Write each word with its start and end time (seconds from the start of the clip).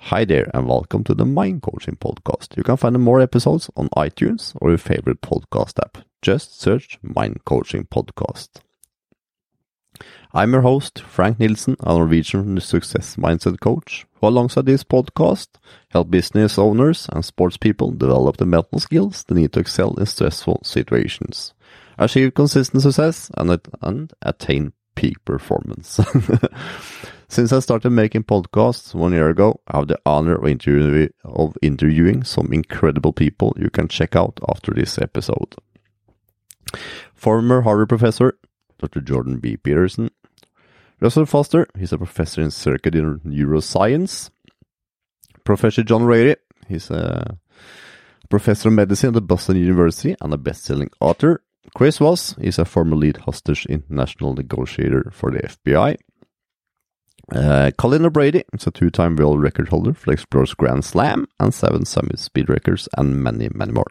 Hi 0.00 0.24
there, 0.24 0.48
and 0.54 0.68
welcome 0.68 1.02
to 1.04 1.14
the 1.14 1.24
Mind 1.24 1.62
Coaching 1.62 1.96
Podcast. 1.96 2.56
You 2.56 2.62
can 2.62 2.76
find 2.76 2.96
more 3.00 3.20
episodes 3.20 3.68
on 3.76 3.88
iTunes 3.96 4.56
or 4.60 4.68
your 4.68 4.78
favorite 4.78 5.20
podcast 5.20 5.80
app. 5.82 5.98
Just 6.22 6.60
search 6.60 6.98
Mind 7.02 7.40
Coaching 7.44 7.84
Podcast. 7.84 8.50
I'm 10.32 10.52
your 10.52 10.62
host, 10.62 11.00
Frank 11.00 11.40
Nilsen, 11.40 11.76
a 11.80 11.94
Norwegian 11.94 12.60
success 12.60 13.16
mindset 13.16 13.58
coach, 13.60 14.06
who 14.20 14.28
alongside 14.28 14.66
this 14.66 14.84
podcast 14.84 15.48
help 15.90 16.10
business 16.10 16.56
owners 16.56 17.08
and 17.12 17.24
sports 17.24 17.56
people 17.56 17.90
develop 17.90 18.36
the 18.36 18.46
mental 18.46 18.78
skills 18.78 19.24
they 19.24 19.34
need 19.34 19.52
to 19.54 19.60
excel 19.60 19.94
in 19.94 20.06
stressful 20.06 20.60
situations, 20.62 21.52
achieve 21.98 22.34
consistent 22.34 22.82
success, 22.82 23.30
and, 23.36 23.60
and 23.82 24.12
attain 24.22 24.72
peak 24.94 25.24
performance. 25.24 25.98
Since 27.28 27.52
I 27.52 27.58
started 27.58 27.90
making 27.90 28.24
podcasts 28.24 28.94
one 28.94 29.12
year 29.12 29.28
ago, 29.28 29.60
I 29.66 29.78
have 29.78 29.88
the 29.88 29.98
honor 30.06 30.36
of, 30.36 30.46
interview 30.46 31.08
of 31.24 31.56
interviewing 31.60 32.22
some 32.22 32.52
incredible 32.52 33.12
people 33.12 33.54
you 33.58 33.68
can 33.68 33.88
check 33.88 34.14
out 34.14 34.38
after 34.48 34.72
this 34.72 34.98
episode. 34.98 35.56
Former 37.14 37.62
Harvard 37.62 37.88
professor 37.88 38.38
Dr. 38.78 39.00
Jordan 39.00 39.38
B. 39.38 39.56
Peterson, 39.56 40.10
Russell 41.00 41.26
Foster, 41.26 41.66
he's 41.78 41.92
a 41.92 41.98
professor 41.98 42.42
in 42.42 42.50
circuit 42.50 42.94
neuroscience. 42.94 44.30
Professor 45.44 45.82
John 45.82 46.02
Ratey, 46.02 46.36
he's 46.68 46.90
a 46.90 47.38
professor 48.28 48.68
of 48.68 48.74
medicine 48.74 49.08
at 49.08 49.14
the 49.14 49.20
Boston 49.20 49.56
University 49.56 50.16
and 50.20 50.32
a 50.32 50.36
best-selling 50.38 50.90
author. 51.00 51.42
Chris 51.74 51.98
Voss 51.98 52.36
is 52.38 52.58
a 52.58 52.64
former 52.64 52.96
lead 52.96 53.18
hostage 53.18 53.66
international 53.66 54.34
negotiator 54.34 55.10
for 55.12 55.30
the 55.30 55.38
FBI. 55.38 55.96
Uh, 57.32 57.72
Colin 57.76 58.06
O'Brady 58.06 58.44
is 58.52 58.66
a 58.68 58.70
two-time 58.70 59.16
world 59.16 59.42
record 59.42 59.68
holder 59.68 59.92
for 59.92 60.12
Explorers 60.12 60.54
Grand 60.54 60.84
Slam 60.84 61.26
and 61.40 61.52
seven 61.52 61.84
Summit 61.84 62.20
Speed 62.20 62.48
records 62.48 62.88
and 62.96 63.22
many, 63.22 63.48
many 63.52 63.72
more. 63.72 63.86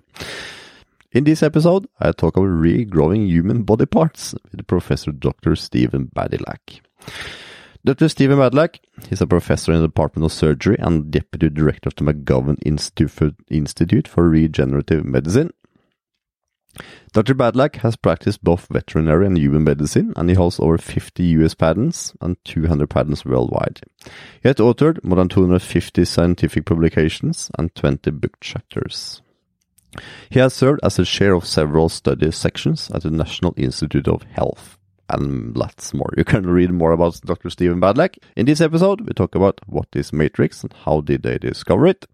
In 1.11 1.25
this 1.25 1.43
episode, 1.43 1.87
I 1.99 2.11
talk 2.13 2.37
about 2.37 2.47
regrowing 2.47 3.27
human 3.27 3.63
body 3.63 3.85
parts 3.85 4.35
with 4.51 4.65
Professor 4.67 5.11
Dr. 5.11 5.55
Stephen 5.57 6.09
Badilak. 6.15 6.79
Dr. 7.83 8.07
Stephen 8.07 8.37
Badilak 8.37 8.79
is 9.11 9.21
a 9.21 9.27
professor 9.27 9.73
in 9.73 9.81
the 9.81 9.87
Department 9.87 10.25
of 10.25 10.31
Surgery 10.31 10.77
and 10.79 11.11
Deputy 11.11 11.49
Director 11.49 11.89
of 11.89 11.95
the 11.95 12.03
McGovern 12.03 12.57
Institute 13.49 14.07
for 14.07 14.29
Regenerative 14.29 15.05
Medicine 15.05 15.51
Dr. 17.13 17.33
Badylak 17.33 17.77
has 17.77 17.95
practiced 17.95 18.43
both 18.43 18.67
veterinary 18.69 19.25
and 19.25 19.37
human 19.37 19.63
medicine, 19.63 20.13
and 20.15 20.29
he 20.29 20.35
holds 20.35 20.59
over 20.59 20.77
50 20.77 21.23
US 21.23 21.53
patents 21.53 22.13
and 22.19 22.35
200 22.43 22.89
patents 22.89 23.25
worldwide. 23.25 23.81
He 24.41 24.49
has 24.49 24.55
authored 24.55 25.03
more 25.03 25.15
than 25.15 25.29
250 25.29 26.03
scientific 26.05 26.65
publications 26.65 27.49
and 27.57 27.73
20 27.75 28.11
book 28.11 28.39
chapters. 28.41 29.21
He 30.29 30.39
has 30.39 30.53
served 30.53 30.81
as 30.83 30.97
the 30.97 31.05
chair 31.05 31.33
of 31.33 31.45
several 31.45 31.87
study 31.87 32.31
sections 32.31 32.91
at 32.91 33.03
the 33.03 33.11
National 33.11 33.53
Institute 33.55 34.07
of 34.07 34.23
Health. 34.23 34.77
And 35.07 35.55
lots 35.55 35.93
more. 35.93 36.09
You 36.17 36.23
can 36.23 36.47
read 36.47 36.71
more 36.71 36.91
about 36.91 37.21
Dr. 37.21 37.49
Stephen 37.51 37.79
Badylak. 37.79 38.17
In 38.35 38.47
this 38.47 38.59
episode, 38.59 39.01
we 39.01 39.13
talk 39.13 39.35
about 39.35 39.61
what 39.67 39.87
is 39.93 40.11
Matrix 40.11 40.63
and 40.63 40.73
how 40.73 41.01
did 41.01 41.21
they 41.23 41.37
discover 41.37 41.85
it, 41.87 42.07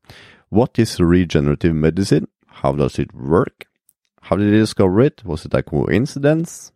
what 0.50 0.78
is 0.78 1.00
regenerative 1.00 1.74
medicine, 1.74 2.28
how 2.46 2.74
does 2.74 3.00
it 3.00 3.16
work, 3.16 3.66
how 4.22 4.36
did 4.36 4.52
they 4.54 4.58
discover 4.58 5.02
it? 5.02 5.24
Was 5.26 5.46
it 5.46 5.54
a 5.54 5.64
coincidence? 5.64 6.72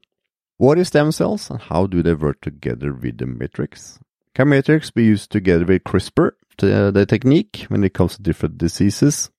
What 0.57 0.77
is 0.77 0.87
stem 0.87 1.11
cells 1.11 1.49
and 1.49 1.59
how 1.59 1.85
do 1.87 2.01
they 2.01 2.13
work 2.13 2.41
together 2.41 2.93
with 2.93 3.17
the 3.17 3.25
matrix? 3.25 3.99
Can 4.33 4.49
matrix 4.49 4.91
be 4.91 5.03
used 5.05 5.31
together 5.31 5.65
with 5.65 5.83
CRISPR, 5.83 6.31
the, 6.57 7.05
technique, 7.07 7.65
when 7.69 7.83
it 7.83 7.93
comes 7.93 8.15
to 8.15 8.21
different 8.21 8.57
diseases? 8.57 9.29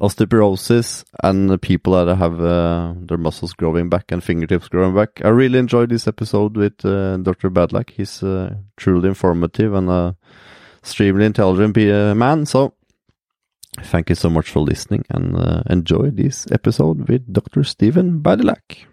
Osteoporosis 0.00 1.04
and 1.22 1.48
the 1.48 1.56
people 1.56 1.92
that 1.92 2.16
have 2.16 2.40
uh, 2.40 2.94
their 2.96 3.16
muscles 3.16 3.52
growing 3.52 3.88
back 3.88 4.10
and 4.10 4.24
fingertips 4.24 4.68
growing 4.68 4.94
back. 4.94 5.20
I 5.24 5.28
really 5.28 5.58
enjoyed 5.58 5.90
this 5.90 6.08
episode 6.08 6.56
with 6.56 6.84
uh, 6.84 7.16
Dr. 7.18 7.48
Badylak. 7.48 7.90
He's 7.90 8.22
uh, 8.22 8.56
truly 8.76 9.08
informative 9.08 9.72
and 9.72 9.88
a 9.88 10.16
extremely 10.82 11.24
intelligent 11.24 11.78
uh, 11.78 12.14
man. 12.14 12.44
So 12.44 12.74
Thank 13.82 14.08
you 14.08 14.14
so 14.14 14.30
much 14.30 14.50
for 14.50 14.60
listening 14.60 15.04
and 15.10 15.36
uh, 15.36 15.62
enjoy 15.68 16.10
this 16.10 16.46
episode 16.50 17.08
with 17.08 17.32
Dr. 17.32 17.64
Stephen 17.64 18.20
Badylak. 18.20 18.86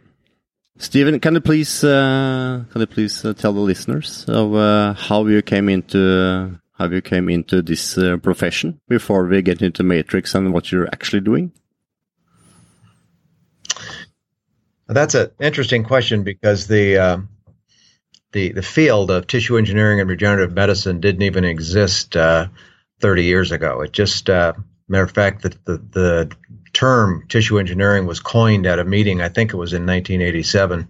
Stephen, 0.78 1.20
can 1.20 1.36
you 1.36 1.42
please 1.42 1.84
uh, 1.84 2.64
can 2.72 2.82
you 2.82 2.88
please 2.88 3.24
uh, 3.24 3.34
tell 3.34 3.54
the 3.54 3.60
listeners 3.60 4.26
of 4.28 4.56
uh, 4.56 4.94
how 4.94 5.28
you 5.28 5.44
came 5.44 5.70
into 5.70 6.60
how 6.72 6.90
you 6.90 7.02
came 7.02 7.30
into 7.30 7.62
this 7.62 8.00
uh, 8.00 8.18
profession 8.18 8.82
before 8.88 9.28
we 9.28 9.44
get 9.44 9.62
into 9.62 9.84
Matrix 9.84 10.34
and 10.34 10.52
what 10.52 10.72
you're 10.72 10.88
actually 10.88 11.20
doing? 11.20 11.52
That's 14.88 15.14
an 15.14 15.30
interesting 15.40 15.84
question 15.84 16.24
because 16.24 16.66
the 16.66 16.98
uh, 16.98 17.18
the 18.32 18.52
the 18.54 18.64
field 18.64 19.12
of 19.12 19.28
tissue 19.28 19.60
engineering 19.60 20.00
and 20.00 20.10
regenerative 20.10 20.56
medicine 20.56 21.00
didn't 21.00 21.22
even 21.22 21.46
exist 21.46 22.14
30 22.14 23.24
years 23.24 23.52
ago. 23.52 23.82
It 23.82 23.92
just 23.92 24.32
Matter 24.92 25.06
of 25.06 25.12
fact, 25.12 25.42
the, 25.42 25.50
the, 25.64 25.78
the 25.78 26.36
term 26.74 27.26
tissue 27.30 27.60
engineering 27.60 28.06
was 28.06 28.20
coined 28.20 28.66
at 28.66 28.78
a 28.78 28.84
meeting, 28.84 29.22
I 29.22 29.30
think 29.30 29.54
it 29.54 29.58
was 29.58 29.72
in 29.72 29.86
1987. 29.86 30.90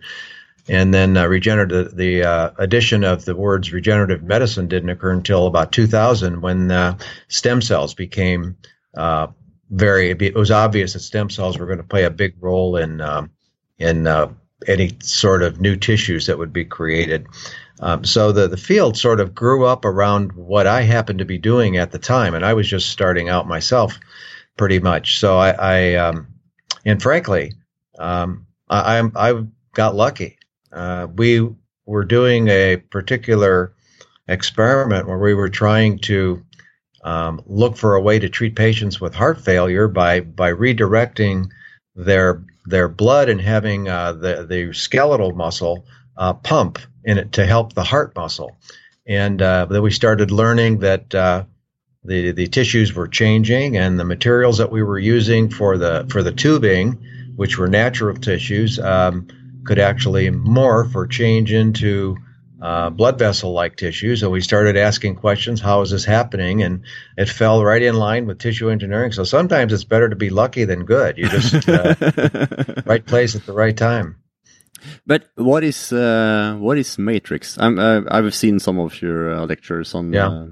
And 0.67 0.91
then 0.91 1.17
uh, 1.17 1.27
regenerative, 1.27 1.95
the 1.95 2.23
uh, 2.23 2.51
addition 2.57 3.03
of 3.03 3.25
the 3.25 3.35
words 3.35 3.71
regenerative 3.71 4.23
medicine 4.23 4.67
didn't 4.67 4.89
occur 4.89 5.11
until 5.11 5.45
about 5.45 5.71
2000 5.71 6.41
when 6.41 6.71
uh, 6.71 6.97
stem 7.27 7.61
cells 7.61 7.93
became 7.93 8.57
uh, 8.97 9.27
very, 9.69 10.09
it 10.09 10.35
was 10.35 10.49
obvious 10.49 10.93
that 10.93 11.01
stem 11.01 11.29
cells 11.29 11.59
were 11.59 11.67
going 11.67 11.77
to 11.77 11.83
play 11.83 12.03
a 12.03 12.09
big 12.09 12.33
role 12.39 12.77
in, 12.77 13.01
um, 13.01 13.29
in 13.77 14.07
uh, 14.07 14.33
any 14.67 14.97
sort 15.03 15.43
of 15.43 15.61
new 15.61 15.75
tissues 15.75 16.25
that 16.25 16.39
would 16.39 16.53
be 16.53 16.65
created. 16.65 17.27
Um, 17.81 18.05
so 18.05 18.31
the, 18.31 18.47
the 18.47 18.57
field 18.57 18.95
sort 18.95 19.19
of 19.19 19.33
grew 19.33 19.65
up 19.65 19.85
around 19.85 20.33
what 20.33 20.67
I 20.67 20.83
happened 20.83 21.19
to 21.19 21.25
be 21.25 21.39
doing 21.39 21.77
at 21.77 21.91
the 21.91 21.99
time, 21.99 22.35
and 22.35 22.45
I 22.45 22.53
was 22.53 22.69
just 22.69 22.89
starting 22.89 23.27
out 23.27 23.47
myself, 23.47 23.99
pretty 24.55 24.79
much. 24.79 25.19
So 25.19 25.37
I, 25.37 25.49
I 25.51 25.95
um, 25.95 26.27
and 26.85 27.01
frankly, 27.01 27.53
um, 27.97 28.45
I, 28.69 28.99
I, 28.99 29.29
I 29.29 29.43
got 29.73 29.95
lucky. 29.95 30.37
Uh, 30.71 31.07
we 31.15 31.47
were 31.85 32.05
doing 32.05 32.47
a 32.47 32.77
particular 32.77 33.73
experiment 34.27 35.07
where 35.07 35.17
we 35.17 35.33
were 35.33 35.49
trying 35.49 35.99
to 35.99 36.43
um, 37.03 37.41
look 37.47 37.77
for 37.77 37.95
a 37.95 38.01
way 38.01 38.19
to 38.19 38.29
treat 38.29 38.55
patients 38.55 39.01
with 39.01 39.15
heart 39.15 39.41
failure 39.41 39.87
by 39.87 40.19
by 40.21 40.51
redirecting 40.51 41.49
their 41.95 42.43
their 42.65 42.87
blood 42.87 43.27
and 43.27 43.41
having 43.41 43.89
uh, 43.89 44.13
the 44.13 44.45
the 44.47 44.71
skeletal 44.73 45.33
muscle 45.33 45.85
uh, 46.17 46.33
pump 46.33 46.77
in 47.03 47.17
it 47.17 47.33
to 47.33 47.45
help 47.45 47.73
the 47.73 47.83
heart 47.83 48.15
muscle. 48.15 48.57
And 49.05 49.41
uh, 49.41 49.65
then 49.65 49.81
we 49.81 49.91
started 49.91 50.31
learning 50.31 50.79
that 50.79 51.13
uh, 51.13 51.45
the 52.03 52.31
the 52.31 52.47
tissues 52.47 52.93
were 52.93 53.07
changing, 53.07 53.77
and 53.77 53.99
the 53.99 54.05
materials 54.05 54.59
that 54.59 54.71
we 54.71 54.83
were 54.83 54.99
using 54.99 55.49
for 55.49 55.77
the 55.77 56.05
for 56.09 56.23
the 56.23 56.31
tubing, 56.31 57.03
which 57.35 57.57
were 57.57 57.67
natural 57.67 58.15
tissues, 58.15 58.79
um, 58.79 59.27
could 59.63 59.79
actually 59.79 60.29
morph 60.29 60.95
or 60.95 61.07
change 61.07 61.51
into 61.51 62.17
uh, 62.61 62.89
blood 62.91 63.17
vessel 63.17 63.53
like 63.53 63.75
tissue. 63.75 64.15
So 64.15 64.29
we 64.29 64.41
started 64.41 64.77
asking 64.77 65.15
questions 65.15 65.59
how 65.59 65.81
is 65.81 65.91
this 65.91 66.05
happening? 66.05 66.61
And 66.61 66.83
it 67.17 67.27
fell 67.27 67.63
right 67.63 67.81
in 67.81 67.95
line 67.95 68.27
with 68.27 68.37
tissue 68.37 68.69
engineering. 68.69 69.11
So 69.11 69.23
sometimes 69.23 69.73
it's 69.73 69.83
better 69.83 70.09
to 70.09 70.15
be 70.15 70.29
lucky 70.29 70.65
than 70.65 70.85
good. 70.85 71.17
You 71.17 71.27
just 71.27 71.67
uh, 71.67 71.95
right 72.85 73.05
place 73.05 73.35
at 73.35 73.45
the 73.45 73.53
right 73.53 73.75
time. 73.75 74.20
But 75.05 75.29
what 75.35 75.63
is 75.63 75.91
uh, 75.91 76.55
what 76.59 76.77
is 76.77 76.97
Matrix? 76.97 77.57
I'm, 77.59 77.79
uh, 77.79 78.01
I've 78.09 78.33
seen 78.33 78.59
some 78.59 78.79
of 78.79 79.01
your 79.01 79.33
uh, 79.33 79.45
lectures 79.45 79.93
on 79.95 80.13
yeah. 80.13 80.27
Uh, 80.27 80.47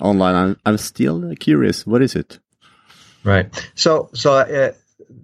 online. 0.00 0.34
I'm, 0.34 0.56
I'm 0.64 0.78
still 0.78 1.34
curious. 1.36 1.86
What 1.86 2.02
is 2.02 2.14
it? 2.14 2.38
Right. 3.24 3.48
So 3.74 4.10
so 4.14 4.34
uh, 4.34 4.72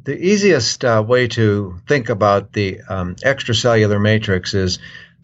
the 0.04 0.16
easiest 0.16 0.84
uh, 0.84 1.04
way 1.06 1.28
to 1.28 1.78
think 1.86 2.08
about 2.08 2.52
the 2.52 2.80
um, 2.88 3.14
extracellular 3.16 4.00
matrix 4.00 4.54
is. 4.54 4.78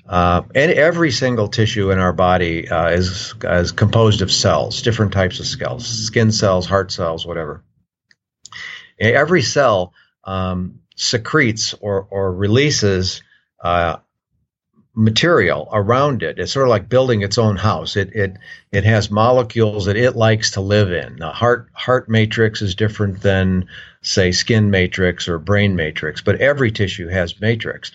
and 0.07 0.55
every 0.55 1.11
single 1.11 1.49
tissue 1.49 1.91
in 1.91 1.99
our 1.99 2.13
body 2.13 2.69
is 2.71 3.35
is 3.43 3.73
composed 3.73 4.23
of 4.23 4.31
cells, 4.31 4.83
different 4.83 5.13
types 5.13 5.41
of 5.41 5.47
cells, 5.47 5.87
skin 5.87 6.31
cells, 6.33 6.67
heart 6.67 6.93
cells, 6.93 7.27
whatever. 7.27 7.65
Every 9.01 9.43
cell 9.43 9.93
um, 10.25 10.81
secretes 10.97 11.75
or, 11.81 12.07
or 12.11 12.33
releases 12.33 13.23
uh, 13.65 13.97
material 14.95 15.69
around 15.73 16.23
it. 16.23 16.39
It's 16.39 16.53
sort 16.53 16.67
of 16.67 16.71
like 16.71 16.89
building 16.89 17.23
its 17.23 17.39
own 17.39 17.57
house. 17.57 17.97
It 17.97 18.15
it 18.15 18.37
it 18.71 18.85
has 18.85 19.11
molecules 19.11 19.87
that 19.87 19.97
it 19.97 20.15
likes 20.15 20.53
to 20.53 20.61
live 20.61 20.93
in. 20.93 21.17
The 21.17 21.31
heart 21.31 21.69
heart 21.73 22.09
matrix 22.09 22.63
is 22.63 22.77
different 22.77 23.21
than 23.21 23.67
say 24.03 24.31
skin 24.31 24.71
matrix 24.71 25.29
or 25.29 25.39
brain 25.39 25.75
matrix, 25.75 26.21
but 26.21 26.41
every 26.41 26.71
tissue 26.71 27.09
has 27.09 27.41
matrix. 27.41 27.91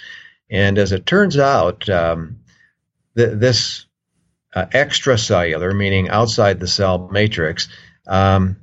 And 0.50 0.78
as 0.78 0.92
it 0.92 1.06
turns 1.06 1.38
out, 1.38 1.88
um, 1.88 2.40
th- 3.16 3.34
this 3.36 3.86
uh, 4.56 4.66
extracellular, 4.66 5.76
meaning 5.76 6.10
outside 6.10 6.60
the 6.60 6.68
cell 6.68 7.08
matrix, 7.12 7.70
um, 8.08 8.58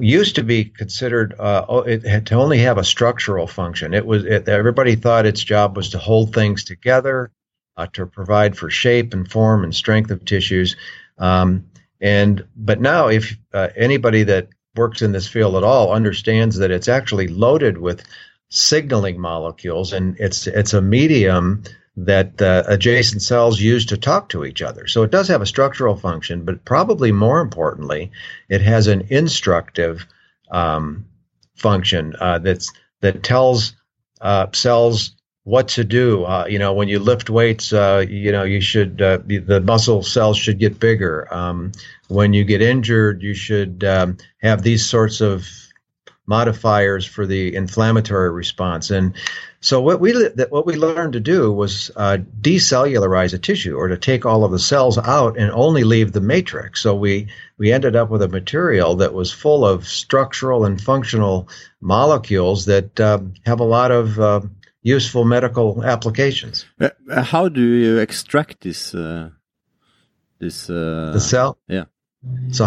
used 0.00 0.36
to 0.36 0.42
be 0.42 0.64
considered 0.64 1.34
uh, 1.38 1.82
it 1.86 2.04
had 2.04 2.26
to 2.26 2.34
only 2.34 2.58
have 2.58 2.78
a 2.78 2.84
structural 2.84 3.46
function. 3.46 3.94
It 3.94 4.06
was 4.06 4.24
it, 4.24 4.48
everybody 4.48 4.96
thought 4.96 5.26
its 5.26 5.42
job 5.42 5.76
was 5.76 5.90
to 5.90 5.98
hold 5.98 6.34
things 6.34 6.64
together, 6.64 7.30
uh, 7.76 7.86
to 7.92 8.06
provide 8.06 8.56
for 8.56 8.70
shape 8.70 9.12
and 9.12 9.30
form 9.30 9.64
and 9.64 9.74
strength 9.74 10.10
of 10.10 10.24
tissues. 10.24 10.76
Um, 11.18 11.66
and 12.00 12.46
but 12.56 12.80
now, 12.80 13.08
if 13.08 13.36
uh, 13.52 13.68
anybody 13.76 14.22
that 14.24 14.48
works 14.76 15.02
in 15.02 15.12
this 15.12 15.26
field 15.26 15.56
at 15.56 15.64
all 15.64 15.92
understands 15.92 16.56
that 16.58 16.70
it's 16.70 16.88
actually 16.88 17.28
loaded 17.28 17.78
with 17.78 18.04
signaling 18.48 19.18
molecules, 19.18 19.92
and 19.92 20.16
it's 20.18 20.46
it's 20.46 20.74
a 20.74 20.82
medium 20.82 21.62
that 21.96 22.40
uh, 22.42 22.62
adjacent 22.66 23.22
cells 23.22 23.60
use 23.60 23.86
to 23.86 23.96
talk 23.96 24.28
to 24.28 24.44
each 24.44 24.60
other. 24.60 24.86
So 24.86 25.02
it 25.02 25.10
does 25.10 25.28
have 25.28 25.40
a 25.40 25.46
structural 25.46 25.96
function, 25.96 26.44
but 26.44 26.64
probably 26.64 27.10
more 27.10 27.40
importantly, 27.40 28.12
it 28.48 28.60
has 28.60 28.86
an 28.86 29.06
instructive 29.08 30.06
um, 30.50 31.06
function 31.54 32.14
uh, 32.20 32.38
that's 32.38 32.72
that 33.00 33.22
tells 33.22 33.74
uh, 34.20 34.46
cells 34.52 35.12
what 35.44 35.68
to 35.68 35.84
do. 35.84 36.24
Uh, 36.24 36.46
you 36.48 36.58
know, 36.58 36.74
when 36.74 36.88
you 36.88 36.98
lift 36.98 37.30
weights, 37.30 37.72
uh, 37.72 38.04
you 38.06 38.30
know 38.30 38.42
you 38.42 38.60
should 38.60 39.00
uh, 39.00 39.18
the 39.24 39.62
muscle 39.64 40.02
cells 40.02 40.36
should 40.36 40.58
get 40.58 40.78
bigger. 40.78 41.32
Um, 41.32 41.72
when 42.08 42.34
you 42.34 42.44
get 42.44 42.60
injured, 42.60 43.22
you 43.22 43.32
should 43.32 43.84
um, 43.84 44.18
have 44.42 44.62
these 44.62 44.84
sorts 44.84 45.20
of 45.20 45.46
modifiers 46.26 47.06
for 47.06 47.26
the 47.26 47.54
inflammatory 47.54 48.30
response. 48.30 48.90
And 48.90 49.14
so 49.60 49.80
what 49.80 50.00
we 50.00 50.12
what 50.50 50.66
we 50.66 50.76
learned 50.76 51.14
to 51.14 51.20
do 51.20 51.52
was 51.52 51.90
uh, 51.96 52.18
decellularize 52.40 53.34
a 53.34 53.38
tissue, 53.38 53.76
or 53.76 53.88
to 53.88 53.96
take 53.96 54.26
all 54.26 54.44
of 54.44 54.52
the 54.52 54.58
cells 54.58 54.98
out 54.98 55.38
and 55.38 55.50
only 55.52 55.84
leave 55.84 56.12
the 56.12 56.20
matrix. 56.20 56.80
So 56.80 56.94
we 56.94 57.28
we 57.58 57.72
ended 57.72 57.96
up 57.96 58.10
with 58.10 58.22
a 58.22 58.28
material 58.28 58.96
that 58.96 59.14
was 59.14 59.32
full 59.32 59.64
of 59.64 59.86
structural 59.86 60.64
and 60.64 60.80
functional 60.80 61.48
molecules 61.80 62.66
that 62.66 63.00
uh, 63.00 63.20
have 63.44 63.60
a 63.60 63.64
lot 63.64 63.90
of 63.90 64.18
uh, 64.18 64.40
useful 64.82 65.24
medical 65.24 65.82
applications. 65.84 66.66
Uh, 66.80 66.90
how 67.22 67.48
do 67.48 67.62
you 67.62 67.98
extract 67.98 68.60
this? 68.60 68.94
Uh, 68.94 69.30
this 70.38 70.68
uh, 70.68 71.10
the 71.12 71.20
cell. 71.20 71.58
Yeah. 71.68 71.84
So, 72.50 72.66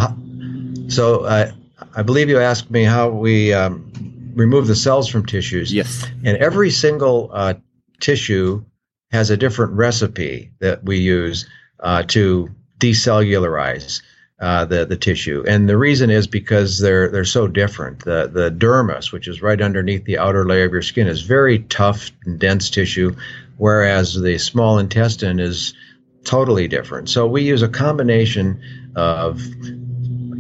so 0.88 1.24
uh, 1.26 1.52
I 1.96 2.04
believe 2.04 2.30
you 2.30 2.40
asked 2.40 2.70
me 2.70 2.84
how 2.84 3.10
we 3.10 3.54
um, 3.54 3.92
remove 4.36 4.68
the 4.68 4.76
cells 4.76 5.08
from 5.08 5.26
tissues. 5.26 5.74
Yes. 5.74 6.06
And 6.24 6.38
every 6.38 6.70
single 6.72 7.30
uh, 7.34 7.56
tissue 8.00 8.64
has 9.12 9.30
a 9.30 9.38
different 9.38 9.74
recipe 9.74 10.52
that 10.60 10.84
we 10.84 11.00
use 11.00 11.48
uh, 11.80 12.04
to 12.04 12.50
decellularize 12.80 14.02
uh, 14.40 14.64
the 14.64 14.86
the 14.86 14.96
tissue, 14.96 15.44
and 15.46 15.68
the 15.68 15.78
reason 15.78 16.10
is 16.10 16.26
because 16.26 16.80
they're 16.80 17.10
they're 17.10 17.26
so 17.26 17.46
different. 17.46 18.06
The 18.06 18.30
the 18.32 18.50
dermis, 18.50 19.12
which 19.12 19.28
is 19.28 19.42
right 19.42 19.62
underneath 19.62 20.06
the 20.06 20.18
outer 20.18 20.46
layer 20.46 20.64
of 20.64 20.72
your 20.72 20.82
skin, 20.82 21.08
is 21.08 21.22
very 21.24 21.60
tough 21.60 22.12
and 22.24 22.40
dense 22.40 22.70
tissue, 22.70 23.16
whereas 23.58 24.14
the 24.14 24.38
small 24.38 24.80
intestine 24.80 25.42
is 25.42 25.74
totally 26.24 26.70
different. 26.70 27.10
So 27.10 27.28
we 27.28 27.42
use 27.42 27.64
a 27.64 27.68
combination 27.68 28.62
of 28.96 29.42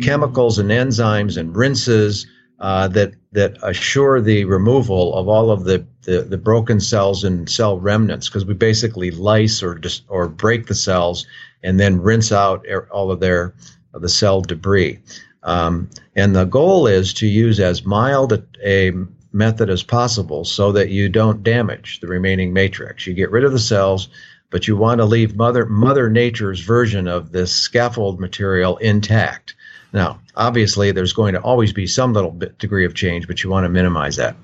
chemicals 0.01 0.59
and 0.59 0.69
enzymes 0.69 1.37
and 1.37 1.55
rinses 1.55 2.27
uh, 2.59 2.87
that 2.89 3.13
that 3.31 3.57
assure 3.61 4.19
the 4.19 4.43
removal 4.45 5.15
of 5.15 5.27
all 5.27 5.51
of 5.51 5.63
the, 5.63 5.85
the, 6.03 6.23
the 6.23 6.37
broken 6.37 6.79
cells 6.79 7.23
and 7.23 7.49
cell 7.49 7.79
remnants 7.79 8.27
because 8.27 8.45
we 8.45 8.53
basically 8.53 9.11
lyse 9.11 9.61
or 9.61 9.77
just 9.77 10.03
or 10.09 10.27
break 10.27 10.67
the 10.67 10.75
cells 10.75 11.25
and 11.63 11.79
then 11.79 12.01
rinse 12.01 12.31
out 12.31 12.65
all 12.91 13.11
of 13.11 13.19
their 13.19 13.53
the 13.93 14.09
cell 14.09 14.41
debris. 14.41 14.99
Um, 15.43 15.89
and 16.15 16.35
the 16.35 16.45
goal 16.45 16.87
is 16.87 17.13
to 17.15 17.27
use 17.27 17.59
as 17.59 17.85
mild 17.85 18.33
a, 18.33 18.43
a 18.63 18.91
method 19.31 19.69
as 19.69 19.83
possible 19.83 20.43
so 20.43 20.71
that 20.71 20.89
you 20.89 21.07
don't 21.07 21.43
damage 21.43 21.99
the 21.99 22.07
remaining 22.07 22.51
matrix. 22.51 23.05
You 23.07 23.13
get 23.13 23.31
rid 23.31 23.43
of 23.43 23.51
the 23.51 23.59
cells, 23.59 24.09
but 24.49 24.67
you 24.67 24.75
want 24.75 24.99
to 24.99 25.05
leave 25.05 25.35
Mother 25.35 25.65
Mother 25.65 26.09
Nature's 26.09 26.61
version 26.61 27.07
of 27.07 27.31
this 27.31 27.51
scaffold 27.51 28.19
material 28.19 28.77
intact. 28.77 29.55
Now, 29.91 30.19
obviously, 30.35 30.91
there's 30.91 31.13
going 31.13 31.33
to 31.33 31.41
always 31.41 31.73
be 31.73 31.87
some 31.87 32.13
little 32.13 32.31
bit 32.31 32.57
degree 32.57 32.85
of 32.85 32.93
change, 32.93 33.27
but 33.27 33.43
you 33.43 33.49
want 33.49 33.65
to 33.65 33.69
minimize 33.69 34.17
that. 34.17 34.35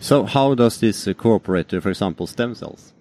So, 0.00 0.24
how 0.24 0.54
does 0.54 0.80
this 0.80 1.08
cooperate 1.16 1.68
to, 1.68 1.80
for 1.80 1.90
example, 1.90 2.26
stem 2.26 2.54
cells? 2.54 2.92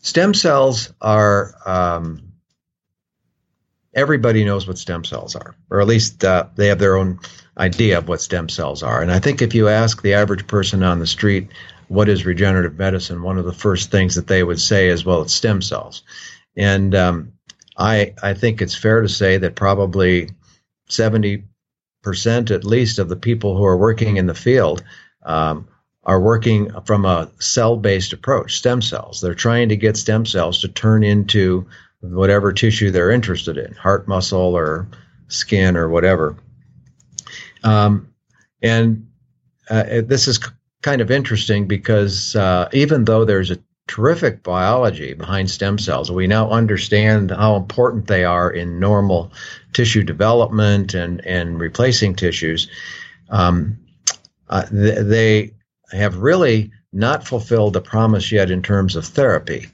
Stem 0.00 0.34
cells 0.34 0.92
are 1.00 1.54
um, 1.64 2.32
everybody 3.94 4.44
knows 4.44 4.66
what 4.66 4.78
stem 4.78 5.04
cells 5.04 5.36
are, 5.36 5.54
or 5.70 5.80
at 5.80 5.86
least 5.86 6.24
uh, 6.24 6.46
they 6.56 6.68
have 6.68 6.78
their 6.78 6.96
own 6.96 7.20
idea 7.58 7.98
of 7.98 8.08
what 8.08 8.20
stem 8.20 8.48
cells 8.48 8.82
are. 8.82 9.02
And 9.02 9.12
I 9.12 9.18
think 9.18 9.42
if 9.42 9.54
you 9.54 9.68
ask 9.68 10.02
the 10.02 10.14
average 10.14 10.46
person 10.46 10.82
on 10.82 10.98
the 10.98 11.06
street 11.06 11.48
what 11.88 12.08
is 12.08 12.24
regenerative 12.24 12.78
medicine, 12.78 13.22
one 13.22 13.38
of 13.38 13.44
the 13.44 13.52
first 13.52 13.90
things 13.90 14.14
that 14.14 14.26
they 14.26 14.42
would 14.42 14.60
say 14.60 14.88
is, 14.88 15.04
well, 15.04 15.22
it's 15.22 15.34
stem 15.34 15.60
cells. 15.60 16.02
And 16.56 16.94
um, 16.94 17.32
I 17.76 18.14
I 18.22 18.34
think 18.34 18.62
it's 18.62 18.74
fair 18.74 19.02
to 19.02 19.08
say 19.08 19.38
that 19.38 19.54
probably 19.54 20.30
seventy 20.92 21.44
percent 22.02 22.50
at 22.50 22.64
least 22.64 22.98
of 22.98 23.08
the 23.08 23.16
people 23.16 23.56
who 23.56 23.64
are 23.64 23.76
working 23.76 24.16
in 24.16 24.26
the 24.26 24.34
field 24.34 24.82
um, 25.24 25.68
are 26.04 26.20
working 26.20 26.68
from 26.84 27.04
a 27.04 27.30
cell 27.38 27.76
based 27.76 28.12
approach, 28.12 28.56
stem 28.56 28.82
cells. 28.82 29.20
They're 29.20 29.34
trying 29.34 29.68
to 29.68 29.76
get 29.76 29.96
stem 29.96 30.26
cells 30.26 30.60
to 30.60 30.68
turn 30.68 31.04
into 31.04 31.66
whatever 32.00 32.52
tissue 32.52 32.90
they're 32.90 33.12
interested 33.12 33.56
in, 33.56 33.74
heart 33.74 34.08
muscle 34.08 34.56
or 34.56 34.88
skin 35.28 35.76
or 35.76 35.88
whatever. 35.88 36.36
Um, 37.62 38.12
and 38.60 39.06
uh, 39.70 40.02
this 40.04 40.26
is 40.26 40.40
kind 40.82 41.00
of 41.00 41.12
interesting 41.12 41.68
because 41.68 42.34
uh, 42.34 42.68
even 42.72 43.04
though 43.04 43.24
there's 43.24 43.52
a 43.52 43.58
terrific 43.92 44.42
biology 44.42 45.12
behind 45.12 45.50
stem 45.50 45.78
cells, 45.78 46.10
we 46.10 46.26
now 46.26 46.48
understand 46.48 47.30
how 47.30 47.56
important 47.56 48.06
they 48.06 48.24
are 48.24 48.50
in 48.50 48.80
normal 48.80 49.30
tissue 49.74 50.02
development 50.02 50.94
and, 50.94 51.20
and 51.26 51.60
replacing 51.60 52.14
tissues. 52.14 52.68
Um, 53.28 53.80
uh, 54.48 54.64
th- 54.64 55.00
they 55.00 55.52
have 55.90 56.16
really 56.16 56.72
not 56.90 57.26
fulfilled 57.28 57.74
the 57.74 57.82
promise 57.82 58.32
yet 58.32 58.50
in 58.50 58.62
terms 58.62 58.96
of 58.96 59.04
therapy. 59.04 59.66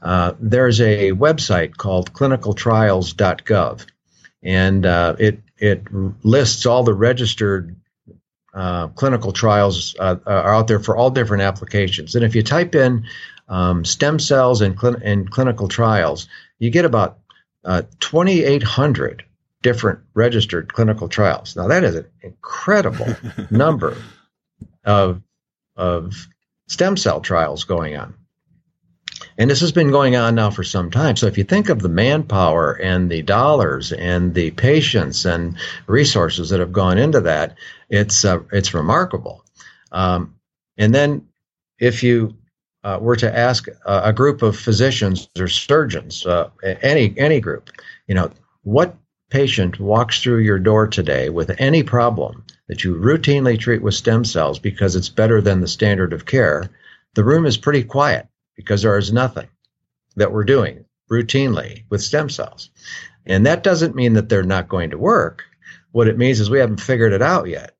Uh, 0.00 0.34
there's 0.38 0.80
a 0.80 1.10
website 1.10 1.76
called 1.76 2.12
clinicaltrials.gov, 2.12 3.86
and 4.44 4.86
uh, 4.86 5.16
it 5.18 5.40
it 5.58 5.82
lists 6.22 6.64
all 6.64 6.84
the 6.84 6.94
registered 6.94 7.74
uh, 8.54 8.86
clinical 8.88 9.32
trials 9.32 9.96
uh, 9.98 10.16
are 10.26 10.54
out 10.54 10.68
there 10.68 10.78
for 10.78 10.96
all 10.96 11.10
different 11.10 11.42
applications. 11.42 12.14
And 12.14 12.24
if 12.24 12.36
you 12.36 12.42
type 12.44 12.76
in 12.76 13.06
um, 13.54 13.84
stem 13.84 14.18
cells 14.18 14.62
and, 14.62 14.76
cl- 14.78 15.00
and 15.00 15.30
clinical 15.30 15.68
trials, 15.68 16.28
you 16.58 16.70
get 16.70 16.84
about 16.84 17.20
uh, 17.64 17.82
2,800 18.00 19.24
different 19.62 20.00
registered 20.12 20.72
clinical 20.72 21.08
trials. 21.08 21.54
Now 21.54 21.68
that 21.68 21.84
is 21.84 21.94
an 21.94 22.06
incredible 22.20 23.16
number 23.50 23.96
of 24.84 25.22
of 25.76 26.26
stem 26.66 26.96
cell 26.96 27.20
trials 27.20 27.62
going 27.62 27.96
on. 27.96 28.14
And 29.38 29.48
this 29.48 29.60
has 29.60 29.70
been 29.70 29.90
going 29.92 30.16
on 30.16 30.34
now 30.34 30.50
for 30.50 30.64
some 30.64 30.90
time. 30.90 31.14
So 31.14 31.26
if 31.28 31.38
you 31.38 31.44
think 31.44 31.68
of 31.68 31.80
the 31.80 31.88
manpower 31.88 32.72
and 32.72 33.08
the 33.08 33.22
dollars 33.22 33.92
and 33.92 34.34
the 34.34 34.50
patience 34.50 35.24
and 35.24 35.56
resources 35.86 36.50
that 36.50 36.60
have 36.60 36.72
gone 36.72 36.98
into 36.98 37.20
that, 37.20 37.56
it's 37.88 38.24
uh, 38.24 38.40
it's 38.50 38.74
remarkable. 38.74 39.44
Um, 39.92 40.34
and 40.76 40.92
then 40.92 41.28
if 41.78 42.02
you 42.02 42.36
uh, 42.84 42.98
were 43.00 43.16
to 43.16 43.36
ask 43.36 43.66
a, 43.86 44.02
a, 44.04 44.12
group 44.12 44.42
of 44.42 44.56
physicians 44.56 45.28
or 45.38 45.48
surgeons, 45.48 46.26
uh, 46.26 46.50
any 46.82 47.14
any 47.16 47.40
group, 47.40 47.70
you 48.06 48.14
know, 48.14 48.30
what 48.62 48.94
patient 49.30 49.80
walks 49.80 50.22
through 50.22 50.38
your 50.38 50.58
door 50.58 50.86
today 50.86 51.28
with 51.30 51.50
any 51.58 51.82
problem 51.82 52.44
that 52.68 52.84
you 52.84 52.94
routinely 52.94 53.58
treat 53.58 53.82
with 53.82 53.94
stem 53.94 54.24
cells 54.24 54.58
because 54.58 54.96
it's 54.96 55.08
better 55.08 55.40
than 55.40 55.60
the 55.60 55.66
standard 55.66 56.12
of 56.12 56.26
care, 56.26 56.70
the 57.14 57.24
room 57.24 57.46
is 57.46 57.56
pretty 57.56 57.82
quiet 57.82 58.28
because 58.54 58.82
there 58.82 58.96
is 58.96 59.12
nothing 59.12 59.48
that 60.16 60.32
we're 60.32 60.44
doing 60.44 60.84
routinely 61.10 61.84
with 61.90 62.02
stem 62.02 62.28
cells. 62.28 62.70
And 63.26 63.46
that 63.46 63.62
doesn't 63.62 63.96
mean 63.96 64.14
that 64.14 64.28
they're 64.28 64.42
not 64.42 64.68
going 64.68 64.90
to 64.90 64.98
work. 64.98 65.44
What 65.92 66.08
it 66.08 66.18
means 66.18 66.40
is 66.40 66.50
we 66.50 66.58
haven't 66.58 66.80
figured 66.80 67.12
it 67.12 67.22
out 67.22 67.48
yet. 67.48 67.74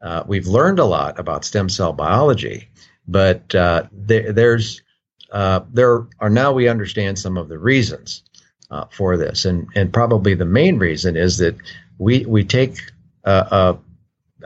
Uh, 0.00 0.24
we've 0.26 0.46
learned 0.48 0.78
a 0.78 0.84
lot 0.84 1.18
about 1.18 1.44
stem 1.44 1.68
cell 1.68 1.92
biology, 1.92 2.68
but 3.06 3.54
uh, 3.54 3.84
there, 3.92 4.32
there's 4.32 4.82
uh, 5.30 5.60
there 5.72 6.06
are 6.20 6.30
now 6.30 6.52
we 6.52 6.68
understand 6.68 7.18
some 7.18 7.36
of 7.36 7.48
the 7.48 7.58
reasons 7.58 8.22
uh, 8.70 8.84
for 8.90 9.16
this, 9.16 9.44
and 9.44 9.68
and 9.74 9.92
probably 9.92 10.34
the 10.34 10.44
main 10.44 10.78
reason 10.78 11.16
is 11.16 11.38
that 11.38 11.56
we 11.98 12.24
we 12.26 12.44
take 12.44 12.78
a, 13.24 13.32
a, 13.32 13.78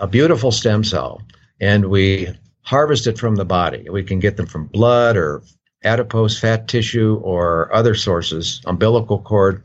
a 0.02 0.06
beautiful 0.06 0.52
stem 0.52 0.84
cell 0.84 1.22
and 1.60 1.86
we 1.86 2.28
harvest 2.62 3.06
it 3.06 3.18
from 3.18 3.36
the 3.36 3.44
body. 3.44 3.88
We 3.88 4.02
can 4.02 4.18
get 4.18 4.36
them 4.36 4.46
from 4.46 4.66
blood 4.66 5.16
or 5.16 5.42
adipose 5.84 6.38
fat 6.38 6.68
tissue 6.68 7.20
or 7.22 7.72
other 7.74 7.94
sources, 7.94 8.60
umbilical 8.66 9.20
cord, 9.20 9.62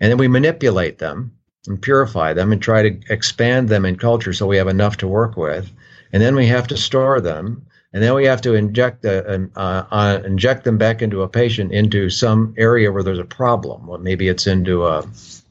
and 0.00 0.10
then 0.10 0.18
we 0.18 0.28
manipulate 0.28 0.98
them 0.98 1.32
and 1.66 1.80
purify 1.80 2.32
them 2.32 2.52
and 2.52 2.60
try 2.60 2.82
to 2.82 3.00
expand 3.12 3.68
them 3.68 3.84
in 3.84 3.96
culture 3.96 4.32
so 4.32 4.46
we 4.46 4.56
have 4.56 4.68
enough 4.68 4.98
to 4.98 5.08
work 5.08 5.36
with. 5.36 5.70
And 6.12 6.22
then 6.22 6.34
we 6.34 6.46
have 6.46 6.68
to 6.68 6.76
store 6.76 7.20
them. 7.20 7.66
And 7.96 8.02
then 8.02 8.12
we 8.12 8.26
have 8.26 8.42
to 8.42 8.52
inject 8.52 9.00
the, 9.00 9.48
uh, 9.56 9.86
uh, 9.90 10.20
inject 10.22 10.64
them 10.64 10.76
back 10.76 11.00
into 11.00 11.22
a 11.22 11.28
patient 11.30 11.72
into 11.72 12.10
some 12.10 12.54
area 12.58 12.92
where 12.92 13.02
there's 13.02 13.18
a 13.18 13.24
problem. 13.24 13.86
Well, 13.86 13.96
maybe 13.96 14.28
it's 14.28 14.46
into 14.46 14.86
a 14.86 15.02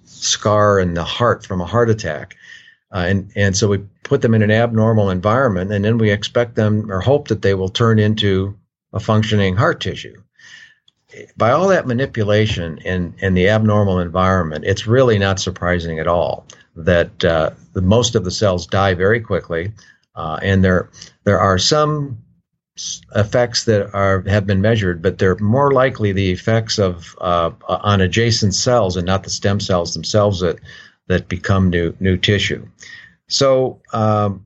scar 0.03 0.79
in 0.79 0.93
the 0.93 1.03
heart 1.03 1.43
from 1.43 1.59
a 1.59 1.65
heart 1.65 1.89
attack. 1.89 2.35
Uh, 2.93 3.05
and, 3.07 3.31
and 3.35 3.57
so 3.57 3.69
we 3.69 3.79
put 4.03 4.21
them 4.21 4.35
in 4.35 4.43
an 4.43 4.51
abnormal 4.51 5.09
environment 5.09 5.73
and 5.73 5.83
then 5.83 5.97
we 5.97 6.11
expect 6.11 6.53
them 6.53 6.91
or 6.91 7.01
hope 7.01 7.29
that 7.29 7.41
they 7.41 7.55
will 7.55 7.67
turn 7.67 7.97
into 7.97 8.55
a 8.93 8.99
functioning 8.99 9.55
heart 9.55 9.81
tissue. 9.81 10.21
By 11.35 11.49
all 11.49 11.69
that 11.69 11.87
manipulation 11.87 12.77
in, 12.85 13.15
in 13.17 13.33
the 13.33 13.49
abnormal 13.49 13.97
environment, 13.97 14.65
it's 14.65 14.85
really 14.85 15.17
not 15.17 15.39
surprising 15.39 15.97
at 15.97 16.07
all 16.07 16.45
that 16.75 17.25
uh, 17.25 17.49
the, 17.73 17.81
most 17.81 18.13
of 18.13 18.23
the 18.23 18.29
cells 18.29 18.67
die 18.67 18.93
very 18.93 19.19
quickly. 19.19 19.71
Uh, 20.13 20.37
and 20.43 20.63
there, 20.63 20.91
there 21.23 21.39
are 21.39 21.57
some 21.57 22.21
effects 23.15 23.65
that 23.65 23.93
are 23.93 24.21
have 24.23 24.45
been 24.45 24.61
measured, 24.61 25.01
but 25.01 25.17
they're 25.17 25.37
more 25.37 25.71
likely 25.71 26.11
the 26.11 26.31
effects 26.31 26.77
of 26.77 27.15
uh, 27.21 27.51
on 27.67 28.01
adjacent 28.01 28.53
cells 28.53 28.97
and 28.97 29.05
not 29.05 29.23
the 29.23 29.29
stem 29.29 29.59
cells 29.59 29.93
themselves 29.93 30.41
that 30.41 30.59
that 31.07 31.27
become 31.27 31.69
new 31.69 31.95
new 31.99 32.17
tissue. 32.17 32.67
So 33.27 33.81
um, 33.93 34.45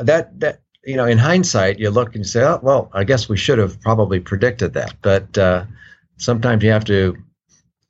that 0.00 0.38
that 0.40 0.60
you 0.84 0.96
know, 0.96 1.06
in 1.06 1.18
hindsight, 1.18 1.78
you 1.78 1.90
look 1.90 2.08
and 2.14 2.24
you 2.24 2.24
say, 2.24 2.42
"Oh, 2.42 2.60
well, 2.62 2.90
I 2.92 3.04
guess 3.04 3.28
we 3.28 3.36
should 3.36 3.58
have 3.58 3.80
probably 3.80 4.20
predicted 4.20 4.74
that." 4.74 4.94
But 5.00 5.38
uh, 5.38 5.64
sometimes 6.16 6.62
you 6.64 6.70
have 6.70 6.84
to 6.86 7.16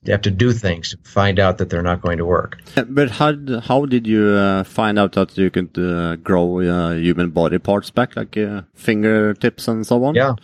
you 0.04 0.12
have 0.12 0.22
to 0.22 0.30
do 0.30 0.52
things 0.52 0.90
to 0.90 0.98
find 1.04 1.38
out 1.38 1.58
that 1.58 1.70
they're 1.70 1.82
not 1.82 2.00
going 2.00 2.18
to 2.18 2.24
work. 2.24 2.60
But 2.88 3.10
how 3.10 3.34
how 3.60 3.86
did 3.86 4.06
you 4.06 4.30
uh, 4.30 4.64
find 4.64 4.98
out 4.98 5.12
that 5.12 5.36
you 5.38 5.50
could 5.50 5.78
uh, 5.78 6.16
grow 6.16 6.60
uh, 6.60 6.94
human 6.94 7.30
body 7.30 7.58
parts 7.58 7.90
back, 7.90 8.16
like 8.16 8.36
uh, 8.36 8.62
fingertips 8.74 9.68
and 9.68 9.86
so 9.86 10.04
on? 10.04 10.14
Yeah. 10.14 10.34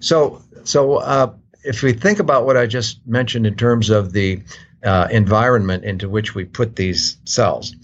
So 0.00 0.42
so 0.64 0.96
uh, 0.96 1.32
if 1.64 1.82
we 1.82 1.92
think 1.92 2.18
about 2.18 2.44
what 2.44 2.56
I 2.56 2.66
just 2.66 3.00
mentioned 3.06 3.46
in 3.46 3.56
terms 3.56 3.88
of 3.88 4.12
the 4.12 4.42
uh, 4.84 5.08
environment 5.10 5.84
into 5.84 6.08
which 6.08 6.34
we 6.34 6.44
put 6.44 6.76
these 6.76 7.16
cells, 7.24 7.74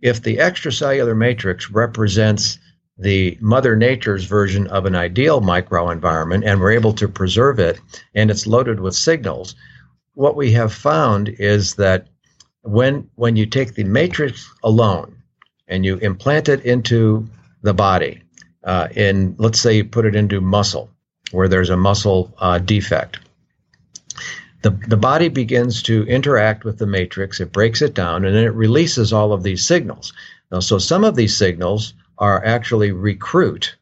if 0.00 0.22
the 0.22 0.36
extracellular 0.36 1.16
matrix 1.16 1.70
represents 1.70 2.58
the 2.98 3.36
mother 3.40 3.76
nature's 3.76 4.24
version 4.24 4.66
of 4.68 4.86
an 4.86 4.94
ideal 4.94 5.42
microenvironment 5.42 6.46
and 6.46 6.60
we're 6.60 6.70
able 6.70 6.94
to 6.94 7.08
preserve 7.08 7.58
it 7.58 7.78
and 8.14 8.30
it's 8.30 8.46
loaded 8.46 8.80
with 8.80 8.94
signals 8.94 9.54
what 10.16 10.34
we 10.34 10.50
have 10.52 10.72
found 10.72 11.28
is 11.28 11.74
that 11.74 12.08
when 12.62 13.08
when 13.16 13.36
you 13.36 13.46
take 13.46 13.74
the 13.74 13.84
matrix 13.84 14.50
alone 14.64 15.22
and 15.68 15.84
you 15.84 15.98
implant 15.98 16.48
it 16.48 16.64
into 16.64 17.28
the 17.62 17.74
body, 17.74 18.22
uh, 18.64 18.88
in 18.96 19.36
let's 19.38 19.60
say 19.60 19.76
you 19.76 19.84
put 19.84 20.06
it 20.06 20.16
into 20.16 20.40
muscle 20.40 20.90
where 21.32 21.48
there's 21.48 21.70
a 21.70 21.76
muscle 21.76 22.34
uh, 22.38 22.58
defect, 22.58 23.18
the 24.62 24.70
the 24.88 24.96
body 24.96 25.28
begins 25.28 25.82
to 25.82 26.06
interact 26.06 26.64
with 26.64 26.78
the 26.78 26.86
matrix. 26.86 27.38
It 27.38 27.52
breaks 27.52 27.82
it 27.82 27.92
down 27.92 28.24
and 28.24 28.34
then 28.34 28.44
it 28.44 28.54
releases 28.54 29.12
all 29.12 29.34
of 29.34 29.42
these 29.42 29.66
signals. 29.66 30.14
Now, 30.50 30.60
so 30.60 30.78
some 30.78 31.04
of 31.04 31.14
these 31.14 31.36
signals 31.36 31.92
are 32.16 32.42
actually 32.42 32.90
recruit 32.90 33.76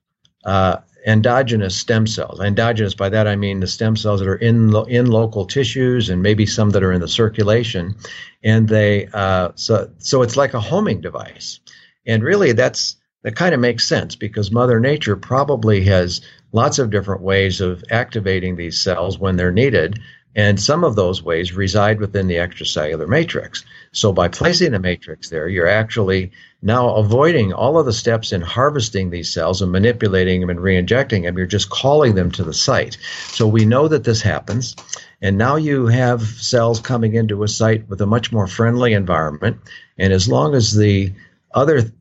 uh, 0.45 0.79
endogenous 1.07 1.77
stem 1.77 2.07
cells. 2.07 2.41
Endogenous, 2.41 2.95
by 2.95 3.09
that 3.11 3.27
I 3.27 3.37
mean 3.37 3.61
the 3.61 3.67
stem 3.67 3.97
cells 3.97 4.21
that 4.21 4.29
are 4.29 4.37
in 4.37 4.71
lo- 4.71 4.85
in 4.85 5.07
local 5.07 5.45
tissues 5.45 6.09
and 6.09 6.23
maybe 6.23 6.47
some 6.47 6.71
that 6.71 6.83
are 6.83 6.93
in 6.93 7.01
the 7.01 7.09
circulation, 7.09 7.95
and 8.43 8.69
they 8.69 9.09
uh, 9.13 9.51
so 9.55 9.91
so 9.99 10.23
it's 10.23 10.37
like 10.37 10.55
a 10.55 10.61
homing 10.61 11.01
device, 11.01 11.61
and 12.07 12.23
really 12.23 12.53
that's 12.53 12.97
that 13.23 13.37
kind 13.37 13.55
of 13.55 13.61
makes 13.61 13.87
sense 13.87 14.17
because 14.17 14.51
Mother 14.51 14.81
Nature 14.81 15.17
probably 15.17 15.83
has 15.85 16.21
lots 16.53 16.79
of 16.79 16.91
different 16.91 17.23
ways 17.23 17.61
of 17.61 17.83
activating 17.91 18.57
these 18.57 18.81
cells 18.81 19.19
when 19.19 19.37
they're 19.37 19.53
needed, 19.53 19.99
and 20.35 20.61
some 20.61 20.85
of 20.85 20.97
those 20.97 21.23
ways 21.23 21.53
reside 21.53 22.01
within 22.01 22.29
the 22.29 22.37
extracellular 22.37 23.09
matrix. 23.09 23.65
So 23.93 24.13
by 24.13 24.29
placing 24.29 24.75
a 24.75 24.79
matrix 24.79 25.29
there, 25.29 25.49
you're 25.49 25.69
actually 25.69 26.33
now 26.65 26.95
avoiding 26.95 27.53
all 27.53 27.79
of 27.79 27.85
the 27.85 27.93
steps 27.93 28.33
in 28.33 28.41
harvesting 28.41 29.11
these 29.11 29.31
cells 29.31 29.61
and 29.61 29.71
manipulating 29.71 30.41
them 30.41 30.49
and 30.49 30.61
re-injecting 30.61 31.23
them. 31.23 31.37
You're 31.37 31.47
just 31.47 31.69
calling 31.69 32.15
them 32.15 32.31
to 32.33 32.43
the 32.43 32.55
site. 32.55 32.97
So 33.29 33.47
we 33.47 33.67
know 33.67 33.87
that 33.87 34.05
this 34.05 34.23
happens. 34.23 34.75
And 35.21 35.37
now 35.37 35.57
you 35.57 35.87
have 35.87 36.23
cells 36.23 36.81
coming 36.81 37.15
into 37.15 37.43
a 37.43 37.49
site 37.49 37.87
with 37.89 38.01
a 38.01 38.07
much 38.07 38.33
more 38.33 38.47
friendly 38.47 38.95
environment. 38.95 39.59
And 39.99 40.11
as 40.11 40.27
long 40.27 40.55
as 40.55 40.75
the 40.75 41.13
other 41.53 41.93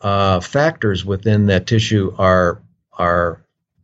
uh, 0.00 0.40
factors 0.40 1.04
within 1.04 1.46
that 1.46 1.66
tissue 1.66 2.14
are 2.18 2.62
are 2.92 3.41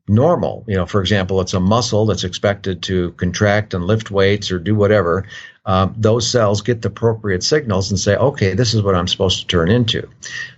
normal. 0.09 0.65
You 0.67 0.77
know, 0.77 0.87
for 0.87 1.01
example, 1.01 1.41
it's 1.41 1.55
a 1.55 1.61
muscle 1.61 2.07
that's 2.07 2.25
expected 2.25 2.83
to 2.85 3.13
contract 3.13 3.75
and 3.75 3.85
lift 3.85 4.11
weights 4.11 4.51
or 4.51 4.59
do 4.59 4.75
whatever. 4.75 5.27
Um, 5.67 5.95
those 5.97 6.29
cells 6.29 6.63
get 6.63 6.83
the 6.83 6.89
appropriate 6.89 7.43
signals 7.43 7.91
and 7.91 8.01
say, 8.01 8.17
okay, 8.17 8.55
this 8.55 8.75
is 8.75 8.83
what 8.83 8.95
I'm 8.95 9.09
supposed 9.09 9.41
to 9.41 9.47
turn 9.47 9.71
into. 9.71 10.09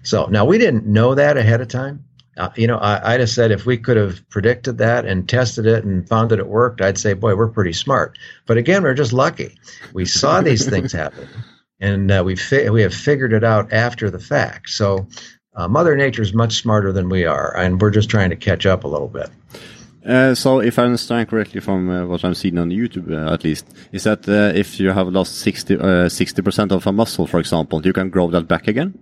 So 0.03 0.27
now 0.27 0.45
we 0.45 0.59
didn't 0.59 0.87
know 0.87 1.15
that 1.15 1.37
ahead 1.37 1.61
of 1.61 1.69
time. 1.69 2.05
Uh, 2.37 2.51
you 2.57 2.67
know, 2.67 2.79
I, 2.79 3.15
I'd 3.15 3.21
have 3.21 3.29
said 3.29 3.51
if 3.51 3.67
we 3.67 3.77
could 3.77 3.97
have 3.97 4.27
predicted 4.31 4.79
that 4.79 5.05
and 5.05 5.29
tested 5.29 5.67
it 5.67 5.85
and 5.85 6.09
found 6.09 6.31
that 6.31 6.39
it 6.39 6.47
worked, 6.47 6.81
I'd 6.81 6.97
say, 6.97 7.13
boy, 7.13 7.35
we're 7.35 7.49
pretty 7.49 7.73
smart. 7.73 8.17
But 8.47 8.57
again, 8.57 8.83
we're 8.83 8.95
just 8.95 9.13
lucky. 9.13 9.59
We 9.93 10.07
saw 10.07 10.41
these 10.41 10.67
things 10.67 10.93
happen, 11.05 11.29
and 11.81 12.11
uh, 12.11 12.23
we 12.25 12.37
fi- 12.37 12.71
we 12.71 12.83
have 12.83 12.95
figured 12.95 13.33
it 13.33 13.45
out 13.45 13.73
after 13.73 14.11
the 14.11 14.21
fact. 14.21 14.71
So 14.71 15.09
uh, 15.55 15.69
Mother 15.69 15.97
Nature 15.97 16.23
is 16.23 16.33
much 16.33 16.61
smarter 16.61 16.93
than 16.93 17.09
we 17.09 17.25
are, 17.25 17.57
and 17.57 17.81
we're 17.81 17.91
just 17.91 18.11
trying 18.11 18.31
to 18.31 18.37
catch 18.37 18.67
up 18.67 18.85
a 18.85 18.89
little 18.89 19.09
bit. 19.09 19.31
Uh, 20.07 20.35
so, 20.35 20.61
if 20.61 20.79
I 20.79 20.85
understand 20.85 21.29
correctly 21.29 21.61
from 21.61 21.91
uh, 21.91 22.07
what 22.07 22.25
I'm 22.25 22.35
seeing 22.35 22.57
on 22.59 22.71
YouTube, 22.71 23.11
uh, 23.13 23.33
at 23.33 23.45
least, 23.45 23.67
is 23.93 24.05
that 24.05 24.27
uh, 24.29 24.53
if 24.55 24.81
you 24.81 24.91
have 24.91 25.09
lost 25.09 25.39
60 25.41 25.77
uh, 25.79 26.43
percent 26.43 26.73
of 26.73 26.87
a 26.87 26.93
muscle, 26.93 27.27
for 27.27 27.39
example, 27.39 27.85
you 27.85 27.93
can 27.93 28.09
grow 28.09 28.31
that 28.31 28.49
back 28.49 28.67
again? 28.67 28.99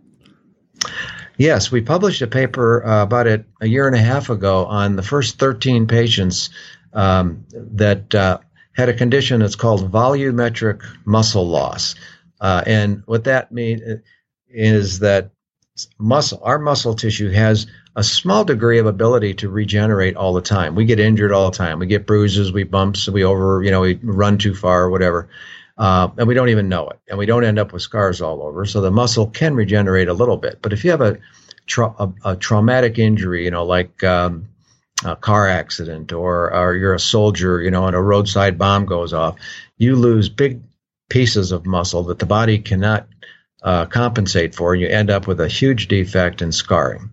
Yes, 1.37 1.71
we 1.71 1.83
published 1.83 2.21
a 2.21 2.27
paper 2.27 2.85
uh, 2.85 3.05
about 3.05 3.29
it 3.29 3.45
a 3.61 3.69
year 3.69 3.87
and 3.87 3.95
a 3.95 4.01
half 4.01 4.29
ago 4.29 4.67
on 4.67 4.97
the 4.97 5.03
first 5.03 5.39
13 5.39 5.87
patients 5.87 6.51
um, 6.95 7.45
that 7.53 8.41
had 8.73 8.89
a 8.89 8.95
condition 8.95 9.41
that's 9.41 9.55
called 9.55 9.93
volumetric 9.93 10.83
muscle 11.05 11.47
loss, 11.47 11.95
and 12.41 13.03
what 13.07 13.25
that 13.25 13.53
means 13.53 13.83
is 14.49 14.99
that 14.99 15.31
muscle, 15.99 16.41
our 16.43 16.59
muscle 16.59 16.95
tissue 16.95 17.31
has 17.31 17.67
a 17.97 18.03
small 18.05 18.45
degree 18.45 18.79
of 18.79 18.87
ability 18.87 19.35
to 19.35 19.49
regenerate 19.49 20.17
all 20.17 20.33
the 20.33 20.43
time. 20.43 20.75
We 20.75 20.85
get 20.85 21.01
injured 21.01 21.33
all 21.33 21.51
the 21.51 21.57
time. 21.57 21.79
We 21.79 21.87
get 21.87 22.07
bruises, 22.07 22.53
we 22.53 22.65
bumps, 22.65 23.09
we 23.09 23.25
over, 23.25 23.63
you 23.63 23.71
know, 23.71 23.81
we 23.81 23.99
run 24.03 24.39
too 24.39 24.55
far 24.55 24.85
or 24.85 24.91
whatever. 24.91 25.29
Uh, 25.77 26.09
and 26.17 26.27
we 26.27 26.35
don't 26.35 26.49
even 26.49 26.69
know 26.69 26.89
it. 26.89 26.99
And 27.09 27.19
we 27.19 27.27
don't 27.27 27.45
end 27.45 27.59
up 27.59 27.73
with 27.73 27.83
scars 27.83 28.21
all 28.21 28.43
over. 28.43 28.65
So 28.67 28.81
the 28.81 28.91
muscle 28.91 29.29
can 29.29 29.55
regenerate 29.55 30.09
a 30.09 30.13
little 30.15 30.37
bit. 30.37 30.59
But 30.61 30.73
if 30.73 30.85
you 30.85 30.91
have 30.91 31.01
a, 31.01 31.19
tra- 31.67 31.95
a, 31.99 32.13
a 32.25 32.37
traumatic 32.37 32.99
injury, 32.99 33.45
you 33.45 33.51
know, 33.51 33.65
like 33.65 34.03
um, 34.03 34.49
a 35.05 35.15
car 35.15 35.49
accident 35.49 36.13
or, 36.13 36.53
or 36.53 36.75
you're 36.75 36.95
a 36.95 37.01
soldier, 37.01 37.61
you 37.61 37.71
know, 37.71 37.87
and 37.87 37.95
a 37.95 38.01
roadside 38.01 38.59
bomb 38.59 38.87
goes 38.87 39.13
off, 39.13 39.37
you 39.77 39.95
lose 39.95 40.29
big 40.29 40.61
pieces 41.09 41.53
of 41.53 41.65
muscle 41.65 42.03
that 42.05 42.19
the 42.19 42.27
body 42.27 42.59
cannot 42.59 43.07
uh, 43.63 43.87
compensate 43.87 44.55
for, 44.55 44.73
and 44.73 44.83
you 44.83 44.89
end 44.89 45.11
up 45.11 45.27
with 45.27 45.41
a 45.41 45.49
huge 45.49 45.89
defect 45.89 46.43
and 46.43 46.55
scarring. 46.55 47.11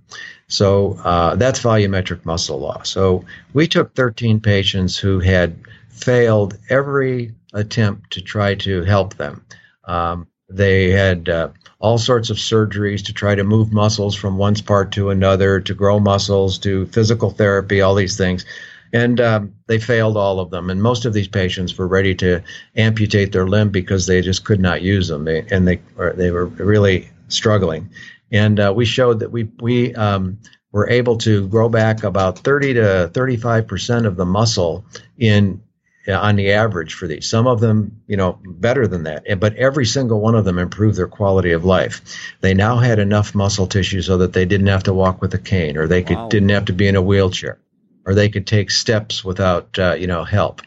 So 0.47 0.99
uh, 1.03 1.35
that's 1.35 1.61
volumetric 1.61 2.23
muscle 2.25 2.59
loss. 2.59 2.89
So 2.89 3.25
we 3.53 3.67
took 3.67 3.95
13 3.95 4.39
patients 4.39 4.97
who 4.97 5.19
had 5.19 5.57
failed 5.89 6.57
every 6.69 7.33
attempt 7.53 8.11
to 8.11 8.21
try 8.21 8.55
to 8.55 8.83
help 8.83 9.15
them. 9.15 9.43
Um, 9.85 10.27
they 10.49 10.91
had 10.91 11.29
uh, 11.29 11.49
all 11.79 11.97
sorts 11.97 12.29
of 12.29 12.37
surgeries 12.37 13.03
to 13.05 13.13
try 13.13 13.33
to 13.33 13.43
move 13.43 13.71
muscles 13.71 14.15
from 14.15 14.37
one 14.37 14.55
part 14.55 14.91
to 14.91 15.09
another, 15.09 15.59
to 15.61 15.73
grow 15.73 15.99
muscles, 15.99 16.59
to 16.59 16.85
physical 16.87 17.31
therapy, 17.31 17.81
all 17.81 17.95
these 17.95 18.17
things. 18.17 18.45
And 18.93 19.19
um, 19.19 19.53
they 19.67 19.79
failed 19.79 20.17
all 20.17 20.39
of 20.39 20.51
them. 20.51 20.69
And 20.69 20.81
most 20.81 21.05
of 21.05 21.13
these 21.13 21.27
patients 21.27 21.77
were 21.77 21.87
ready 21.87 22.15
to 22.15 22.41
amputate 22.75 23.31
their 23.31 23.47
limb 23.47 23.69
because 23.69 24.07
they 24.07 24.21
just 24.21 24.45
could 24.45 24.59
not 24.59 24.81
use 24.81 25.07
them. 25.07 25.25
They, 25.25 25.45
and 25.51 25.67
they, 25.67 25.81
they 26.15 26.31
were 26.31 26.45
really 26.45 27.09
struggling. 27.27 27.89
And 28.31 28.59
uh, 28.59 28.73
we 28.75 28.85
showed 28.85 29.19
that 29.19 29.31
we, 29.31 29.49
we 29.59 29.93
um, 29.95 30.39
were 30.71 30.89
able 30.89 31.17
to 31.19 31.47
grow 31.47 31.69
back 31.69 32.03
about 32.03 32.39
30 32.39 32.75
to 32.75 33.11
35% 33.13 34.05
of 34.05 34.15
the 34.15 34.25
muscle 34.25 34.85
in 35.17 35.61
on 36.07 36.35
the 36.35 36.51
average 36.51 36.93
for 36.93 37.07
these. 37.07 37.27
Some 37.27 37.47
of 37.47 37.59
them, 37.59 38.01
you 38.07 38.17
know, 38.17 38.39
better 38.45 38.87
than 38.87 39.03
that, 39.03 39.39
but 39.39 39.55
every 39.55 39.85
single 39.85 40.21
one 40.21 40.35
of 40.35 40.45
them 40.45 40.59
improved 40.59 40.97
their 40.97 41.07
quality 41.07 41.51
of 41.51 41.65
life. 41.65 42.01
They 42.41 42.53
now 42.53 42.77
had 42.77 42.99
enough 42.99 43.33
muscle 43.33 43.67
tissue 43.67 44.01
so 44.01 44.17
that 44.19 44.33
they 44.33 44.45
didn't 44.45 44.67
have 44.67 44.83
to 44.83 44.93
walk 44.93 45.21
with 45.21 45.33
a 45.33 45.39
cane 45.39 45.77
or 45.77 45.87
they 45.87 46.03
could, 46.03 46.17
wow. 46.17 46.27
didn't 46.27 46.49
have 46.49 46.65
to 46.65 46.73
be 46.73 46.87
in 46.87 46.95
a 46.95 47.01
wheelchair. 47.01 47.57
Or 48.05 48.13
they 48.13 48.29
could 48.29 48.47
take 48.47 48.71
steps 48.71 49.23
without 49.23 49.77
uh, 49.79 49.95
you 49.97 50.07
know 50.07 50.23
help. 50.23 50.61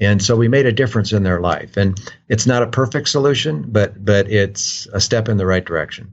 And 0.00 0.22
so 0.22 0.34
we 0.34 0.48
made 0.48 0.64
a 0.64 0.72
difference 0.72 1.12
in 1.12 1.24
their 1.24 1.40
life. 1.40 1.76
And 1.76 2.00
it's 2.28 2.46
not 2.46 2.62
a 2.62 2.66
perfect 2.66 3.08
solution, 3.08 3.64
but 3.68 4.02
but 4.04 4.30
it's 4.30 4.86
a 4.92 5.00
step 5.00 5.28
in 5.28 5.36
the 5.36 5.46
right 5.46 5.64
direction. 5.64 6.12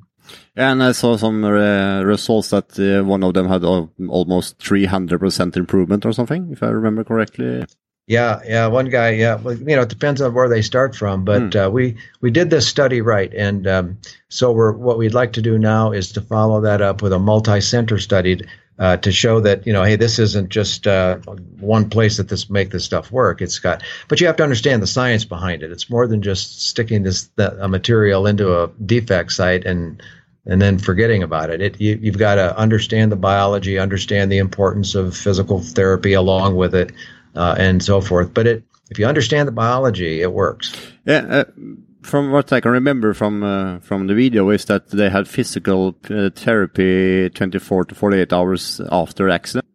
And 0.55 0.83
I 0.83 0.91
saw 0.91 1.15
some 1.17 1.43
uh, 1.43 2.01
results 2.01 2.49
that 2.49 2.77
uh, 2.79 3.05
one 3.05 3.23
of 3.23 3.33
them 3.33 3.47
had 3.47 3.63
almost 3.63 4.57
300% 4.57 5.55
improvement 5.55 6.05
or 6.05 6.11
something, 6.11 6.49
if 6.51 6.63
I 6.63 6.69
remember 6.69 7.03
correctly. 7.03 7.63
Yeah, 8.07 8.39
yeah, 8.45 8.67
one 8.67 8.89
guy. 8.89 9.11
Yeah, 9.11 9.35
well, 9.35 9.55
you 9.55 9.75
know, 9.75 9.81
it 9.81 9.89
depends 9.89 10.21
on 10.21 10.33
where 10.33 10.49
they 10.49 10.61
start 10.61 10.95
from, 10.95 11.25
but 11.25 11.41
mm. 11.41 11.65
uh, 11.65 11.69
we 11.69 11.97
we 12.21 12.31
did 12.31 12.49
this 12.49 12.65
study 12.65 13.01
right, 13.01 13.33
and 13.33 13.67
um, 13.67 13.97
so 14.29 14.53
we're 14.53 14.71
what 14.71 14.97
we'd 14.97 15.13
like 15.13 15.33
to 15.33 15.41
do 15.41 15.57
now 15.59 15.91
is 15.91 16.13
to 16.13 16.21
follow 16.21 16.61
that 16.61 16.81
up 16.81 17.01
with 17.01 17.11
a 17.11 17.19
multi-center 17.19 17.99
study 17.99 18.41
uh, 18.79 18.97
to 18.97 19.11
show 19.11 19.39
that 19.41 19.65
you 19.65 19.73
know, 19.73 19.83
hey, 19.83 19.95
this 19.95 20.19
isn't 20.19 20.49
just 20.49 20.85
uh, 20.87 21.17
one 21.59 21.89
place 21.89 22.17
that 22.17 22.29
this 22.29 22.49
make 22.49 22.69
this 22.69 22.85
stuff 22.85 23.11
work. 23.11 23.41
It's 23.41 23.59
got, 23.59 23.83
but 24.07 24.21
you 24.21 24.27
have 24.27 24.35
to 24.37 24.43
understand 24.43 24.81
the 24.81 24.87
science 24.87 25.25
behind 25.25 25.63
it. 25.63 25.71
It's 25.71 25.89
more 25.89 26.07
than 26.07 26.21
just 26.21 26.67
sticking 26.67 27.03
this 27.03 27.29
the, 27.35 27.63
a 27.63 27.67
material 27.67 28.27
into 28.27 28.61
a 28.61 28.67
defect 28.85 29.31
site 29.31 29.65
and 29.65 30.01
and 30.45 30.61
then 30.61 30.77
forgetting 30.79 31.23
about 31.23 31.49
it. 31.49 31.61
It 31.61 31.81
you, 31.81 31.99
you've 32.01 32.17
got 32.17 32.35
to 32.35 32.57
understand 32.57 33.11
the 33.11 33.17
biology, 33.17 33.79
understand 33.79 34.31
the 34.31 34.37
importance 34.37 34.95
of 34.95 35.15
physical 35.15 35.59
therapy 35.61 36.13
along 36.13 36.55
with 36.55 36.75
it 36.75 36.91
uh, 37.35 37.55
and 37.57 37.83
so 37.83 38.01
forth. 38.01 38.33
But 38.33 38.47
it, 38.47 38.63
if 38.89 38.99
you 38.99 39.05
understand 39.05 39.47
the 39.47 39.53
biology, 39.53 40.21
it 40.21 40.31
works. 40.31 40.73
Yeah. 41.05 41.43
From 42.07 42.31
what 42.31 42.53
I 42.53 42.61
can 42.61 42.71
remember 42.71 43.13
from 43.13 43.43
uh, 43.43 43.79
from 43.79 44.07
the 44.07 44.15
video 44.15 44.49
is 44.49 44.63
that 44.65 44.89
they 44.91 45.09
had 45.09 45.27
physical 45.27 45.93
uh, 46.09 46.29
therapy 46.33 47.29
24 47.29 47.85
to 47.85 47.95
48 47.95 48.31
hours 48.31 48.79
after 48.89 49.29
accident. 49.29 49.65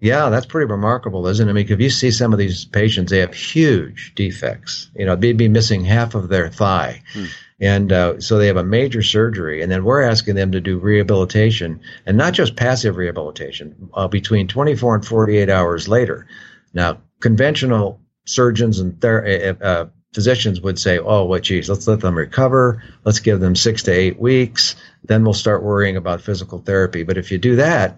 Yeah, 0.00 0.28
that's 0.28 0.44
pretty 0.44 0.70
remarkable, 0.70 1.26
isn't 1.26 1.46
it? 1.46 1.50
I 1.50 1.54
mean, 1.54 1.66
if 1.70 1.80
you 1.80 1.88
see 1.88 2.10
some 2.10 2.34
of 2.34 2.38
these 2.38 2.66
patients, 2.66 3.10
they 3.10 3.18
have 3.20 3.34
huge 3.34 4.12
defects. 4.14 4.90
You 4.94 5.06
know, 5.06 5.16
they'd 5.16 5.36
be 5.36 5.48
missing 5.48 5.84
half 5.84 6.14
of 6.14 6.28
their 6.28 6.50
thigh. 6.50 7.02
Hmm. 7.14 7.24
And 7.60 7.92
uh, 7.92 8.20
so 8.20 8.36
they 8.36 8.46
have 8.46 8.56
a 8.56 8.64
major 8.64 9.02
surgery, 9.02 9.62
and 9.62 9.70
then 9.72 9.84
we're 9.84 10.02
asking 10.02 10.34
them 10.34 10.52
to 10.52 10.60
do 10.60 10.78
rehabilitation, 10.78 11.80
and 12.06 12.16
not 12.16 12.32
just 12.32 12.56
passive 12.56 12.96
rehabilitation, 12.96 13.90
uh, 13.92 14.08
between 14.08 14.48
24 14.48 14.96
and 14.96 15.04
48 15.04 15.50
hours 15.50 15.86
later. 15.86 16.26
Now, 16.72 16.98
conventional 17.20 18.00
surgeons 18.24 18.78
and 18.78 18.98
ther- 19.00 19.56
uh, 19.62 19.64
uh, 19.64 19.86
physicians 20.12 20.60
would 20.60 20.78
say, 20.78 20.98
"Oh, 20.98 21.24
what? 21.24 21.42
Geez, 21.42 21.68
let's 21.68 21.86
let 21.86 22.00
them 22.00 22.16
recover. 22.16 22.82
Let's 23.04 23.20
give 23.20 23.40
them 23.40 23.54
six 23.54 23.82
to 23.84 23.92
eight 23.92 24.18
weeks. 24.18 24.76
Then 25.04 25.24
we'll 25.24 25.34
start 25.34 25.62
worrying 25.62 25.96
about 25.96 26.20
physical 26.20 26.58
therapy." 26.58 27.02
But 27.02 27.18
if 27.18 27.30
you 27.30 27.38
do 27.38 27.56
that, 27.56 27.96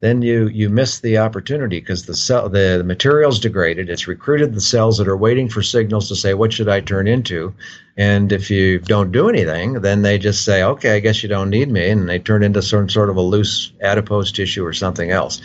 then 0.00 0.22
you 0.22 0.48
you 0.48 0.70
miss 0.70 1.00
the 1.00 1.18
opportunity 1.18 1.78
because 1.78 2.06
the 2.06 2.16
cell 2.16 2.48
the, 2.48 2.76
the 2.78 2.84
material's 2.84 3.38
degraded. 3.38 3.90
It's 3.90 4.08
recruited 4.08 4.54
the 4.54 4.60
cells 4.60 4.96
that 4.98 5.08
are 5.08 5.16
waiting 5.16 5.48
for 5.50 5.62
signals 5.62 6.08
to 6.08 6.16
say, 6.16 6.32
"What 6.32 6.52
should 6.52 6.68
I 6.68 6.80
turn 6.80 7.06
into?" 7.06 7.52
And 7.98 8.32
if 8.32 8.50
you 8.50 8.78
don't 8.78 9.12
do 9.12 9.28
anything, 9.28 9.74
then 9.74 10.00
they 10.00 10.16
just 10.16 10.42
say, 10.42 10.62
"Okay, 10.62 10.96
I 10.96 11.00
guess 11.00 11.22
you 11.22 11.28
don't 11.28 11.50
need 11.50 11.70
me," 11.70 11.90
and 11.90 12.08
they 12.08 12.18
turn 12.18 12.42
into 12.42 12.62
some 12.62 12.88
sort 12.88 13.10
of 13.10 13.16
a 13.16 13.20
loose 13.20 13.72
adipose 13.82 14.32
tissue 14.32 14.64
or 14.64 14.72
something 14.72 15.10
else. 15.10 15.42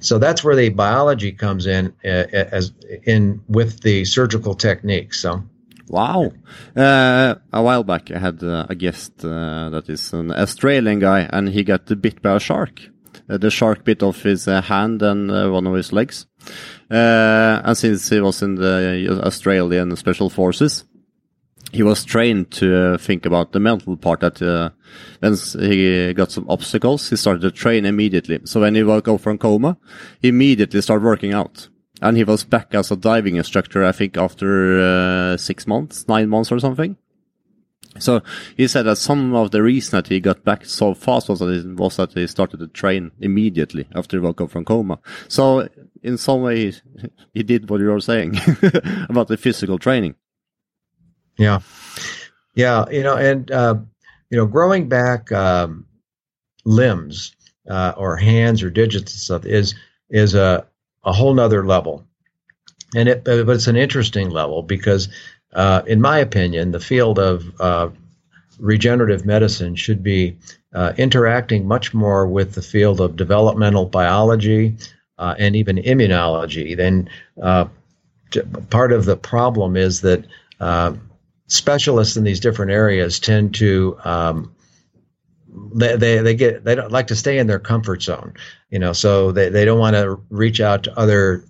So 0.00 0.18
that's 0.18 0.42
where 0.42 0.56
the 0.56 0.70
biology 0.70 1.32
comes 1.32 1.66
in 1.66 1.92
uh, 2.02 2.24
as 2.32 2.72
in 3.04 3.42
with 3.46 3.80
the 3.80 4.06
surgical 4.06 4.54
techniques. 4.54 5.20
So. 5.20 5.44
Wow. 5.88 6.32
Uh, 6.76 7.34
a 7.52 7.62
while 7.62 7.84
back, 7.84 8.10
I 8.10 8.18
had 8.18 8.42
uh, 8.42 8.66
a 8.68 8.74
guest 8.74 9.24
uh, 9.24 9.70
that 9.70 9.88
is 9.88 10.12
an 10.12 10.32
Australian 10.32 10.98
guy, 10.98 11.28
and 11.32 11.48
he 11.48 11.64
got 11.64 11.86
bit 12.00 12.22
by 12.22 12.36
a 12.36 12.40
shark. 12.40 12.80
Uh, 13.28 13.38
the 13.38 13.50
shark 13.50 13.84
bit 13.84 14.02
off 14.02 14.22
his 14.22 14.48
uh, 14.48 14.62
hand 14.62 15.02
and 15.02 15.30
one 15.30 15.66
of 15.66 15.74
his 15.74 15.92
legs. 15.92 16.26
and 16.90 17.76
since 17.76 18.08
he 18.08 18.20
was 18.20 18.42
in 18.42 18.54
the 18.56 19.20
Australian 19.24 19.94
Special 19.96 20.30
Forces, 20.30 20.84
he 21.72 21.82
was 21.82 22.04
trained 22.04 22.50
to 22.50 22.94
uh, 22.94 22.98
think 22.98 23.26
about 23.26 23.52
the 23.52 23.60
mental 23.60 23.96
part 23.96 24.20
that 24.20 24.40
uh, 24.40 24.70
when 25.20 25.36
he 25.70 26.14
got 26.14 26.32
some 26.32 26.46
obstacles, 26.48 27.10
he 27.10 27.16
started 27.16 27.42
to 27.42 27.50
train 27.50 27.84
immediately. 27.84 28.40
So 28.44 28.60
when 28.60 28.74
he 28.74 28.82
woke 28.82 29.08
up 29.08 29.20
from 29.20 29.38
coma, 29.38 29.76
he 30.20 30.28
immediately 30.28 30.80
started 30.80 31.04
working 31.04 31.34
out. 31.34 31.68
And 32.00 32.16
he 32.16 32.24
was 32.24 32.44
back 32.44 32.74
as 32.74 32.90
a 32.90 32.96
diving 32.96 33.36
instructor, 33.36 33.84
I 33.84 33.92
think, 33.92 34.16
after 34.16 34.80
uh, 34.80 35.36
six 35.36 35.66
months, 35.66 36.06
nine 36.06 36.28
months 36.28 36.52
or 36.52 36.60
something. 36.60 36.96
So 37.98 38.22
he 38.56 38.68
said 38.68 38.84
that 38.84 38.96
some 38.96 39.34
of 39.34 39.50
the 39.50 39.62
reason 39.62 39.96
that 39.96 40.08
he 40.08 40.20
got 40.20 40.44
back 40.44 40.64
so 40.64 40.94
fast 40.94 41.28
was 41.28 41.40
that, 41.40 41.52
he, 41.52 41.66
was 41.68 41.96
that 41.96 42.12
he 42.12 42.26
started 42.26 42.60
to 42.60 42.68
train 42.68 43.10
immediately 43.20 43.88
after 43.94 44.16
he 44.16 44.20
woke 44.20 44.40
up 44.40 44.50
from 44.50 44.64
coma. 44.64 45.00
So 45.26 45.68
in 46.02 46.18
some 46.18 46.42
way, 46.42 46.72
he 47.34 47.42
did 47.42 47.68
what 47.68 47.80
you 47.80 47.86
were 47.86 48.00
saying 48.00 48.36
about 49.08 49.28
the 49.28 49.36
physical 49.36 49.78
training. 49.78 50.14
Yeah, 51.36 51.60
yeah, 52.54 52.84
you 52.90 53.02
know, 53.02 53.16
and 53.16 53.50
uh, 53.50 53.76
you 54.30 54.36
know, 54.36 54.46
growing 54.46 54.88
back 54.88 55.30
um, 55.30 55.86
limbs 56.64 57.34
uh, 57.68 57.94
or 57.96 58.16
hands 58.16 58.62
or 58.62 58.70
digits 58.70 59.12
and 59.12 59.20
stuff 59.20 59.46
is 59.46 59.74
is 60.10 60.34
a 60.34 60.66
a 61.08 61.12
whole 61.12 61.32
nother 61.32 61.64
level, 61.64 62.04
and 62.94 63.08
it 63.08 63.24
but 63.24 63.48
it's 63.48 63.66
an 63.66 63.76
interesting 63.76 64.28
level 64.28 64.62
because, 64.62 65.08
uh, 65.54 65.80
in 65.86 66.02
my 66.02 66.18
opinion, 66.18 66.70
the 66.70 66.80
field 66.80 67.18
of 67.18 67.60
uh, 67.60 67.88
regenerative 68.58 69.24
medicine 69.24 69.74
should 69.74 70.02
be 70.02 70.36
uh, 70.74 70.92
interacting 70.98 71.66
much 71.66 71.94
more 71.94 72.26
with 72.26 72.52
the 72.52 72.62
field 72.62 73.00
of 73.00 73.16
developmental 73.16 73.86
biology 73.86 74.76
uh, 75.16 75.34
and 75.38 75.56
even 75.56 75.78
immunology. 75.78 76.76
Then 76.76 77.08
part 78.68 78.92
of 78.92 79.06
the 79.06 79.16
problem 79.16 79.76
is 79.76 80.02
that 80.02 80.26
specialists 81.46 82.18
in 82.18 82.24
these 82.24 82.40
different 82.40 82.70
areas 82.70 83.18
tend 83.18 83.54
to 83.54 83.98
um, 84.04 84.54
they, 85.74 85.96
they, 85.96 86.18
they 86.18 86.34
get 86.34 86.64
they 86.64 86.74
don't 86.74 86.92
like 86.92 87.08
to 87.08 87.16
stay 87.16 87.38
in 87.38 87.46
their 87.46 87.58
comfort 87.58 88.02
zone 88.02 88.34
you 88.70 88.78
know 88.78 88.92
so 88.92 89.32
they, 89.32 89.48
they 89.48 89.64
don't 89.64 89.78
want 89.78 89.94
to 89.94 90.20
reach 90.30 90.60
out 90.60 90.84
to 90.84 90.98
other 90.98 91.44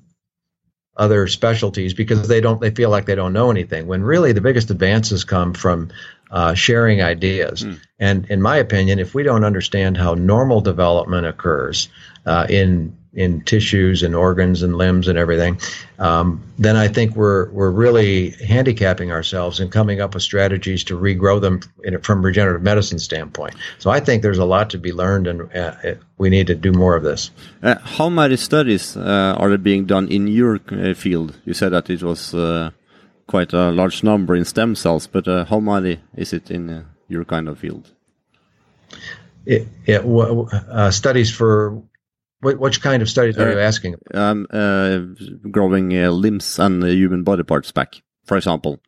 other 0.96 1.28
specialties 1.28 1.94
because 1.94 2.26
they 2.26 2.40
don't 2.40 2.60
they 2.60 2.70
feel 2.70 2.90
like 2.90 3.06
they 3.06 3.14
don't 3.14 3.32
know 3.32 3.50
anything 3.50 3.86
when 3.86 4.02
really 4.02 4.32
the 4.32 4.40
biggest 4.40 4.70
advances 4.70 5.24
come 5.24 5.54
from 5.54 5.90
uh, 6.30 6.52
sharing 6.54 7.00
ideas 7.00 7.64
mm. 7.64 7.80
and 7.98 8.26
in 8.30 8.42
my 8.42 8.56
opinion 8.56 8.98
if 8.98 9.14
we 9.14 9.22
don't 9.22 9.44
understand 9.44 9.96
how 9.96 10.14
normal 10.14 10.60
development 10.60 11.26
occurs 11.26 11.88
uh, 12.26 12.46
in 12.50 12.97
in 13.14 13.40
tissues 13.42 14.02
and 14.02 14.14
organs 14.14 14.62
and 14.62 14.76
limbs 14.76 15.08
and 15.08 15.18
everything, 15.18 15.58
um, 15.98 16.42
then 16.58 16.76
I 16.76 16.88
think 16.88 17.16
we're 17.16 17.50
we're 17.50 17.70
really 17.70 18.30
handicapping 18.30 19.10
ourselves 19.10 19.60
and 19.60 19.72
coming 19.72 20.00
up 20.00 20.14
with 20.14 20.22
strategies 20.22 20.84
to 20.84 20.98
regrow 20.98 21.40
them 21.40 21.60
in, 21.84 22.00
from 22.02 22.24
regenerative 22.24 22.62
medicine 22.62 22.98
standpoint. 22.98 23.54
So 23.78 23.90
I 23.90 24.00
think 24.00 24.22
there's 24.22 24.38
a 24.38 24.44
lot 24.44 24.70
to 24.70 24.78
be 24.78 24.92
learned, 24.92 25.26
and 25.26 25.52
uh, 25.54 25.94
we 26.18 26.28
need 26.28 26.46
to 26.48 26.54
do 26.54 26.72
more 26.72 26.96
of 26.96 27.02
this. 27.02 27.30
Uh, 27.62 27.76
how 27.82 28.08
many 28.08 28.36
studies 28.36 28.96
uh, 28.96 29.36
are 29.38 29.56
being 29.56 29.86
done 29.86 30.08
in 30.08 30.26
your 30.26 30.60
uh, 30.70 30.94
field? 30.94 31.38
You 31.44 31.54
said 31.54 31.72
that 31.72 31.88
it 31.90 32.02
was 32.02 32.34
uh, 32.34 32.70
quite 33.26 33.52
a 33.52 33.70
large 33.70 34.02
number 34.02 34.36
in 34.36 34.44
stem 34.44 34.74
cells, 34.74 35.06
but 35.06 35.26
uh, 35.26 35.44
how 35.46 35.60
many 35.60 35.98
is 36.14 36.32
it 36.32 36.50
in 36.50 36.84
your 37.08 37.24
kind 37.24 37.48
of 37.48 37.58
field? 37.58 37.90
It, 39.46 39.66
it, 39.86 40.92
studies 40.92 41.30
for 41.30 41.82
what, 42.40 42.58
which 42.58 42.80
kind 42.82 43.02
of 43.02 43.08
studies 43.08 43.38
are 43.38 43.52
you 43.52 43.58
uh, 43.58 43.62
asking? 43.62 43.96
Um, 44.14 44.46
uh, 44.50 45.00
growing 45.50 45.96
uh, 45.96 46.10
limbs 46.10 46.58
and 46.58 46.82
human 46.84 47.24
body 47.24 47.42
parts 47.42 47.72
back, 47.72 47.94
for 48.24 48.36
example. 48.36 48.80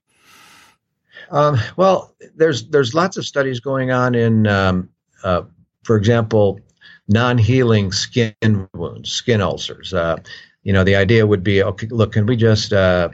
Um, 1.31 1.59
well, 1.77 2.15
there's 2.35 2.69
there's 2.69 2.95
lots 2.95 3.17
of 3.17 3.25
studies 3.25 3.61
going 3.61 3.91
on 3.91 4.15
in, 4.15 4.47
um, 4.47 4.89
uh, 5.23 5.43
for 5.85 5.97
example, 5.97 6.61
non-healing 7.09 7.93
skin 7.93 8.69
wounds, 8.75 9.13
skin 9.13 9.41
ulcers. 9.41 9.93
Uh, 9.93 10.17
you 10.63 10.73
know, 10.73 10.85
the 10.85 10.97
idea 10.97 11.27
would 11.27 11.43
be, 11.43 11.63
okay, 11.63 11.87
look, 11.91 12.13
can 12.13 12.27
we 12.27 12.37
just 12.37 12.73
uh, 12.73 13.11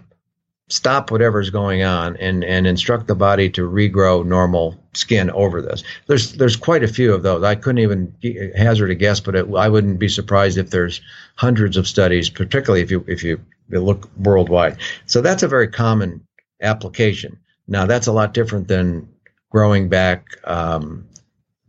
stop 0.68 1.10
whatever's 1.10 1.50
going 1.50 1.82
on 1.82 2.16
and, 2.16 2.42
and 2.42 2.66
instruct 2.66 3.06
the 3.06 3.14
body 3.14 3.48
to 3.50 3.68
regrow 3.68 4.24
normal 4.26 4.76
skin 4.94 5.30
over 5.30 5.62
this. 5.62 5.84
There's 6.06 6.32
there's 6.32 6.56
quite 6.56 6.82
a 6.82 6.88
few 6.88 7.12
of 7.14 7.22
those. 7.22 7.44
I 7.44 7.54
couldn't 7.54 7.78
even 7.78 8.52
hazard 8.56 8.90
a 8.90 8.94
guess, 8.94 9.20
but 9.20 9.36
it, 9.36 9.46
I 9.54 9.68
wouldn't 9.68 9.98
be 9.98 10.08
surprised 10.08 10.58
if 10.58 10.70
there's 10.70 11.00
hundreds 11.36 11.76
of 11.76 11.86
studies, 11.86 12.28
particularly 12.28 12.82
if 12.82 12.90
you 12.90 13.04
if 13.06 13.22
you 13.22 13.40
look 13.70 14.08
worldwide. 14.18 14.78
So 15.06 15.20
that's 15.20 15.42
a 15.42 15.48
very 15.48 15.68
common 15.68 16.26
application. 16.62 17.38
Now 17.68 17.86
that's 17.86 18.06
a 18.06 18.12
lot 18.12 18.34
different 18.34 18.68
than 18.68 19.08
growing 19.50 19.88
back 19.88 20.26
um, 20.44 21.06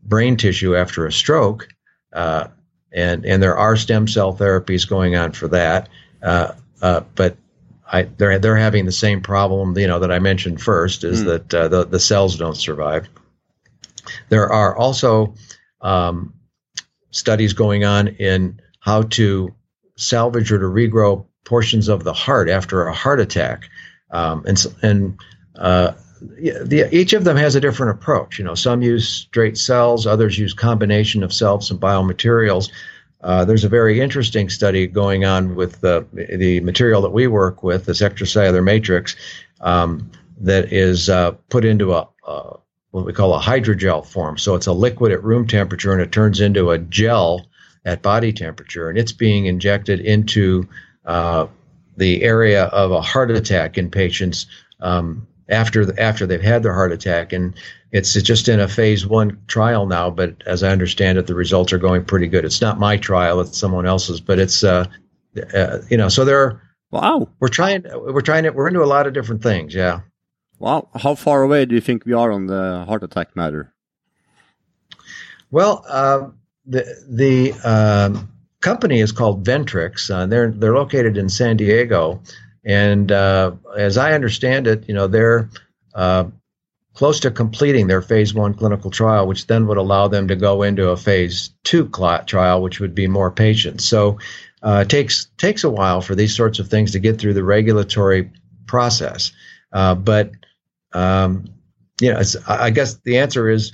brain 0.04 0.38
tissue 0.38 0.76
after 0.76 1.06
a 1.06 1.12
stroke, 1.12 1.68
uh, 2.14 2.48
and 2.92 3.26
and 3.26 3.44
there 3.44 3.58
are 3.58 3.76
stem 3.76 4.08
cell 4.08 4.36
therapies 4.36 4.90
going 4.90 5.16
on 5.16 5.34
for 5.34 5.48
that. 5.50 5.90
Uh, 6.24 6.54
uh, 6.82 7.02
but 7.16 7.38
I, 7.92 8.04
they're 8.04 8.40
they're 8.40 8.58
having 8.58 8.86
the 8.86 8.92
same 8.92 9.22
problem, 9.22 9.78
you 9.78 9.88
know, 9.88 10.00
that 10.00 10.12
I 10.12 10.20
mentioned 10.20 10.62
first, 10.62 11.04
is 11.04 11.24
mm. 11.24 11.26
that 11.26 11.54
uh, 11.54 11.68
the 11.68 11.86
the 11.86 12.00
cells 12.00 12.38
don't 12.38 12.58
survive. 12.58 13.08
There 14.30 14.52
are 14.52 14.76
also 14.76 15.36
um, 15.82 16.34
studies 17.12 17.54
going 17.54 17.86
on 17.86 18.08
in 18.08 18.62
how 18.80 19.04
to 19.04 19.54
salvage 19.96 20.52
or 20.52 20.60
to 20.60 20.66
regrow 20.66 21.26
portions 21.46 21.88
of 21.88 22.04
the 22.04 22.14
heart 22.14 22.50
after 22.50 22.88
a 22.88 22.94
heart 22.94 23.20
attack. 23.20 23.70
Um, 24.12 24.46
and 24.46 24.66
and 24.82 25.20
uh, 25.56 25.94
the, 26.22 26.90
each 26.92 27.14
of 27.14 27.24
them 27.24 27.38
has 27.38 27.56
a 27.56 27.62
different 27.62 27.98
approach. 27.98 28.40
You 28.40 28.46
know, 28.46 28.56
some 28.56 28.82
use 28.82 29.08
straight 29.08 29.58
cells, 29.58 30.08
others 30.08 30.38
use 30.38 30.54
combination 30.54 31.24
of 31.24 31.34
cells 31.34 31.72
and 31.72 31.80
biomaterials. 31.80 32.70
Uh, 33.28 33.44
there's 33.44 33.66
a 33.66 33.70
very 33.70 34.00
interesting 34.00 34.48
study 34.48 34.88
going 34.88 35.26
on 35.26 35.54
with 35.54 35.82
the, 35.82 36.08
the 36.14 36.62
material 36.62 37.02
that 37.02 37.10
we 37.10 37.28
work 37.28 37.62
with, 37.62 37.86
this 37.86 38.02
extracellular 38.02 38.64
matrix, 38.64 39.18
um, 39.60 40.10
that 40.40 40.72
is 40.72 41.10
uh, 41.10 41.32
put 41.50 41.66
into 41.66 41.94
a, 41.94 42.08
a, 42.26 42.58
what 42.92 43.06
we 43.06 43.12
call 43.12 43.36
a 43.36 43.42
hydrogel 43.42 44.06
form. 44.06 44.38
So 44.38 44.56
it's 44.56 44.68
a 44.68 44.72
liquid 44.72 45.12
at 45.12 45.26
room 45.26 45.46
temperature 45.46 45.92
and 45.92 46.02
it 46.02 46.14
turns 46.14 46.40
into 46.40 46.72
a 46.72 46.78
gel 46.78 47.48
at 47.84 48.02
body 48.02 48.32
temperature, 48.32 48.90
and 48.90 48.98
it's 48.98 49.12
being 49.12 49.46
injected 49.46 50.00
into 50.00 50.70
uh, 51.06 51.48
the 51.98 52.24
area 52.24 52.64
of 52.66 52.92
a 52.92 53.02
heart 53.02 53.32
attack 53.32 53.78
in 53.78 53.92
patients 53.92 54.46
um, 54.80 55.28
after 55.50 55.86
the, 55.86 56.00
after 56.02 56.26
they've 56.26 56.42
had 56.42 56.64
their 56.64 56.74
heart 56.74 56.92
attack, 56.92 57.34
and 57.34 57.56
it's 57.92 58.14
just 58.14 58.50
in 58.50 58.60
a 58.60 58.68
phase 58.68 59.06
one 59.06 59.42
trial 59.48 59.86
now. 59.86 60.10
But 60.10 60.44
as 60.46 60.64
I 60.64 60.70
understand 60.70 61.18
it, 61.18 61.28
the 61.28 61.36
results 61.36 61.74
are 61.74 61.78
going 61.78 62.06
pretty 62.06 62.28
good. 62.28 62.46
It's 62.46 62.62
not 62.62 62.80
my 62.80 62.98
trial; 62.98 63.40
it's 63.42 63.58
someone 63.58 63.86
else's. 63.86 64.22
But 64.22 64.40
it's 64.40 64.64
uh, 64.64 64.86
uh 65.54 65.80
you 65.90 65.98
know, 65.98 66.10
so 66.10 66.26
there. 66.26 66.40
Are 66.40 66.62
wow, 66.92 67.30
we're 67.40 67.48
trying. 67.48 67.86
We're 67.94 68.22
trying 68.22 68.44
to. 68.44 68.52
We're 68.52 68.68
into 68.68 68.84
a 68.84 68.86
lot 68.86 69.08
of 69.08 69.14
different 69.14 69.44
things. 69.44 69.74
Yeah. 69.74 70.02
Wow, 70.60 70.90
how 70.96 71.14
far 71.14 71.44
away 71.44 71.66
do 71.66 71.76
you 71.76 71.82
think 71.82 72.06
we 72.06 72.14
are 72.14 72.32
on 72.32 72.48
the 72.48 72.84
heart 72.88 73.04
attack 73.04 73.36
matter? 73.36 73.74
Well, 75.52 75.86
uh, 75.88 76.30
the 76.66 76.84
the 77.08 77.54
um, 77.64 78.30
company 78.62 79.00
is 79.00 79.12
called 79.12 79.46
Ventrix. 79.46 80.10
Uh, 80.10 80.26
they're 80.26 80.52
they're 80.52 80.76
located 80.76 81.18
in 81.18 81.30
San 81.30 81.58
Diego, 81.58 82.22
and 82.68 83.12
uh, 83.14 83.54
as 83.78 83.98
I 83.98 84.12
understand 84.12 84.68
it, 84.68 84.88
you 84.88 84.94
know 84.94 85.08
they're 85.08 85.50
uh, 85.96 86.26
close 86.94 87.22
to 87.22 87.32
completing 87.32 87.88
their 87.88 88.02
phase 88.02 88.34
one 88.34 88.54
clinical 88.54 88.92
trial, 88.92 89.26
which 89.26 89.48
then 89.48 89.68
would 89.68 89.78
allow 89.78 90.10
them 90.10 90.28
to 90.28 90.36
go 90.36 90.64
into 90.64 90.90
a 90.90 90.98
phase 90.98 91.52
two 91.64 91.90
trial, 92.26 92.62
which 92.62 92.80
would 92.82 92.94
be 92.94 93.08
more 93.08 93.32
patients. 93.32 93.86
So 93.86 94.20
uh, 94.62 94.84
it 94.86 94.90
takes 94.90 95.28
takes 95.38 95.64
a 95.64 95.70
while 95.70 96.02
for 96.02 96.14
these 96.14 96.36
sorts 96.36 96.60
of 96.60 96.68
things 96.68 96.92
to 96.92 97.00
get 97.00 97.18
through 97.18 97.36
the 97.36 97.44
regulatory 97.44 98.32
process, 98.66 99.32
uh, 99.72 99.96
but 99.96 100.32
um, 100.92 101.46
you 102.02 102.12
know, 102.12 102.22
I 102.48 102.70
guess 102.70 102.96
the 102.96 103.20
answer 103.20 103.50
is 103.50 103.72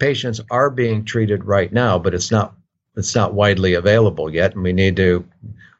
patients 0.00 0.40
are 0.50 0.68
being 0.68 1.04
treated 1.04 1.44
right 1.44 1.72
now, 1.72 1.98
but 1.98 2.12
it's 2.12 2.32
not 2.32 2.54
it's 2.96 3.14
not 3.14 3.34
widely 3.34 3.74
available 3.74 4.34
yet, 4.34 4.54
and 4.54 4.64
we 4.64 4.72
need 4.72 4.96
to 4.96 5.24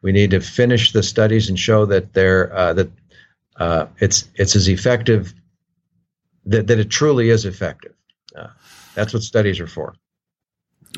we 0.02 0.12
need 0.12 0.32
to 0.32 0.40
finish 0.40 0.92
the 0.92 1.02
studies 1.02 1.48
and 1.48 1.58
show 1.58 1.86
that 1.86 2.12
they're 2.12 2.52
uh, 2.54 2.74
that 2.74 2.90
uh, 3.56 3.86
it's 3.98 4.28
it's 4.34 4.56
as 4.56 4.68
effective 4.68 5.32
that, 6.44 6.66
that 6.66 6.78
it 6.78 6.90
truly 6.90 7.30
is 7.30 7.44
effective. 7.44 7.94
Uh, 8.36 8.48
that's 8.94 9.14
what 9.14 9.22
studies 9.22 9.60
are 9.60 9.66
for. 9.66 9.94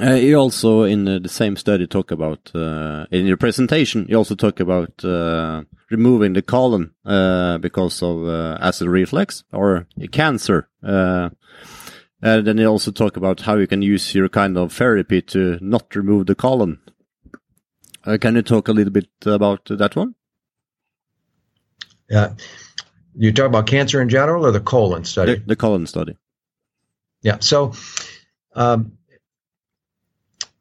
Uh, 0.00 0.14
you 0.14 0.36
also 0.36 0.82
in 0.82 1.04
the 1.04 1.28
same 1.28 1.56
study 1.56 1.86
talk 1.86 2.10
about 2.10 2.50
uh, 2.54 3.06
in 3.12 3.26
your 3.26 3.36
presentation. 3.36 4.06
You 4.08 4.16
also 4.16 4.34
talk 4.34 4.58
about 4.58 5.04
uh, 5.04 5.62
removing 5.88 6.32
the 6.32 6.42
colon 6.42 6.90
because 7.60 8.02
of 8.02 8.28
acid 8.60 8.88
reflux 8.88 9.44
or 9.52 9.86
cancer. 10.10 10.68
And 10.82 12.46
then 12.46 12.56
you 12.56 12.66
also 12.66 12.90
talk 12.90 13.16
about 13.18 13.42
how 13.42 13.56
you 13.56 13.66
can 13.66 13.82
use 13.82 14.14
your 14.14 14.30
kind 14.30 14.56
of 14.56 14.72
therapy 14.72 15.20
to 15.22 15.58
not 15.60 15.94
remove 15.94 16.26
the 16.26 16.34
colon. 16.34 16.78
Uh, 18.06 18.18
can 18.18 18.34
you 18.34 18.42
talk 18.42 18.68
a 18.68 18.72
little 18.72 18.92
bit 18.92 19.08
about 19.24 19.64
that 19.66 19.96
one? 19.96 20.14
Yeah. 22.08 22.34
You 23.16 23.32
talk 23.32 23.46
about 23.46 23.66
cancer 23.66 24.00
in 24.02 24.08
general 24.08 24.44
or 24.44 24.50
the 24.50 24.60
colon 24.60 25.04
study? 25.04 25.36
The, 25.36 25.46
the 25.46 25.56
colon 25.56 25.86
study. 25.86 26.16
Yeah. 27.22 27.38
So 27.40 27.72
um, 28.54 28.98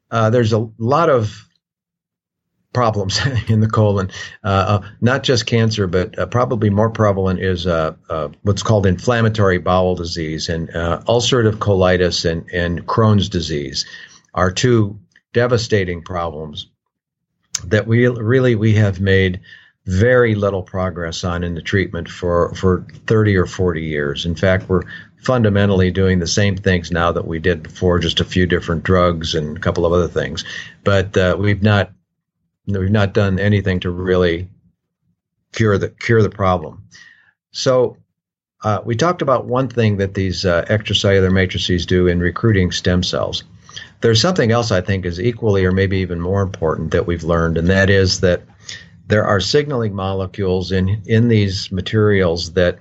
uh, 0.09 0.29
there's 0.29 0.53
a 0.53 0.69
lot 0.77 1.09
of 1.09 1.47
problems 2.71 3.19
in 3.47 3.59
the 3.59 3.69
colon. 3.69 4.09
Uh, 4.43 4.47
uh, 4.81 4.89
not 5.01 5.23
just 5.23 5.45
cancer, 5.45 5.87
but 5.87 6.17
uh, 6.17 6.25
probably 6.25 6.69
more 6.69 6.89
prevalent 6.89 7.39
is 7.39 7.67
uh, 7.67 7.93
uh, 8.09 8.29
what's 8.43 8.63
called 8.63 8.85
inflammatory 8.85 9.57
bowel 9.57 9.95
disease 9.95 10.49
and 10.49 10.73
uh, 10.75 11.01
ulcerative 11.07 11.57
colitis 11.57 12.29
and, 12.29 12.49
and 12.51 12.85
Crohn's 12.87 13.29
disease 13.29 13.85
are 14.33 14.51
two 14.51 14.99
devastating 15.33 16.01
problems 16.01 16.67
that 17.65 17.87
we 17.87 18.07
really 18.07 18.55
we 18.55 18.73
have 18.75 18.99
made 18.99 19.41
very 19.85 20.35
little 20.35 20.63
progress 20.63 21.23
on 21.23 21.43
in 21.43 21.55
the 21.55 21.61
treatment 21.61 22.09
for 22.09 22.53
for 22.55 22.85
30 23.07 23.35
or 23.37 23.45
40 23.45 23.81
years. 23.83 24.25
In 24.25 24.35
fact, 24.35 24.69
we're 24.69 24.83
fundamentally 25.17 25.91
doing 25.91 26.19
the 26.19 26.27
same 26.27 26.57
things 26.57 26.91
now 26.91 27.11
that 27.11 27.25
we 27.27 27.39
did 27.39 27.63
before, 27.63 27.99
just 27.99 28.19
a 28.19 28.25
few 28.25 28.45
different 28.45 28.83
drugs 28.83 29.35
and 29.35 29.57
a 29.57 29.59
couple 29.59 29.85
of 29.85 29.93
other 29.93 30.07
things. 30.07 30.43
But 30.83 31.39
we've 31.39 31.61
not 31.61 31.91
We've 32.65 32.91
not 32.91 33.13
done 33.13 33.39
anything 33.39 33.81
to 33.81 33.89
really 33.89 34.49
cure 35.51 35.77
the 35.77 35.89
cure 35.89 36.21
the 36.23 36.29
problem. 36.29 36.87
So 37.51 37.97
uh, 38.63 38.79
we 38.85 38.95
talked 38.95 39.21
about 39.21 39.45
one 39.45 39.67
thing 39.67 39.97
that 39.97 40.13
these 40.13 40.45
uh, 40.45 40.63
extracellular 40.69 41.31
matrices 41.31 41.85
do 41.85 42.07
in 42.07 42.21
recruiting 42.21 42.71
stem 42.71 43.03
cells. 43.03 43.43
There's 44.01 44.21
something 44.21 44.51
else 44.51 44.71
I 44.71 44.81
think 44.81 45.05
is 45.05 45.19
equally 45.19 45.65
or 45.65 45.71
maybe 45.71 45.97
even 45.97 46.19
more 46.19 46.41
important 46.41 46.91
that 46.91 47.07
we've 47.07 47.23
learned, 47.23 47.57
and 47.57 47.67
that 47.69 47.89
is 47.89 48.19
that 48.21 48.43
there 49.07 49.25
are 49.25 49.39
signaling 49.39 49.93
molecules 49.93 50.71
in 50.71 51.01
in 51.05 51.27
these 51.27 51.71
materials 51.71 52.53
that 52.53 52.79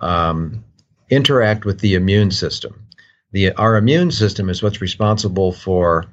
um, 0.00 0.64
interact 1.10 1.64
with 1.64 1.80
the 1.80 1.94
immune 1.94 2.30
system. 2.30 2.86
The 3.32 3.52
our 3.52 3.76
immune 3.76 4.10
system 4.10 4.48
is 4.48 4.62
what's 4.62 4.80
responsible 4.80 5.52
for 5.52 6.06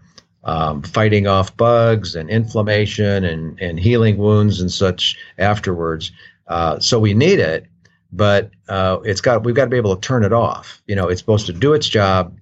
um, 0.44 0.82
fighting 0.82 1.28
off 1.28 1.56
bugs 1.56 2.16
and 2.16 2.30
inflammation 2.30 3.24
and, 3.24 3.60
and 3.60 3.80
healing 3.80 4.18
wounds 4.18 4.60
and 4.60 4.72
such 4.72 5.18
afterwards. 5.38 6.12
Uh, 6.48 6.80
so 6.80 7.00
we 7.00 7.14
need 7.14 7.40
it, 7.40 7.66
but 8.12 8.52
uh, 8.68 9.00
it's 9.04 9.22
got 9.22 9.44
we've 9.44 9.56
got 9.56 9.66
to 9.66 9.72
be 9.72 9.78
able 9.78 9.96
to 9.96 10.02
turn 10.02 10.24
it 10.24 10.34
off. 10.34 10.82
You 10.88 10.96
know, 10.96 11.08
it's 11.08 11.22
supposed 11.22 11.46
to 11.46 11.54
do 11.54 11.74
its 11.74 11.88
job, 11.88 12.36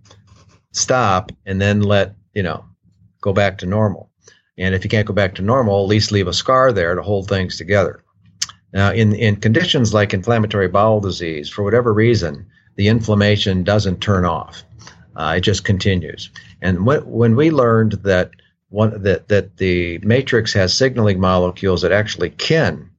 stop, 0.72 1.32
and 1.46 1.62
then 1.62 1.82
let 1.82 2.16
you 2.34 2.44
know 2.44 2.66
go 3.22 3.34
back 3.34 3.60
to 3.60 3.66
normal. 3.66 4.10
And 4.58 4.76
if 4.76 4.84
you 4.84 4.90
can't 4.90 5.08
go 5.08 5.14
back 5.14 5.36
to 5.36 5.42
normal, 5.42 5.84
at 5.84 5.90
least 5.90 6.12
leave 6.12 6.28
a 6.28 6.34
scar 6.34 6.72
there 6.72 6.96
to 6.96 7.02
hold 7.02 7.28
things 7.28 7.58
together. 7.58 8.04
Now, 8.74 8.92
in 8.92 9.14
in 9.16 9.36
conditions 9.38 9.94
like 9.94 10.14
inflammatory 10.14 10.68
bowel 10.68 11.00
disease, 11.00 11.50
for 11.50 11.64
whatever 11.64 11.94
reason, 11.94 12.46
the 12.76 12.88
inflammation 12.88 13.64
doesn't 13.64 14.02
turn 14.02 14.26
off. 14.26 14.64
Uh, 15.16 15.36
it 15.38 15.42
just 15.42 15.66
continues. 15.66 16.30
And 16.62 16.86
when, 16.86 17.02
when 17.02 17.36
we 17.36 17.52
learned 17.52 17.94
that 18.04 18.32
one 18.70 19.04
that 19.04 19.28
that 19.28 19.58
the 19.58 20.00
matrix 20.00 20.54
has 20.54 20.74
signaling 20.74 21.20
molecules 21.20 21.82
that 21.82 21.92
actually 21.92 22.30
can 22.30 22.90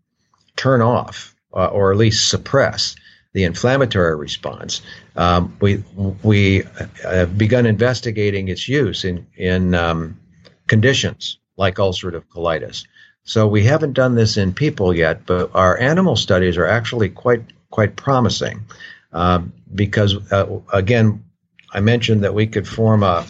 turn 0.56 0.82
off 0.82 1.35
uh, 1.54 1.68
or 1.68 1.90
at 1.90 1.98
least 1.98 2.28
suppress 2.28 2.94
the 3.32 3.44
inflammatory 3.44 4.16
response, 4.16 4.82
um, 5.16 5.56
we 5.60 5.82
we 6.22 6.64
have 7.02 7.36
begun 7.38 7.66
investigating 7.66 8.48
its 8.48 8.68
use 8.68 9.04
in 9.04 9.26
in 9.36 9.74
um, 9.74 10.18
conditions 10.66 11.38
like 11.56 11.76
ulcerative 11.76 12.24
colitis. 12.34 12.86
So 13.24 13.46
we 13.46 13.62
haven't 13.64 13.92
done 13.92 14.14
this 14.14 14.36
in 14.36 14.52
people 14.52 14.94
yet, 14.94 15.26
but 15.26 15.54
our 15.54 15.78
animal 15.78 16.16
studies 16.16 16.56
are 16.56 16.66
actually 16.66 17.08
quite 17.08 17.42
quite 17.70 17.96
promising 17.96 18.64
um, 19.12 19.52
because 19.74 20.16
uh, 20.32 20.60
again 20.72 21.24
I 21.72 21.80
mentioned 21.80 22.24
that 22.24 22.34
we 22.34 22.46
could 22.46 22.68
form 22.68 23.02
a 23.02 23.26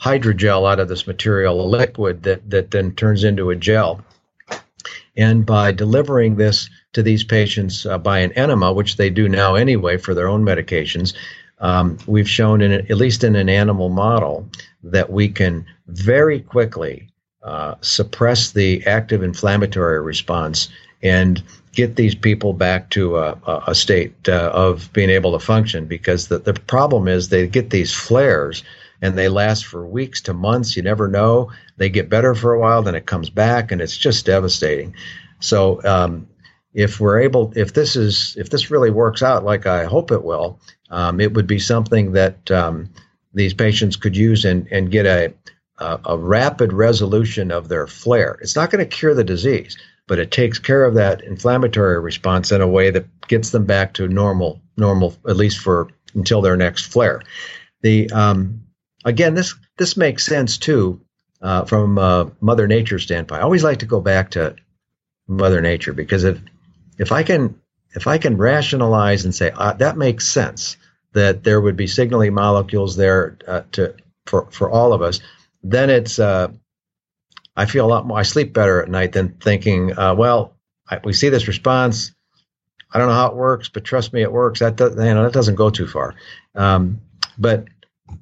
hydrogel 0.00 0.70
out 0.70 0.80
of 0.80 0.88
this 0.88 1.06
material, 1.06 1.60
a 1.60 1.66
liquid 1.66 2.24
that, 2.24 2.50
that 2.50 2.70
then 2.70 2.92
turns 2.92 3.24
into 3.24 3.50
a 3.50 3.56
gel. 3.56 4.04
And 5.16 5.46
by 5.46 5.72
delivering 5.72 6.36
this 6.36 6.68
to 6.94 7.02
these 7.02 7.22
patients 7.24 7.86
uh, 7.86 7.98
by 7.98 8.18
an 8.18 8.32
enema, 8.32 8.72
which 8.72 8.96
they 8.96 9.10
do 9.10 9.28
now 9.28 9.54
anyway 9.54 9.96
for 9.96 10.14
their 10.14 10.28
own 10.28 10.44
medications, 10.44 11.14
um, 11.60 11.98
we've 12.06 12.28
shown, 12.28 12.60
in 12.60 12.72
at 12.72 12.96
least 12.96 13.22
in 13.22 13.36
an 13.36 13.48
animal 13.48 13.88
model, 13.88 14.48
that 14.82 15.10
we 15.10 15.28
can 15.28 15.64
very 15.86 16.40
quickly 16.40 17.08
uh, 17.42 17.74
suppress 17.80 18.52
the 18.52 18.84
active 18.86 19.22
inflammatory 19.22 20.00
response 20.00 20.68
and 21.02 21.42
get 21.72 21.96
these 21.96 22.14
people 22.14 22.52
back 22.52 22.88
to 22.90 23.18
a, 23.18 23.36
a 23.66 23.74
state 23.74 24.28
uh, 24.28 24.50
of 24.54 24.90
being 24.92 25.10
able 25.10 25.32
to 25.38 25.44
function 25.44 25.86
because 25.86 26.28
the, 26.28 26.38
the 26.38 26.54
problem 26.54 27.08
is 27.08 27.28
they 27.28 27.46
get 27.46 27.70
these 27.70 27.92
flares 27.92 28.62
and 29.02 29.18
they 29.18 29.28
last 29.28 29.66
for 29.66 29.86
weeks 29.86 30.20
to 30.22 30.32
months. 30.32 30.76
You 30.76 30.82
never 30.82 31.08
know. 31.08 31.52
They 31.76 31.90
get 31.90 32.08
better 32.08 32.34
for 32.34 32.54
a 32.54 32.60
while, 32.60 32.82
then 32.82 32.94
it 32.94 33.06
comes 33.06 33.28
back, 33.28 33.70
and 33.70 33.82
it's 33.82 33.98
just 33.98 34.24
devastating. 34.24 34.94
So, 35.40 35.84
um, 35.84 36.26
if 36.74 37.00
we're 37.00 37.20
able, 37.20 37.52
if 37.56 37.72
this 37.72 37.96
is, 37.96 38.36
if 38.36 38.50
this 38.50 38.70
really 38.70 38.90
works 38.90 39.22
out 39.22 39.44
like 39.44 39.66
I 39.66 39.84
hope 39.84 40.10
it 40.10 40.24
will, 40.24 40.58
um, 40.90 41.20
it 41.20 41.32
would 41.34 41.46
be 41.46 41.58
something 41.58 42.12
that 42.12 42.50
um, 42.50 42.90
these 43.32 43.54
patients 43.54 43.96
could 43.96 44.16
use 44.16 44.44
and, 44.44 44.66
and 44.70 44.90
get 44.90 45.06
a 45.06 45.32
a, 45.78 46.00
a 46.04 46.18
rapid 46.18 46.72
resolution 46.72 47.50
of 47.50 47.68
their 47.68 47.86
flare. 47.86 48.38
It's 48.40 48.56
not 48.56 48.70
going 48.70 48.84
to 48.84 48.96
cure 48.96 49.14
the 49.14 49.24
disease, 49.24 49.76
but 50.06 50.18
it 50.18 50.30
takes 50.30 50.58
care 50.58 50.84
of 50.84 50.94
that 50.94 51.22
inflammatory 51.22 52.00
response 52.00 52.52
in 52.52 52.60
a 52.60 52.68
way 52.68 52.90
that 52.90 53.06
gets 53.26 53.50
them 53.50 53.64
back 53.64 53.94
to 53.94 54.08
normal, 54.08 54.60
normal 54.76 55.16
at 55.28 55.36
least 55.36 55.58
for 55.58 55.88
until 56.14 56.42
their 56.42 56.56
next 56.56 56.92
flare. 56.92 57.22
The 57.82 58.10
um, 58.10 58.62
again, 59.04 59.34
this 59.34 59.54
this 59.76 59.96
makes 59.96 60.24
sense 60.24 60.58
too 60.58 61.00
uh, 61.42 61.64
from 61.64 61.94
Mother 62.40 62.68
Nature 62.68 62.98
standpoint. 62.98 63.40
I 63.40 63.44
always 63.44 63.64
like 63.64 63.80
to 63.80 63.86
go 63.86 64.00
back 64.00 64.30
to 64.32 64.54
Mother 65.26 65.60
Nature 65.60 65.92
because 65.92 66.24
if 66.24 66.40
if 66.98 67.12
I 67.12 67.22
can 67.22 67.60
if 67.94 68.06
I 68.06 68.18
can 68.18 68.36
rationalize 68.36 69.24
and 69.24 69.34
say 69.34 69.50
uh, 69.54 69.72
that 69.74 69.96
makes 69.96 70.26
sense 70.26 70.76
that 71.12 71.44
there 71.44 71.60
would 71.60 71.76
be 71.76 71.86
signaling 71.86 72.34
molecules 72.34 72.96
there 72.96 73.38
uh, 73.46 73.62
to 73.72 73.94
for 74.26 74.50
for 74.50 74.70
all 74.70 74.92
of 74.92 75.02
us, 75.02 75.20
then 75.62 75.90
it's 75.90 76.18
uh, 76.18 76.48
I 77.56 77.66
feel 77.66 77.86
a 77.86 77.88
lot 77.88 78.06
more. 78.06 78.18
I 78.18 78.22
sleep 78.22 78.52
better 78.52 78.82
at 78.82 78.90
night 78.90 79.12
than 79.12 79.34
thinking, 79.34 79.96
uh, 79.96 80.14
well, 80.14 80.56
I, 80.88 81.00
we 81.02 81.12
see 81.12 81.28
this 81.28 81.48
response. 81.48 82.12
I 82.92 82.98
don't 82.98 83.08
know 83.08 83.14
how 83.14 83.28
it 83.28 83.36
works, 83.36 83.68
but 83.68 83.84
trust 83.84 84.12
me, 84.12 84.22
it 84.22 84.32
works. 84.32 84.60
That 84.60 84.76
does, 84.76 84.92
you 84.96 85.14
know, 85.14 85.24
that 85.24 85.32
doesn't 85.32 85.56
go 85.56 85.70
too 85.70 85.86
far. 85.86 86.14
Um, 86.54 87.00
but 87.38 87.64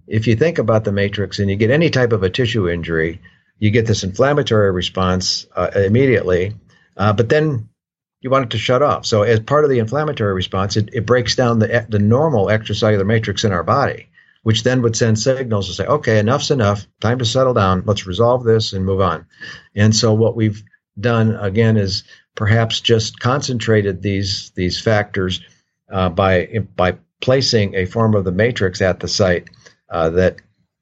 if 0.06 0.26
you 0.26 0.37
think 0.37 0.58
about 0.58 0.85
the 0.85 0.92
matrix 0.92 1.38
and 1.38 1.50
you 1.50 1.56
get 1.56 1.70
any 1.70 1.90
type 1.90 2.12
of 2.12 2.22
a 2.22 2.30
tissue 2.30 2.68
injury, 2.68 3.20
you 3.58 3.70
get 3.70 3.87
this 3.87 4.04
inflammatory 4.04 4.70
response 4.70 5.46
uh, 5.54 5.70
immediately, 5.74 6.54
uh, 6.96 7.12
but 7.12 7.28
then 7.28 7.68
you 8.22 8.30
want 8.30 8.44
it 8.44 8.50
to 8.50 8.58
shut 8.58 8.82
off. 8.82 9.04
So 9.04 9.22
as 9.22 9.40
part 9.40 9.64
of 9.64 9.70
the 9.70 9.80
inflammatory 9.80 10.32
response, 10.32 10.76
it, 10.76 10.88
it 10.92 11.04
breaks 11.04 11.37
down 11.37 11.58
the 11.58 11.85
the 11.88 11.98
normal 11.98 12.46
extracellular 12.46 13.04
matrix 13.04 13.44
in 13.44 13.52
our 13.52 13.64
body, 13.64 14.08
which 14.44 14.62
then 14.62 14.80
would 14.82 14.96
send 14.96 15.18
signals 15.18 15.66
to 15.66 15.74
say, 15.74 15.85
okay, 15.85 16.18
enough's 16.18 16.50
enough, 16.50 16.87
time 17.00 17.18
to 17.18 17.24
settle 17.24 17.52
down, 17.52 17.82
let's 17.85 18.06
resolve 18.06 18.44
this 18.44 18.72
and 18.72 18.87
move 18.87 19.00
on. 19.00 19.26
And 19.74 19.94
so 19.94 20.14
what 20.14 20.37
we've 20.37 20.62
done 20.98 21.35
again 21.37 21.76
is 21.76 22.04
perhaps 22.35 22.80
just 22.80 23.18
concentrated 23.18 24.02
these 24.02 24.52
these 24.54 24.80
factors 24.80 25.40
uh, 25.90 26.08
by 26.08 26.64
by 26.76 26.96
placing 27.20 27.74
a 27.74 27.87
form 27.87 28.14
of 28.14 28.24
the 28.24 28.32
matrix 28.32 28.80
at 28.80 29.00
the 29.00 29.08
site 29.08 29.50
uh, 29.90 30.11
that 30.11 30.37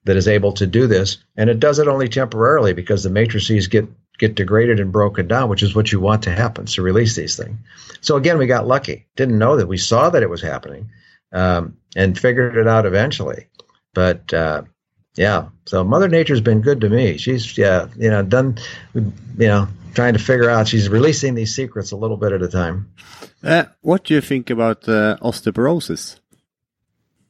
that 0.05 0.17
is 0.17 0.29
able 0.29 0.53
to 0.53 0.67
do 0.67 0.87
this, 0.87 1.19
and 1.37 1.51
it 1.51 1.61
does 1.61 1.79
it 1.79 1.89
only 1.89 2.09
temporarily 2.09 2.73
because 2.73 3.03
the 3.03 3.11
matrices 3.11 3.67
get 3.69 3.87
get 4.21 4.35
degraded 4.35 4.79
and 4.79 4.93
broken 4.93 5.27
down, 5.27 5.49
which 5.49 5.63
is 5.63 5.75
what 5.75 5.91
you 5.91 5.99
want 5.99 6.23
to 6.25 6.31
happen 6.31 6.67
to 6.67 6.83
release 6.83 7.17
these 7.17 7.37
things. 7.37 7.57
So 8.03 8.17
again, 8.17 8.39
we 8.39 8.47
got 8.47 8.67
lucky. 8.67 9.07
Didn't 9.17 9.39
know 9.39 9.57
that 9.57 9.67
we 9.67 9.79
saw 9.79 10.11
that 10.11 10.23
it 10.23 10.29
was 10.29 10.43
happening, 10.43 10.91
um, 11.33 11.79
and 11.97 12.19
figured 12.19 12.57
it 12.57 12.69
out 12.69 12.85
eventually. 12.85 13.47
But 13.95 14.33
uh, 14.33 14.63
yeah, 15.17 15.49
so 15.65 15.83
Mother 15.83 16.07
Nature's 16.07 16.43
been 16.43 16.61
good 16.61 16.83
to 16.83 16.91
me. 16.91 17.17
She's 17.17 17.57
yeah, 17.57 17.89
you 17.97 18.11
know, 18.11 18.23
done, 18.23 18.59
you 18.95 19.13
know, 19.39 19.69
trying 19.95 20.13
to 20.13 20.21
figure 20.21 20.51
out. 20.51 20.69
She's 20.69 20.89
releasing 20.89 21.35
these 21.35 21.57
secrets 21.57 21.91
a 21.91 21.97
little 21.97 22.19
bit 22.19 22.33
at 22.33 22.43
a 22.43 22.49
time. 22.49 22.93
Uh, 23.43 23.65
what 23.81 24.05
do 24.05 24.15
you 24.15 24.21
think 24.21 24.51
about 24.51 24.87
uh, 24.87 25.17
osteoporosis? 25.23 26.21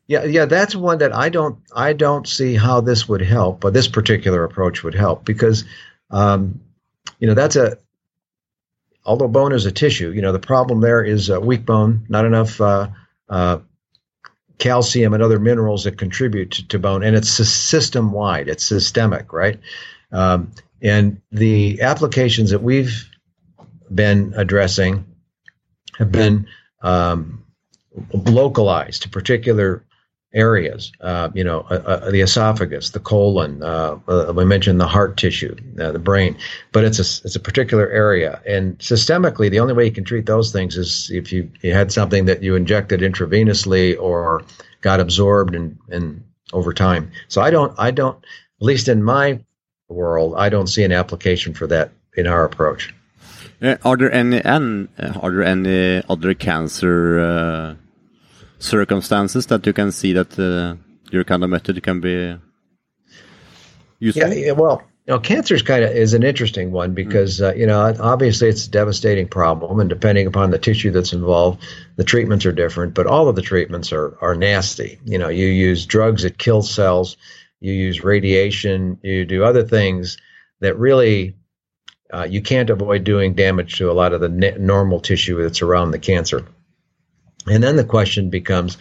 Yeah, 0.08 0.24
yeah, 0.24 0.46
that's 0.46 0.74
one 0.74 0.98
that 0.98 1.14
I 1.14 1.28
don't 1.28 1.60
I 1.72 1.92
don't 1.92 2.26
see 2.26 2.56
how 2.56 2.80
this 2.80 3.08
would 3.08 3.22
help, 3.22 3.60
but 3.60 3.72
this 3.72 3.86
particular 3.86 4.42
approach 4.42 4.82
would 4.82 4.96
help 4.96 5.24
because 5.24 5.64
um, 6.10 6.60
you 7.18 7.26
know, 7.26 7.34
that's 7.34 7.56
a, 7.56 7.78
although 9.04 9.28
bone 9.28 9.52
is 9.52 9.66
a 9.66 9.72
tissue, 9.72 10.10
you 10.10 10.22
know, 10.22 10.32
the 10.32 10.38
problem 10.38 10.80
there 10.80 11.02
is 11.02 11.30
uh, 11.30 11.40
weak 11.40 11.64
bone, 11.64 12.06
not 12.08 12.24
enough 12.24 12.60
uh, 12.60 12.88
uh, 13.28 13.58
calcium 14.58 15.14
and 15.14 15.22
other 15.22 15.38
minerals 15.38 15.84
that 15.84 15.98
contribute 15.98 16.52
to, 16.52 16.68
to 16.68 16.78
bone, 16.78 17.02
and 17.02 17.16
it's 17.16 17.30
system 17.30 18.12
wide, 18.12 18.48
it's 18.48 18.64
systemic, 18.64 19.32
right? 19.32 19.58
Um, 20.12 20.52
and 20.82 21.20
the 21.30 21.82
applications 21.82 22.50
that 22.50 22.62
we've 22.62 23.08
been 23.92 24.32
addressing 24.36 25.04
have 25.98 26.12
been 26.12 26.46
um, 26.82 27.44
localized 28.12 29.02
to 29.02 29.08
particular 29.08 29.84
areas. 30.32 30.92
Uh, 31.00 31.30
you 31.34 31.42
know, 31.42 31.60
uh, 31.70 31.74
uh, 31.74 32.10
the 32.10 32.20
esophagus, 32.20 32.90
the 32.90 33.00
colon. 33.00 33.62
Uh, 33.62 33.98
uh 34.08 34.32
we 34.34 34.44
mentioned 34.44 34.80
the 34.80 34.86
heart 34.86 35.16
tissue, 35.16 35.56
uh, 35.80 35.92
the 35.92 35.98
brain, 35.98 36.36
but 36.72 36.84
it's 36.84 36.98
a 36.98 37.26
it's 37.26 37.36
a 37.36 37.40
particular 37.40 37.88
area. 37.88 38.40
And 38.46 38.78
systemically, 38.78 39.50
the 39.50 39.60
only 39.60 39.74
way 39.74 39.84
you 39.86 39.92
can 39.92 40.04
treat 40.04 40.26
those 40.26 40.52
things 40.52 40.76
is 40.76 41.10
if 41.10 41.32
you, 41.32 41.50
you 41.62 41.72
had 41.72 41.92
something 41.92 42.26
that 42.26 42.42
you 42.42 42.54
injected 42.54 43.00
intravenously 43.00 44.00
or 44.00 44.44
got 44.80 45.00
absorbed 45.00 45.54
and 45.54 45.78
and 45.90 46.22
over 46.52 46.72
time. 46.72 47.10
So 47.28 47.42
I 47.42 47.50
don't 47.50 47.74
I 47.78 47.90
don't 47.90 48.16
at 48.16 48.66
least 48.66 48.88
in 48.88 49.02
my 49.02 49.40
world 49.88 50.34
I 50.36 50.48
don't 50.48 50.68
see 50.68 50.84
an 50.84 50.92
application 50.92 51.54
for 51.54 51.66
that 51.66 51.90
in 52.16 52.26
our 52.26 52.44
approach. 52.44 52.94
are 53.62 53.96
there 53.96 54.12
any 54.12 54.40
and 54.44 54.88
are 54.98 55.30
there 55.30 55.42
any 55.42 56.02
other 56.08 56.34
cancer 56.34 57.76
circumstances 58.60 59.46
that 59.46 59.66
you 59.66 59.72
can 59.72 59.90
see 59.90 60.12
that 60.12 60.38
uh, 60.38 60.76
your 61.10 61.24
kind 61.24 61.42
of 61.42 61.50
method 61.50 61.82
can 61.82 62.00
be 62.00 62.36
useful? 63.98 64.28
Yeah, 64.28 64.34
yeah 64.34 64.52
well, 64.52 64.82
you 65.06 65.14
know, 65.14 65.18
cancer 65.18 65.54
is 65.54 65.62
kind 65.62 65.82
of 65.82 65.90
is 65.90 66.14
an 66.14 66.22
interesting 66.22 66.70
one 66.70 66.94
because 66.94 67.40
uh, 67.40 67.54
you 67.54 67.66
know 67.66 67.94
obviously 68.00 68.48
it's 68.48 68.66
a 68.66 68.70
devastating 68.70 69.26
problem, 69.26 69.80
and 69.80 69.88
depending 69.88 70.26
upon 70.26 70.50
the 70.50 70.58
tissue 70.58 70.90
that's 70.90 71.12
involved, 71.12 71.62
the 71.96 72.04
treatments 72.04 72.46
are 72.46 72.52
different. 72.52 72.94
But 72.94 73.06
all 73.06 73.28
of 73.28 73.34
the 73.34 73.42
treatments 73.42 73.92
are 73.92 74.16
are 74.20 74.34
nasty. 74.34 75.00
You 75.04 75.18
know, 75.18 75.28
you 75.28 75.46
use 75.46 75.86
drugs 75.86 76.22
that 76.22 76.38
kill 76.38 76.62
cells, 76.62 77.16
you 77.60 77.72
use 77.72 78.04
radiation, 78.04 78.98
you 79.02 79.24
do 79.24 79.42
other 79.42 79.64
things 79.64 80.18
that 80.60 80.78
really 80.78 81.34
uh, 82.12 82.26
you 82.28 82.42
can't 82.42 82.70
avoid 82.70 83.04
doing 83.04 83.34
damage 83.34 83.78
to 83.78 83.90
a 83.90 83.94
lot 83.94 84.12
of 84.12 84.20
the 84.20 84.28
normal 84.28 85.00
tissue 85.00 85.42
that's 85.42 85.62
around 85.62 85.90
the 85.90 85.98
cancer. 85.98 86.44
And 87.46 87.62
then 87.62 87.76
the 87.76 87.84
question 87.84 88.30
becomes 88.30 88.76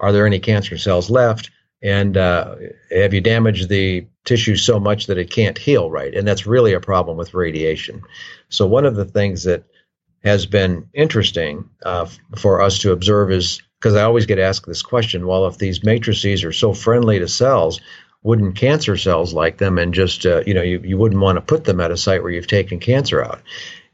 are 0.00 0.12
there 0.12 0.26
any 0.26 0.38
cancer 0.38 0.78
cells 0.78 1.10
left? 1.10 1.50
And 1.82 2.16
uh, 2.16 2.56
have 2.90 3.14
you 3.14 3.20
damaged 3.20 3.68
the 3.68 4.06
tissue 4.24 4.56
so 4.56 4.80
much 4.80 5.06
that 5.06 5.18
it 5.18 5.30
can't 5.30 5.58
heal 5.58 5.90
right? 5.90 6.14
And 6.14 6.26
that's 6.26 6.46
really 6.46 6.72
a 6.72 6.80
problem 6.80 7.16
with 7.16 7.34
radiation. 7.34 8.02
So, 8.48 8.66
one 8.66 8.84
of 8.84 8.96
the 8.96 9.04
things 9.04 9.44
that 9.44 9.64
has 10.24 10.46
been 10.46 10.88
interesting 10.92 11.68
uh, 11.84 12.06
for 12.36 12.60
us 12.60 12.80
to 12.80 12.92
observe 12.92 13.30
is 13.30 13.62
because 13.78 13.94
I 13.94 14.02
always 14.02 14.26
get 14.26 14.40
asked 14.40 14.66
this 14.66 14.82
question 14.82 15.26
well, 15.26 15.46
if 15.46 15.58
these 15.58 15.84
matrices 15.84 16.42
are 16.42 16.52
so 16.52 16.74
friendly 16.74 17.20
to 17.20 17.28
cells, 17.28 17.80
wouldn't 18.22 18.56
cancer 18.56 18.96
cells 18.96 19.32
like 19.32 19.58
them 19.58 19.78
and 19.78 19.94
just, 19.94 20.26
uh, 20.26 20.42
you 20.44 20.54
know, 20.54 20.62
you, 20.62 20.80
you 20.80 20.98
wouldn't 20.98 21.20
want 21.20 21.36
to 21.36 21.42
put 21.42 21.64
them 21.64 21.80
at 21.80 21.92
a 21.92 21.96
site 21.96 22.22
where 22.22 22.32
you've 22.32 22.48
taken 22.48 22.80
cancer 22.80 23.22
out? 23.22 23.40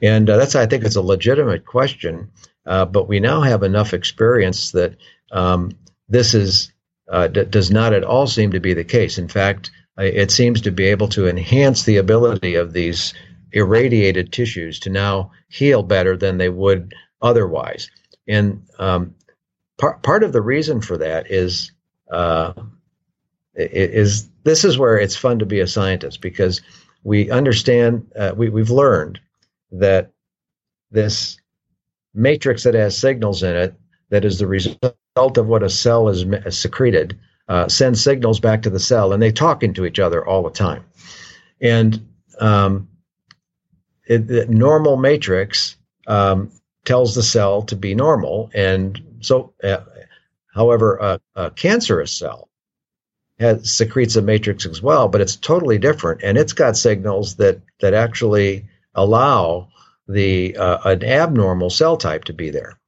And 0.00 0.28
uh, 0.28 0.38
that's, 0.38 0.54
I 0.54 0.66
think, 0.66 0.84
it's 0.84 0.96
a 0.96 1.02
legitimate 1.02 1.66
question. 1.66 2.30
Uh, 2.66 2.84
but 2.84 3.08
we 3.08 3.20
now 3.20 3.42
have 3.42 3.62
enough 3.62 3.92
experience 3.92 4.72
that 4.72 4.96
um, 5.32 5.72
this 6.08 6.34
is 6.34 6.72
uh, 7.08 7.28
d- 7.28 7.44
does 7.44 7.70
not 7.70 7.92
at 7.92 8.04
all 8.04 8.26
seem 8.26 8.52
to 8.52 8.60
be 8.60 8.72
the 8.74 8.84
case. 8.84 9.18
In 9.18 9.28
fact, 9.28 9.70
it 9.98 10.30
seems 10.30 10.62
to 10.62 10.70
be 10.72 10.86
able 10.86 11.08
to 11.08 11.28
enhance 11.28 11.84
the 11.84 11.98
ability 11.98 12.54
of 12.54 12.72
these 12.72 13.14
irradiated 13.52 14.32
tissues 14.32 14.80
to 14.80 14.90
now 14.90 15.30
heal 15.48 15.82
better 15.82 16.16
than 16.16 16.38
they 16.38 16.48
would 16.48 16.94
otherwise. 17.22 17.90
And 18.26 18.66
um, 18.78 19.14
part 19.78 20.02
part 20.02 20.24
of 20.24 20.32
the 20.32 20.42
reason 20.42 20.80
for 20.80 20.98
that 20.98 21.30
is 21.30 21.72
uh, 22.10 22.54
is 23.54 24.28
this 24.42 24.64
is 24.64 24.78
where 24.78 24.98
it's 24.98 25.16
fun 25.16 25.38
to 25.38 25.46
be 25.46 25.60
a 25.60 25.66
scientist 25.66 26.20
because 26.20 26.62
we 27.04 27.30
understand 27.30 28.10
uh, 28.16 28.32
we 28.36 28.48
we've 28.48 28.70
learned 28.70 29.20
that 29.72 30.12
this 30.90 31.38
matrix 32.14 32.62
that 32.62 32.74
has 32.74 32.96
signals 32.96 33.42
in 33.42 33.56
it 33.56 33.74
that 34.10 34.24
is 34.24 34.38
the 34.38 34.46
result 34.46 35.38
of 35.38 35.46
what 35.46 35.62
a 35.62 35.70
cell 35.70 36.08
is 36.08 36.24
secreted 36.50 37.18
uh, 37.48 37.68
sends 37.68 38.02
signals 38.02 38.40
back 38.40 38.62
to 38.62 38.70
the 38.70 38.80
cell 38.80 39.12
and 39.12 39.22
they 39.22 39.32
talk 39.32 39.62
into 39.62 39.84
each 39.84 39.98
other 39.98 40.26
all 40.26 40.42
the 40.42 40.50
time. 40.50 40.84
And 41.60 42.08
um, 42.40 42.88
it, 44.06 44.26
the 44.26 44.46
normal 44.46 44.96
matrix 44.96 45.76
um, 46.06 46.50
tells 46.84 47.14
the 47.14 47.22
cell 47.22 47.62
to 47.62 47.76
be 47.76 47.94
normal 47.94 48.50
and 48.54 49.00
so 49.20 49.54
uh, 49.62 49.78
however 50.52 50.96
a, 50.96 51.20
a, 51.34 51.50
cancerous 51.50 52.12
cell 52.12 52.50
has, 53.38 53.70
secretes 53.70 54.16
a 54.16 54.22
matrix 54.22 54.66
as 54.66 54.82
well 54.82 55.08
but 55.08 55.22
it's 55.22 55.36
totally 55.36 55.78
different 55.78 56.22
and 56.22 56.36
it's 56.36 56.52
got 56.52 56.76
signals 56.76 57.36
that 57.36 57.60
that 57.80 57.94
actually 57.94 58.66
allow 58.94 59.68
the 60.08 60.56
uh, 60.56 60.78
an 60.90 61.02
abnormal 61.02 61.70
cell 61.70 61.96
type 61.96 62.24
to 62.24 62.32
be 62.32 62.50
there. 62.50 62.78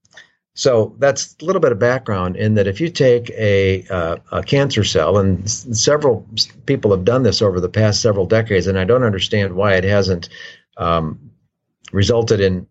So 0.54 0.96
that's 0.98 1.36
a 1.42 1.44
little 1.44 1.60
bit 1.60 1.72
of 1.72 1.78
background 1.78 2.36
in 2.36 2.54
that 2.54 2.66
if 2.66 2.80
you 2.80 2.88
take 2.88 3.28
a, 3.30 3.84
uh, 3.90 4.16
a 4.32 4.42
cancer 4.42 4.84
cell, 4.84 5.18
and 5.18 5.44
s- 5.44 5.66
several 5.72 6.26
people 6.64 6.92
have 6.92 7.04
done 7.04 7.24
this 7.24 7.42
over 7.42 7.60
the 7.60 7.68
past 7.68 8.00
several 8.00 8.24
decades, 8.24 8.66
and 8.66 8.78
I 8.78 8.84
don't 8.84 9.02
understand 9.02 9.54
why 9.54 9.74
it 9.74 9.84
hasn't 9.84 10.30
um, 10.78 11.30
resulted 11.92 12.40
in, 12.40 12.66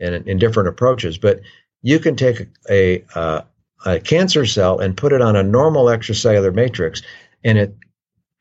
in, 0.00 0.28
in 0.28 0.38
different 0.38 0.70
approaches, 0.70 1.18
but 1.18 1.40
you 1.82 2.00
can 2.00 2.16
take 2.16 2.48
a, 2.68 3.04
a, 3.14 3.44
a 3.86 4.00
cancer 4.00 4.44
cell 4.44 4.80
and 4.80 4.96
put 4.96 5.12
it 5.12 5.22
on 5.22 5.36
a 5.36 5.44
normal 5.44 5.86
extracellular 5.86 6.52
matrix, 6.52 7.02
and 7.44 7.58
it 7.58 7.76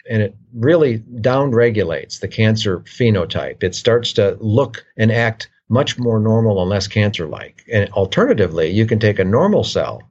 and 0.09 0.23
it 0.23 0.35
really 0.53 0.99
downregulates 0.99 2.19
the 2.19 2.27
cancer 2.27 2.79
phenotype. 2.79 3.63
It 3.63 3.75
starts 3.75 4.11
to 4.13 4.37
look 4.41 4.83
and 4.97 5.11
act 5.11 5.49
much 5.69 5.99
more 5.99 6.19
normal 6.19 6.59
and 6.61 6.69
less 6.69 6.87
cancer-like. 6.87 7.63
And 7.71 7.89
alternatively, 7.91 8.71
you 8.71 8.87
can 8.87 8.99
take 8.99 9.19
a 9.19 9.23
normal 9.23 9.63
cell 9.63 10.01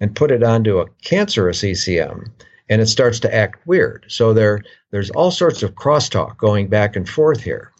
and 0.00 0.14
put 0.14 0.30
it 0.30 0.44
onto 0.44 0.78
a 0.78 0.88
cancerous 1.04 1.62
ECM, 1.62 2.30
and 2.68 2.80
it 2.80 2.86
starts 2.86 3.18
to 3.20 3.34
act 3.34 3.66
weird. 3.66 4.04
So 4.08 4.32
there, 4.32 4.62
there's 4.92 5.10
all 5.10 5.32
sorts 5.32 5.64
of 5.64 5.74
crosstalk 5.74 6.36
going 6.38 6.68
back 6.68 6.94
and 6.94 7.08
forth 7.08 7.42
here. 7.42 7.72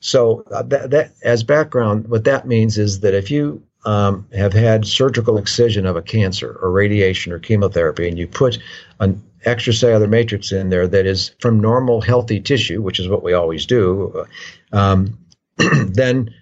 So 0.00 0.44
uh, 0.52 0.62
that, 0.64 0.90
that, 0.90 1.12
as 1.22 1.42
background, 1.42 2.08
what 2.08 2.24
that 2.24 2.46
means 2.46 2.76
is 2.76 3.00
that 3.00 3.14
if 3.14 3.30
you 3.30 3.62
um, 3.86 4.26
have 4.34 4.52
had 4.52 4.84
surgical 4.84 5.38
excision 5.38 5.86
of 5.86 5.96
a 5.96 6.02
cancer 6.02 6.58
or 6.60 6.70
radiation 6.70 7.32
or 7.32 7.38
chemotherapy, 7.38 8.06
and 8.06 8.18
you 8.18 8.26
put 8.26 8.58
an 9.00 9.22
extracellular 9.44 10.08
matrix 10.08 10.52
in 10.52 10.70
there 10.70 10.86
that 10.86 11.06
is 11.06 11.32
from 11.40 11.60
normal 11.60 12.00
healthy 12.00 12.40
tissue, 12.40 12.82
which 12.82 12.98
is 12.98 13.08
what 13.08 13.22
we 13.22 13.32
always 13.32 13.66
do, 13.66 14.26
um, 14.72 15.18
then 15.86 16.34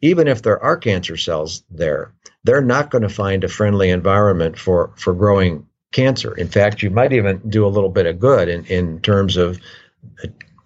even 0.00 0.28
if 0.28 0.42
there 0.42 0.62
are 0.62 0.76
cancer 0.76 1.16
cells 1.16 1.62
there, 1.70 2.12
they're 2.44 2.60
not 2.60 2.90
going 2.90 3.02
to 3.02 3.08
find 3.08 3.44
a 3.44 3.48
friendly 3.48 3.90
environment 3.90 4.58
for, 4.58 4.92
for 4.96 5.14
growing 5.14 5.66
cancer. 5.92 6.34
In 6.34 6.48
fact, 6.48 6.82
you 6.82 6.90
might 6.90 7.12
even 7.12 7.40
do 7.48 7.64
a 7.66 7.68
little 7.68 7.90
bit 7.90 8.06
of 8.06 8.18
good 8.18 8.48
in, 8.48 8.64
in 8.66 9.00
terms 9.00 9.36
of 9.36 9.58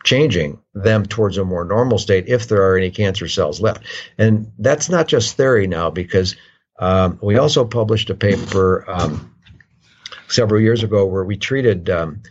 changing 0.05 0.59
them 0.73 1.05
towards 1.05 1.37
a 1.37 1.45
more 1.45 1.65
normal 1.65 1.99
state 1.99 2.29
if 2.29 2.49
there 2.49 2.63
are 2.63 2.79
any 2.79 2.91
cancer 2.91 3.29
cells 3.29 3.61
left. 3.61 3.85
And 4.17 4.51
that's 4.59 4.89
not 4.89 5.09
just 5.09 5.37
theory 5.37 5.67
now, 5.67 5.91
because 5.91 6.37
um, 6.79 7.19
we 7.21 7.37
also 7.37 7.65
published 7.65 8.09
a 8.09 8.15
paper 8.15 8.89
um, 8.89 9.35
several 10.29 10.61
years 10.61 10.83
ago 10.83 11.07
where 11.07 11.25
we 11.25 11.37
treated 11.37 11.91
um, 11.91 12.23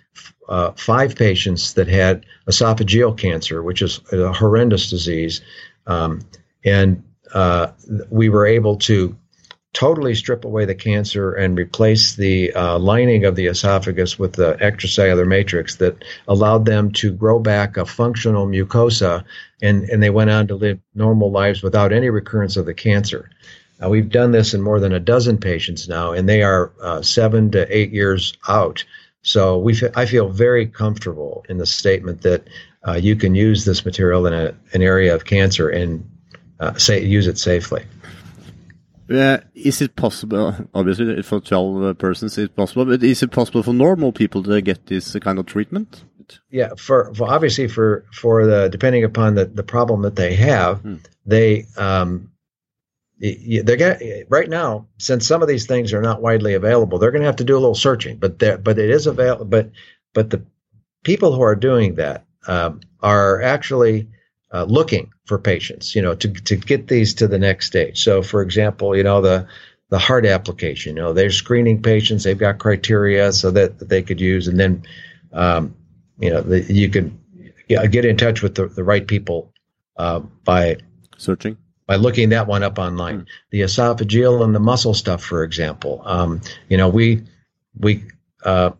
uh, 0.47 0.71
five 0.71 1.15
patients 1.15 1.73
that 1.73 1.87
had 1.87 2.25
esophageal 2.47 3.17
cancer, 3.17 3.63
which 3.63 3.81
is 3.81 3.99
a 4.11 4.31
horrendous 4.31 4.89
disease. 4.89 5.41
Um, 5.87 6.21
and 6.63 7.03
uh, 7.33 7.71
we 8.09 8.29
were 8.29 8.45
able 8.45 8.77
to 8.77 9.15
totally 9.75 10.15
strip 10.15 10.45
away 10.45 10.63
the 10.63 10.73
cancer 10.73 11.33
and 11.33 11.57
replace 11.57 12.15
the 12.15 12.53
uh, 12.53 12.79
lining 12.79 13.25
of 13.25 13.35
the 13.35 13.47
esophagus 13.47 14.17
with 14.17 14.33
the 14.33 14.53
extracellular 14.55 15.27
matrix 15.27 15.75
that 15.75 16.01
allowed 16.29 16.65
them 16.65 16.91
to 16.93 17.11
grow 17.11 17.39
back 17.39 17.75
a 17.75 17.85
functional 17.85 18.47
mucosa 18.47 19.25
and, 19.61 19.83
and 19.89 20.01
they 20.01 20.09
went 20.09 20.29
on 20.29 20.47
to 20.47 20.55
live 20.55 20.79
normal 20.93 21.29
lives 21.29 21.61
without 21.61 21.91
any 21.91 22.09
recurrence 22.09 22.55
of 22.55 22.65
the 22.65 22.73
cancer. 22.73 23.29
Uh, 23.83 23.89
we've 23.89 24.09
done 24.09 24.31
this 24.31 24.53
in 24.53 24.61
more 24.61 24.79
than 24.79 24.93
a 24.93 24.99
dozen 24.99 25.37
patients 25.37 25.87
now, 25.87 26.13
and 26.13 26.29
they 26.29 26.43
are 26.43 26.71
uh, 26.81 27.01
seven 27.01 27.51
to 27.51 27.75
eight 27.75 27.91
years 27.91 28.37
out. 28.47 28.85
So 29.21 29.57
we, 29.57 29.73
f- 29.73 29.91
I 29.95 30.05
feel 30.05 30.29
very 30.29 30.67
comfortable 30.67 31.45
in 31.49 31.57
the 31.57 31.65
statement 31.65 32.21
that 32.21 32.47
uh, 32.87 32.93
you 32.93 33.15
can 33.15 33.35
use 33.35 33.65
this 33.65 33.83
material 33.83 34.27
in 34.27 34.33
a, 34.33 34.55
an 34.73 34.81
area 34.81 35.13
of 35.13 35.25
cancer 35.25 35.69
and 35.69 36.09
uh, 36.59 36.75
say 36.75 37.03
use 37.03 37.27
it 37.27 37.37
safely. 37.37 37.85
Is 39.07 39.81
it 39.81 39.95
possible? 39.95 40.55
Obviously, 40.73 41.21
for 41.21 41.39
12 41.39 41.83
uh, 41.83 41.93
persons, 41.93 42.37
it's 42.37 42.53
possible. 42.53 42.85
But 42.85 43.03
is 43.03 43.21
it 43.21 43.31
possible 43.31 43.61
for 43.61 43.73
normal 43.73 44.11
people 44.11 44.41
to 44.43 44.61
get 44.61 44.87
this 44.87 45.15
kind 45.19 45.37
of 45.37 45.45
treatment? 45.45 46.03
Yeah, 46.49 46.69
for, 46.75 47.13
for 47.13 47.29
obviously 47.29 47.67
for 47.67 48.05
for 48.11 48.47
the 48.47 48.67
depending 48.67 49.03
upon 49.03 49.35
the 49.35 49.45
the 49.45 49.61
problem 49.61 50.01
that 50.01 50.15
they 50.15 50.33
have, 50.35 50.81
hmm. 50.81 50.95
they 51.23 51.65
um 51.77 52.31
they're 53.19 53.77
going 53.77 54.25
right 54.29 54.49
now 54.49 54.87
since 54.97 55.25
some 55.25 55.41
of 55.41 55.47
these 55.47 55.65
things 55.65 55.93
are 55.93 56.01
not 56.01 56.21
widely 56.21 56.53
available, 56.53 56.99
they're 56.99 57.11
going 57.11 57.21
to 57.21 57.27
have 57.27 57.37
to 57.37 57.43
do 57.43 57.55
a 57.55 57.59
little 57.59 57.75
searching. 57.75 58.17
But 58.17 58.39
but 58.39 58.77
it 58.77 58.89
is 58.89 59.07
available. 59.07 59.45
But 59.45 59.71
but 60.13 60.29
the 60.29 60.43
people 61.03 61.33
who 61.33 61.41
are 61.41 61.55
doing 61.55 61.95
that 61.95 62.25
um, 62.47 62.81
are 63.01 63.41
actually 63.41 64.09
uh, 64.53 64.63
looking 64.63 65.11
for 65.25 65.39
patients, 65.39 65.95
you 65.95 66.01
know, 66.01 66.15
to, 66.15 66.27
to 66.31 66.55
get 66.55 66.87
these 66.87 67.13
to 67.15 67.27
the 67.27 67.39
next 67.39 67.67
stage. 67.67 68.03
So, 68.03 68.21
for 68.21 68.41
example, 68.41 68.95
you 68.95 69.03
know, 69.03 69.21
the, 69.21 69.47
the 69.89 69.99
heart 69.99 70.25
application, 70.25 70.95
you 70.95 71.01
know, 71.01 71.13
they're 71.13 71.31
screening 71.31 71.81
patients, 71.81 72.23
they've 72.23 72.37
got 72.37 72.59
criteria 72.59 73.31
so 73.31 73.51
that, 73.51 73.79
that 73.79 73.89
they 73.89 74.01
could 74.01 74.19
use, 74.19 74.47
and 74.47 74.59
then, 74.59 74.83
um, 75.33 75.75
you 76.19 76.29
know, 76.29 76.41
the, 76.41 76.61
you 76.71 76.89
can 76.89 77.19
yeah, 77.67 77.85
get 77.85 78.05
in 78.05 78.17
touch 78.17 78.41
with 78.41 78.55
the, 78.55 78.67
the 78.67 78.83
right 78.83 79.07
people 79.07 79.51
uh, 79.97 80.19
by 80.43 80.77
searching 81.17 81.57
by 81.87 81.95
looking 81.95 82.29
that 82.29 82.47
one 82.47 82.63
up 82.63 82.79
online. 82.79 83.21
Mm. 83.21 83.27
The 83.51 83.61
esophageal 83.61 84.43
and 84.43 84.55
the 84.55 84.59
muscle 84.59 84.93
stuff, 84.93 85.23
for 85.23 85.43
example. 85.43 86.01
Um, 86.05 86.41
you 86.69 86.77
know, 86.77 86.89
we 86.89 87.23
we 87.77 88.03
uh, 88.43 88.71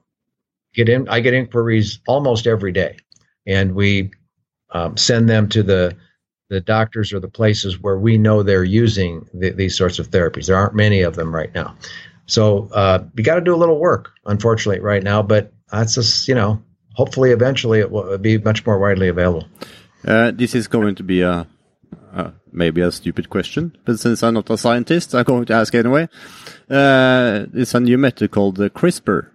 get 0.73 0.89
in. 0.89 1.07
I 1.09 1.19
get 1.19 1.33
inquiries 1.33 1.99
almost 2.07 2.47
every 2.47 2.71
day, 2.71 2.97
and 3.45 3.75
we 3.75 4.11
um, 4.71 4.97
send 4.97 5.29
them 5.29 5.49
to 5.49 5.63
the 5.63 5.95
the 6.49 6.61
doctors 6.61 7.11
or 7.11 7.19
the 7.19 7.27
places 7.27 7.81
where 7.81 7.97
we 7.97 8.17
know 8.19 8.43
they're 8.43 8.63
using 8.63 9.27
the, 9.33 9.49
these 9.49 9.75
sorts 9.75 9.97
of 9.97 10.11
therapies. 10.11 10.45
There 10.45 10.55
aren't 10.55 10.75
many 10.75 11.01
of 11.01 11.15
them 11.15 11.33
right 11.33 11.53
now, 11.53 11.75
so 12.27 12.69
uh, 12.73 13.03
you 13.15 13.23
got 13.23 13.35
to 13.35 13.41
do 13.41 13.53
a 13.53 13.57
little 13.57 13.79
work, 13.79 14.11
unfortunately, 14.25 14.81
right 14.81 15.03
now. 15.03 15.21
But 15.21 15.51
that's 15.71 15.95
just 15.95 16.27
you 16.27 16.35
know, 16.35 16.61
hopefully, 16.93 17.31
eventually, 17.31 17.79
it 17.79 17.91
will 17.91 18.17
be 18.17 18.37
much 18.37 18.65
more 18.65 18.79
widely 18.79 19.07
available. 19.07 19.47
Uh, 20.05 20.31
this 20.31 20.53
is 20.53 20.67
going 20.67 20.95
to 20.95 21.03
be 21.03 21.21
a 21.21 21.47
uh, 22.13 22.31
maybe 22.55 22.81
a 22.81 22.91
stupid 22.91 23.29
question, 23.29 23.75
but 23.85 23.99
since 23.99 24.23
I'm 24.23 24.33
not 24.33 24.49
a 24.49 24.57
scientist, 24.57 25.13
I'm 25.13 25.23
going 25.23 25.45
to 25.45 25.53
ask 25.53 25.75
anyway. 25.75 26.07
Uh, 26.69 27.45
it's 27.53 27.75
a 27.75 27.79
new 27.79 27.97
method 27.97 28.31
called 28.31 28.57
CRISPR. 28.57 29.29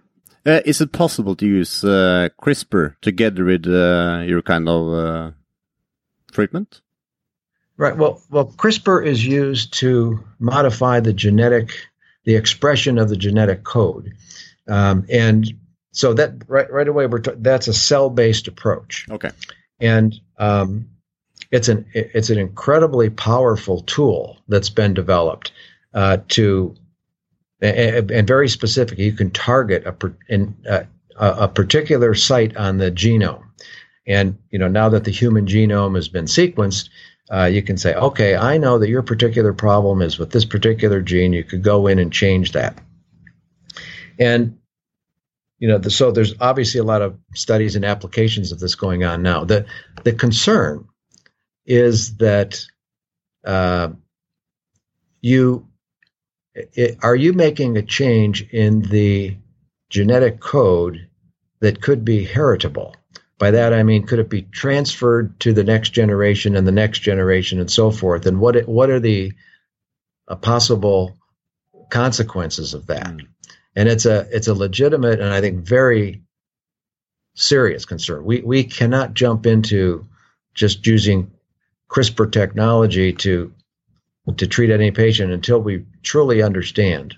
Uh, 0.45 0.59
is 0.65 0.81
it 0.81 0.91
possible 0.91 1.35
to 1.35 1.45
use 1.45 1.83
uh, 1.83 2.29
CRISPR 2.41 2.95
together 3.01 3.45
with 3.45 3.67
uh, 3.67 4.23
your 4.25 4.41
kind 4.41 4.67
of 4.67 4.93
uh, 4.93 5.31
treatment? 6.31 6.81
Right. 7.77 7.95
Well, 7.95 8.21
well, 8.29 8.53
CRISPR 8.57 9.05
is 9.05 9.25
used 9.25 9.73
to 9.75 10.23
modify 10.39 10.99
the 10.99 11.13
genetic, 11.13 11.71
the 12.25 12.35
expression 12.35 12.97
of 12.97 13.09
the 13.09 13.17
genetic 13.17 13.63
code, 13.63 14.13
um, 14.67 15.05
and 15.09 15.51
so 15.91 16.13
that 16.13 16.47
right 16.47 16.71
right 16.71 16.87
away 16.87 17.07
we're 17.07 17.19
t- 17.19 17.31
that's 17.37 17.67
a 17.67 17.73
cell-based 17.73 18.47
approach. 18.47 19.07
Okay. 19.09 19.31
And 19.79 20.13
um, 20.37 20.90
it's 21.51 21.67
an 21.67 21.85
it's 21.93 22.29
an 22.29 22.39
incredibly 22.39 23.09
powerful 23.09 23.81
tool 23.81 24.37
that's 24.47 24.69
been 24.69 24.93
developed 24.93 25.51
uh, 25.93 26.17
to 26.29 26.75
and, 27.61 28.27
very 28.27 28.49
specific. 28.49 28.97
You 28.97 29.13
can 29.13 29.29
target 29.29 29.85
a, 29.85 29.95
in, 30.27 30.55
a 31.15 31.47
particular 31.47 32.15
site 32.15 32.57
on 32.57 32.77
the 32.77 32.91
genome. 32.91 33.43
And 34.07 34.37
you 34.49 34.57
know, 34.57 34.67
now 34.67 34.89
that 34.89 35.03
the 35.03 35.11
human 35.11 35.45
genome 35.45 35.95
has 35.95 36.07
been 36.07 36.25
sequenced, 36.25 36.89
uh, 37.31 37.45
you 37.45 37.61
can 37.61 37.77
say, 37.77 37.93
okay, 37.93 38.35
I 38.35 38.57
know 38.57 38.79
that 38.79 38.89
your 38.89 39.03
particular 39.03 39.53
problem 39.53 40.01
is 40.01 40.17
with 40.17 40.31
this 40.31 40.45
particular 40.45 41.01
gene. 41.01 41.33
You 41.33 41.43
could 41.43 41.61
go 41.61 41.87
in 41.87 41.99
and 41.99 42.11
change 42.11 42.53
that. 42.53 42.77
And 44.19 44.57
you 45.59 45.67
know, 45.67 45.77
the, 45.77 45.91
so 45.91 46.11
there's 46.11 46.33
obviously 46.41 46.79
a 46.79 46.83
lot 46.83 47.03
of 47.03 47.19
studies 47.35 47.75
and 47.75 47.85
applications 47.85 48.51
of 48.51 48.59
this 48.59 48.73
going 48.73 49.03
on 49.03 49.21
now. 49.21 49.43
The 49.45 49.65
the 50.03 50.13
concern 50.13 50.87
is 51.65 52.17
that 52.17 52.65
uh, 53.45 53.89
you 55.21 55.67
it, 56.53 56.97
are 57.01 57.15
you 57.15 57.33
making 57.33 57.77
a 57.77 57.81
change 57.81 58.41
in 58.49 58.81
the 58.81 59.37
genetic 59.89 60.39
code 60.39 61.07
that 61.59 61.81
could 61.81 62.03
be 62.03 62.25
heritable? 62.25 62.95
By 63.37 63.51
that 63.51 63.73
I 63.73 63.83
mean, 63.83 64.05
could 64.05 64.19
it 64.19 64.29
be 64.29 64.43
transferred 64.43 65.39
to 65.41 65.53
the 65.53 65.63
next 65.63 65.91
generation 65.91 66.55
and 66.55 66.67
the 66.67 66.71
next 66.71 66.99
generation 66.99 67.59
and 67.59 67.71
so 67.71 67.89
forth? 67.89 68.25
And 68.25 68.39
what 68.39 68.67
what 68.67 68.89
are 68.89 68.99
the 68.99 69.33
uh, 70.27 70.35
possible 70.35 71.17
consequences 71.89 72.73
of 72.73 72.87
that? 72.87 73.07
Mm. 73.07 73.27
And 73.75 73.89
it's 73.89 74.05
a 74.05 74.27
it's 74.31 74.47
a 74.47 74.53
legitimate 74.53 75.19
and 75.19 75.33
I 75.33 75.41
think 75.41 75.65
very 75.65 76.21
serious 77.35 77.85
concern. 77.85 78.25
We 78.25 78.41
we 78.41 78.63
cannot 78.63 79.13
jump 79.13 79.45
into 79.45 80.07
just 80.53 80.85
using 80.85 81.31
CRISPR 81.91 82.31
technology 82.31 83.13
to 83.13 83.53
to 84.37 84.47
treat 84.47 84.69
any 84.69 84.91
patient 84.91 85.31
until 85.31 85.59
we 85.59 85.83
truly 86.03 86.43
understand 86.43 87.15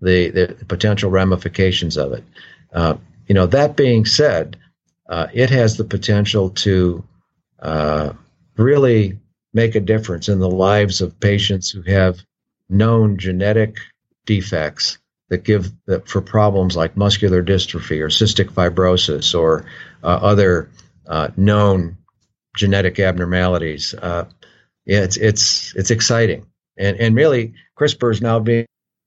the, 0.00 0.30
the 0.30 0.64
potential 0.66 1.10
ramifications 1.10 1.96
of 1.96 2.12
it. 2.12 2.24
Uh, 2.72 2.96
you 3.28 3.34
know, 3.34 3.46
that 3.46 3.76
being 3.76 4.06
said, 4.06 4.56
uh, 5.08 5.26
it 5.32 5.50
has 5.50 5.76
the 5.76 5.84
potential 5.84 6.50
to 6.50 7.04
uh, 7.60 8.12
really 8.56 9.18
make 9.52 9.74
a 9.74 9.80
difference 9.80 10.28
in 10.28 10.38
the 10.38 10.50
lives 10.50 11.00
of 11.00 11.20
patients 11.20 11.70
who 11.70 11.82
have 11.82 12.18
known 12.68 13.18
genetic 13.18 13.76
defects 14.24 14.98
that 15.28 15.44
give 15.44 15.70
that 15.86 16.08
for 16.08 16.20
problems 16.20 16.76
like 16.76 16.96
muscular 16.96 17.42
dystrophy 17.42 18.00
or 18.00 18.08
cystic 18.08 18.50
fibrosis 18.50 19.38
or 19.38 19.66
uh, 20.02 20.06
other 20.06 20.70
uh, 21.06 21.28
known 21.36 21.95
genetic 22.56 22.98
abnormalities. 22.98 23.94
Uh, 23.94 24.24
it's 24.86 25.16
it's 25.16 25.74
it's 25.76 25.90
exciting, 25.90 26.46
and 26.76 26.96
and 26.98 27.14
really 27.14 27.54
CRISPR 27.78 28.12
is 28.12 28.20
now 28.22 28.40
being 28.40 28.66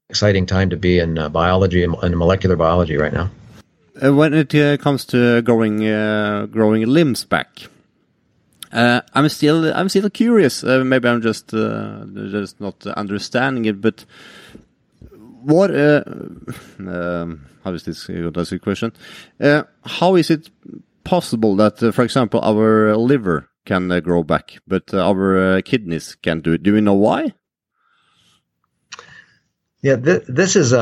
exciting 0.10 0.46
time 0.46 0.70
to 0.72 0.78
be 0.78 1.00
in 1.00 1.18
uh, 1.18 1.30
biology 1.30 1.84
and, 1.84 2.18
molecular 2.18 2.56
biology 2.56 2.98
right 2.98 3.14
now. 3.14 3.30
uh, 4.04 4.14
when 4.14 4.34
it 4.34 4.54
uh, 4.56 4.78
comes 4.78 5.06
to 5.06 5.42
growing 5.42 5.88
uh, 5.88 6.48
growing 6.48 6.86
limbs 6.86 7.26
back, 7.26 7.50
uh, 8.72 9.02
I'm 9.14 9.30
still 9.30 9.74
I'm 9.74 9.90
still 9.90 10.10
curious. 10.10 10.64
Uh, 10.64 10.84
maybe 10.84 11.08
I'm 11.08 11.22
just 11.22 11.50
just 11.50 12.60
not 12.60 12.86
understanding 12.88 13.66
it. 13.66 13.82
But 13.82 14.06
what? 15.44 15.72
Um, 16.80 17.46
how 17.64 17.74
is 17.74 17.84
this? 17.84 18.08
That's 18.08 18.52
a 18.54 18.60
question. 18.60 18.94
how 19.84 20.16
is 20.16 20.30
it 20.30 20.50
possible 21.04 21.56
that, 21.58 21.82
uh, 21.82 21.92
for 21.92 22.04
example, 22.04 22.40
our 22.42 22.96
liver 22.96 23.50
can 23.66 23.92
uh, 23.92 24.00
grow 24.00 24.24
back, 24.24 24.60
but 24.68 24.94
uh, 24.94 25.08
our 25.08 25.62
kidneys 25.62 26.16
can't 26.22 26.44
do 26.44 26.54
it? 26.54 26.64
Do 26.64 26.74
we 26.74 26.82
know 26.82 26.94
why? 26.96 27.34
Yeah, 29.82 29.96
th 29.96 30.24
this 30.28 30.56
is 30.56 30.74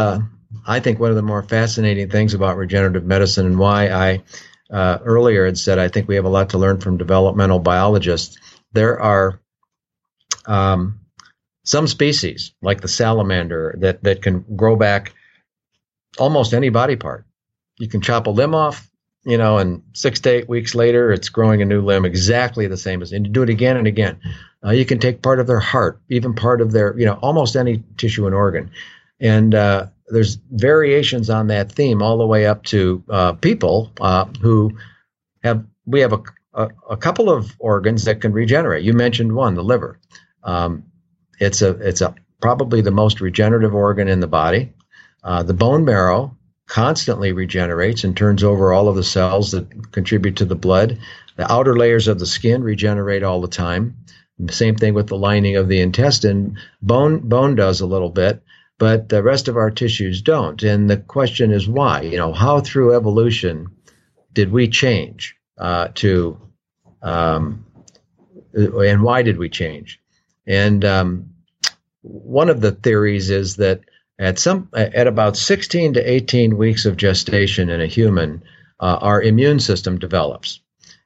I 0.65 0.79
think 0.79 0.99
one 0.99 1.11
of 1.11 1.15
the 1.15 1.21
more 1.21 1.43
fascinating 1.43 2.09
things 2.09 2.33
about 2.33 2.57
regenerative 2.57 3.05
medicine 3.05 3.45
and 3.45 3.59
why 3.59 3.89
I 3.89 4.23
uh, 4.71 4.97
earlier 5.03 5.45
had 5.45 5.57
said 5.57 5.79
I 5.79 5.87
think 5.87 6.07
we 6.07 6.15
have 6.15 6.25
a 6.25 6.29
lot 6.29 6.49
to 6.49 6.57
learn 6.57 6.79
from 6.79 6.97
developmental 6.97 7.59
biologists. 7.59 8.37
There 8.73 8.99
are 8.99 9.39
um, 10.45 11.01
some 11.63 11.87
species, 11.87 12.53
like 12.61 12.81
the 12.81 12.87
salamander, 12.87 13.75
that, 13.79 14.03
that 14.03 14.21
can 14.21 14.45
grow 14.55 14.75
back 14.75 15.13
almost 16.17 16.53
any 16.53 16.69
body 16.69 16.95
part. 16.95 17.25
You 17.77 17.87
can 17.87 18.01
chop 18.01 18.27
a 18.27 18.29
limb 18.29 18.55
off, 18.55 18.89
you 19.27 19.37
know, 19.37 19.57
and 19.57 19.83
six 19.91 20.21
to 20.21 20.29
eight 20.29 20.47
weeks 20.47 20.73
later, 20.73 21.11
it's 21.11 21.27
growing 21.27 21.61
a 21.61 21.65
new 21.65 21.81
limb 21.81 22.05
exactly 22.05 22.65
the 22.65 22.77
same 22.77 23.01
as, 23.01 23.11
and 23.11 23.27
you 23.27 23.31
do 23.33 23.43
it 23.43 23.49
again 23.49 23.75
and 23.75 23.85
again. 23.85 24.17
Uh, 24.63 24.71
you 24.71 24.85
can 24.85 24.99
take 24.99 25.21
part 25.21 25.41
of 25.41 25.47
their 25.47 25.59
heart, 25.59 25.99
even 26.07 26.33
part 26.33 26.61
of 26.61 26.71
their, 26.71 26.97
you 26.97 27.05
know, 27.05 27.19
almost 27.21 27.57
any 27.57 27.83
tissue 27.97 28.25
and 28.25 28.33
organ. 28.33 28.71
And 29.19 29.53
uh, 29.53 29.87
there's 30.07 30.35
variations 30.51 31.29
on 31.29 31.47
that 31.47 31.73
theme 31.73 32.01
all 32.01 32.17
the 32.17 32.25
way 32.25 32.45
up 32.45 32.63
to 32.65 33.03
uh, 33.09 33.33
people 33.33 33.91
uh, 33.99 34.25
who 34.41 34.77
have 35.43 35.65
we 35.85 35.99
have 35.99 36.13
a, 36.13 36.23
a, 36.53 36.69
a, 36.91 36.97
couple 36.97 37.29
of 37.29 37.53
organs 37.59 38.05
that 38.05 38.21
can 38.21 38.31
regenerate. 38.31 38.85
You 38.85 38.93
mentioned 38.93 39.35
one, 39.35 39.55
the 39.55 39.63
liver. 39.63 39.99
Um, 40.43 40.85
it's 41.37 41.61
a 41.61 41.71
it's 41.71 41.99
a 41.99 42.15
probably 42.41 42.79
the 42.79 42.91
most 42.91 43.19
regenerative 43.19 43.75
organ 43.75 44.07
in 44.07 44.21
the 44.21 44.27
body. 44.27 44.71
Uh, 45.21 45.43
the 45.43 45.53
bone 45.53 45.83
marrow 45.83 46.36
constantly 46.67 47.31
regenerates 47.31 48.03
and 48.03 48.15
turns 48.15 48.43
over 48.43 48.73
all 48.73 48.87
of 48.87 48.95
the 48.95 49.03
cells 49.03 49.51
that 49.51 49.91
contribute 49.91 50.37
to 50.37 50.45
the 50.45 50.55
blood. 50.55 50.99
The 51.35 51.51
outer 51.51 51.77
layers 51.77 52.07
of 52.07 52.19
the 52.19 52.25
skin 52.25 52.63
regenerate 52.63 53.23
all 53.23 53.41
the 53.41 53.47
time. 53.47 53.97
Same 54.49 54.75
thing 54.75 54.93
with 54.93 55.07
the 55.07 55.17
lining 55.17 55.55
of 55.55 55.67
the 55.67 55.81
intestine. 55.81 56.57
Bone 56.81 57.19
bone 57.27 57.55
does 57.55 57.81
a 57.81 57.87
little 57.87 58.09
bit 58.09 58.43
but 58.77 59.09
the 59.09 59.23
rest 59.23 59.47
of 59.47 59.57
our 59.57 59.71
tissues 59.71 60.21
don't. 60.21 60.61
And 60.63 60.89
the 60.89 60.97
question 60.97 61.51
is 61.51 61.67
why? 61.67 62.01
You 62.01 62.17
know, 62.17 62.33
how 62.33 62.59
through 62.59 62.95
evolution 62.95 63.67
did 64.33 64.51
we 64.51 64.67
change 64.67 65.35
uh, 65.57 65.89
to, 65.95 66.39
um, 67.01 67.65
and 68.53 69.01
why 69.01 69.23
did 69.23 69.37
we 69.37 69.49
change? 69.49 69.99
And 70.45 70.85
um, 70.85 71.31
one 72.01 72.49
of 72.49 72.61
the 72.61 72.71
theories 72.71 73.29
is 73.29 73.55
that 73.55 73.81
at 74.19 74.39
some 74.39 74.69
at 74.73 75.07
about 75.07 75.37
16 75.37 75.93
to 75.93 76.11
18 76.11 76.57
weeks 76.57 76.85
of 76.85 76.97
gestation 76.97 77.69
in 77.69 77.81
a 77.81 77.87
human, 77.87 78.43
uh, 78.79 78.97
our 79.01 79.21
immune 79.21 79.59
system 79.59 79.99
develops. 79.99 80.59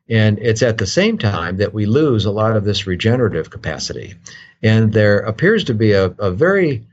And 0.09 0.39
it's 0.39 0.61
at 0.61 0.77
the 0.77 0.87
same 0.87 1.17
time 1.17 1.57
that 1.57 1.73
we 1.73 1.85
lose 1.85 2.25
a 2.25 2.31
lot 2.31 2.55
of 2.55 2.65
this 2.65 2.87
regenerative 2.87 3.49
capacity. 3.49 4.15
And 4.61 4.91
there 4.93 5.19
appears 5.19 5.63
to 5.65 5.73
be 5.73 5.93
a, 5.93 6.05
a 6.19 6.31
very 6.31 6.85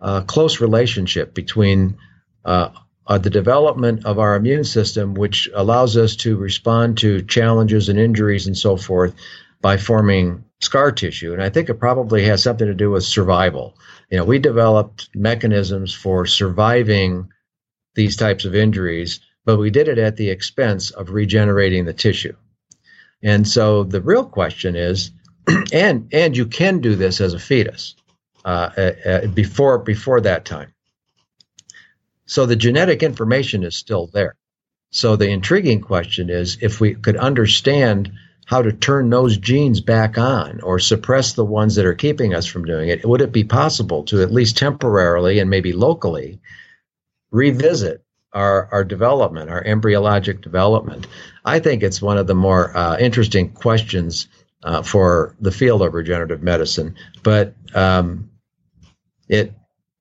uh, 0.00 0.22
close 0.22 0.60
relationship 0.60 1.34
between 1.34 1.96
uh, 2.44 2.70
uh, 3.06 3.18
the 3.18 3.30
development 3.30 4.04
of 4.06 4.18
our 4.18 4.36
immune 4.36 4.64
system, 4.64 5.14
which 5.14 5.48
allows 5.54 5.96
us 5.96 6.14
to 6.16 6.36
respond 6.36 6.98
to 6.98 7.22
challenges 7.22 7.88
and 7.88 7.98
injuries 7.98 8.46
and 8.46 8.56
so 8.56 8.76
forth 8.76 9.14
by 9.60 9.76
forming 9.76 10.44
scar 10.60 10.92
tissue. 10.92 11.32
And 11.32 11.42
I 11.42 11.50
think 11.50 11.68
it 11.68 11.74
probably 11.74 12.24
has 12.24 12.42
something 12.42 12.66
to 12.66 12.74
do 12.74 12.90
with 12.90 13.04
survival. 13.04 13.78
You 14.10 14.18
know, 14.18 14.24
we 14.24 14.38
developed 14.38 15.08
mechanisms 15.14 15.94
for 15.94 16.26
surviving 16.26 17.28
these 17.94 18.16
types 18.16 18.44
of 18.44 18.54
injuries, 18.54 19.20
but 19.44 19.58
we 19.58 19.70
did 19.70 19.88
it 19.88 19.98
at 19.98 20.16
the 20.16 20.30
expense 20.30 20.90
of 20.90 21.10
regenerating 21.10 21.84
the 21.84 21.92
tissue. 21.92 22.36
And 23.22 23.46
so 23.46 23.84
the 23.84 24.00
real 24.00 24.24
question 24.24 24.76
is, 24.76 25.10
and 25.72 26.08
and 26.12 26.36
you 26.36 26.46
can 26.46 26.80
do 26.80 26.94
this 26.94 27.20
as 27.20 27.34
a 27.34 27.38
fetus. 27.38 27.94
Uh, 28.42 28.70
uh, 28.78 29.08
uh, 29.08 29.26
before 29.26 29.78
before 29.78 30.18
that 30.22 30.46
time. 30.46 30.72
So 32.24 32.46
the 32.46 32.56
genetic 32.56 33.02
information 33.02 33.64
is 33.64 33.76
still 33.76 34.06
there. 34.06 34.34
So 34.92 35.16
the 35.16 35.28
intriguing 35.28 35.82
question 35.82 36.30
is 36.30 36.56
if 36.62 36.80
we 36.80 36.94
could 36.94 37.16
understand 37.16 38.10
how 38.50 38.60
to 38.60 38.72
turn 38.72 39.08
those 39.08 39.36
genes 39.36 39.80
back 39.80 40.18
on 40.18 40.60
or 40.62 40.80
suppress 40.80 41.34
the 41.34 41.44
ones 41.44 41.76
that 41.76 41.86
are 41.86 41.94
keeping 41.94 42.34
us 42.34 42.46
from 42.46 42.64
doing 42.64 42.88
it, 42.88 43.06
would 43.06 43.20
it 43.20 43.30
be 43.30 43.44
possible 43.44 44.02
to 44.02 44.20
at 44.22 44.32
least 44.32 44.58
temporarily 44.58 45.38
and 45.38 45.48
maybe 45.48 45.72
locally 45.72 46.40
revisit 47.30 48.02
our, 48.32 48.68
our 48.72 48.82
development, 48.82 49.50
our 49.50 49.62
embryologic 49.62 50.42
development? 50.42 51.06
I 51.44 51.60
think 51.60 51.84
it's 51.84 52.02
one 52.02 52.18
of 52.18 52.26
the 52.26 52.34
more 52.34 52.76
uh, 52.76 52.98
interesting 52.98 53.50
questions 53.50 54.26
uh, 54.64 54.82
for 54.82 55.36
the 55.40 55.52
field 55.52 55.82
of 55.82 55.94
regenerative 55.94 56.42
medicine. 56.42 56.96
But 57.22 57.54
um, 57.72 58.32
it 59.28 59.54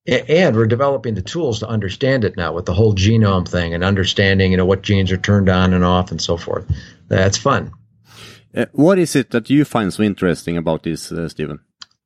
and 0.08 0.56
we're 0.56 0.66
developing 0.66 1.14
the 1.14 1.22
tools 1.22 1.60
to 1.60 1.68
understand 1.68 2.24
it 2.24 2.36
now 2.36 2.54
with 2.54 2.66
the 2.66 2.74
whole 2.74 2.96
genome 2.96 3.48
thing 3.48 3.76
and 3.76 3.84
understanding 3.84 4.50
you 4.50 4.58
know 4.58 4.66
what 4.66 4.82
genes 4.82 5.12
are 5.12 5.18
turned 5.18 5.50
on 5.50 5.72
and 5.72 5.84
off 5.84 6.10
and 6.10 6.20
so 6.20 6.36
forth 6.36 6.66
that's 7.10 7.38
fun 7.38 7.72
uh, 8.56 8.66
what 8.72 8.98
is 8.98 9.16
it 9.16 9.32
that 9.32 9.50
you 9.50 9.66
find 9.66 9.94
so 9.94 10.04
interesting 10.04 10.58
about 10.58 10.84
this 10.84 11.12
uh, 11.12 11.28
stephen 11.30 11.60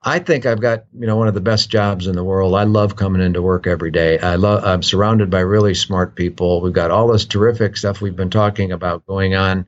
i 0.03 0.19
think 0.19 0.45
i've 0.45 0.61
got 0.61 0.85
you 0.99 1.07
know 1.07 1.15
one 1.15 1.27
of 1.27 1.33
the 1.33 1.41
best 1.41 1.69
jobs 1.69 2.07
in 2.07 2.15
the 2.15 2.23
world. 2.23 2.55
I 2.55 2.63
love 2.63 2.95
coming 2.95 3.21
into 3.21 3.41
work 3.41 3.67
every 3.67 3.91
day. 3.91 4.19
I 4.19 4.35
love 4.35 4.63
i'm 4.63 4.83
surrounded 4.83 5.29
by 5.29 5.39
really 5.39 5.73
smart 5.73 6.15
people. 6.15 6.61
We've 6.61 6.73
got 6.73 6.91
all 6.91 7.07
this 7.07 7.25
terrific 7.25 7.77
stuff 7.77 8.01
we've 8.01 8.15
been 8.15 8.29
talking 8.29 8.71
about 8.71 9.05
going 9.05 9.35
on 9.35 9.67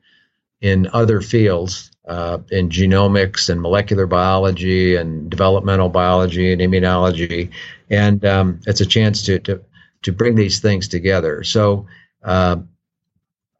in 0.60 0.88
other 0.92 1.20
fields 1.20 1.90
uh, 2.06 2.38
in 2.50 2.68
genomics 2.68 3.48
and 3.48 3.60
molecular 3.60 4.06
biology 4.06 4.96
and 4.96 5.30
developmental 5.30 5.88
biology 5.88 6.52
and 6.52 6.60
immunology, 6.60 7.50
and 7.90 8.24
um, 8.24 8.60
it's 8.66 8.80
a 8.80 8.86
chance 8.86 9.22
to, 9.22 9.38
to 9.40 9.60
to 10.02 10.12
bring 10.12 10.34
these 10.34 10.60
things 10.60 10.88
together. 10.88 11.42
So 11.42 11.86
uh, 12.22 12.56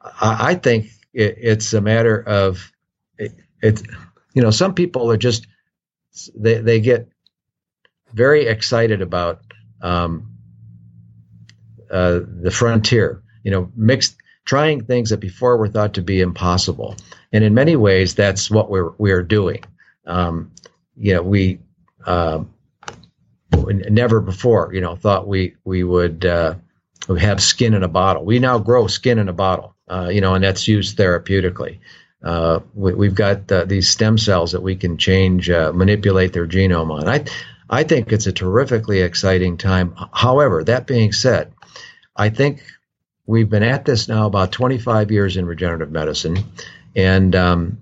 I, 0.00 0.50
I, 0.50 0.54
think 0.54 0.86
it, 1.12 1.36
it's 1.38 1.72
a 1.72 1.80
matter 1.80 2.22
of 2.22 2.72
it, 3.62 3.80
it, 3.80 3.86
You 4.36 4.42
know, 4.42 4.50
some 4.50 4.74
people 4.74 5.10
are 5.10 5.16
just 5.16 5.46
they 6.34 6.60
they 6.60 6.80
get 6.80 7.08
very 8.12 8.46
excited 8.46 9.00
about 9.00 9.40
um, 9.80 10.36
uh, 11.90 12.20
the 12.42 12.50
frontier. 12.50 13.22
You 13.44 13.50
know, 13.50 13.72
mixed 13.74 14.16
trying 14.44 14.84
things 14.84 15.08
that 15.08 15.20
before 15.20 15.56
were 15.56 15.68
thought 15.68 15.94
to 15.94 16.02
be 16.02 16.20
impossible. 16.20 16.96
And 17.32 17.44
in 17.44 17.54
many 17.54 17.76
ways, 17.76 18.14
that's 18.14 18.50
what 18.50 18.68
we're 18.68 18.92
we're 18.98 19.22
doing. 19.22 19.64
Um, 20.06 20.52
you 20.96 21.14
know, 21.14 21.22
we 21.22 21.58
uh, 22.04 22.44
never 23.90 24.20
before, 24.20 24.74
you 24.74 24.82
know, 24.82 24.96
thought 24.96 25.26
we 25.26 25.56
we 25.64 25.82
would 25.82 26.26
uh, 26.26 26.56
have 27.18 27.42
skin 27.42 27.72
in 27.72 27.82
a 27.82 27.88
bottle. 27.88 28.22
We 28.22 28.38
now 28.38 28.58
grow 28.58 28.86
skin 28.86 29.18
in 29.18 29.28
a 29.28 29.32
bottle, 29.32 29.74
uh, 29.88 30.08
you 30.12 30.20
know, 30.20 30.34
and 30.34 30.44
that's 30.44 30.68
used 30.68 30.98
therapeutically. 30.98 31.78
Uh, 32.22 32.60
we, 32.74 33.06
have 33.06 33.14
got 33.14 33.52
uh, 33.52 33.64
these 33.64 33.88
stem 33.88 34.18
cells 34.18 34.52
that 34.52 34.62
we 34.62 34.74
can 34.74 34.96
change, 34.96 35.50
uh, 35.50 35.72
manipulate 35.72 36.32
their 36.32 36.46
genome 36.46 36.90
on. 36.90 37.06
I, 37.06 37.24
I 37.68 37.82
think 37.82 38.12
it's 38.12 38.26
a 38.26 38.32
terrifically 38.32 39.00
exciting 39.00 39.56
time. 39.56 39.94
However, 40.12 40.64
that 40.64 40.86
being 40.86 41.12
said, 41.12 41.52
I 42.16 42.30
think 42.30 42.62
we've 43.26 43.50
been 43.50 43.62
at 43.62 43.84
this 43.84 44.08
now 44.08 44.26
about 44.26 44.52
25 44.52 45.10
years 45.10 45.36
in 45.36 45.46
regenerative 45.46 45.90
medicine, 45.90 46.38
and 46.94 47.34
um, 47.34 47.78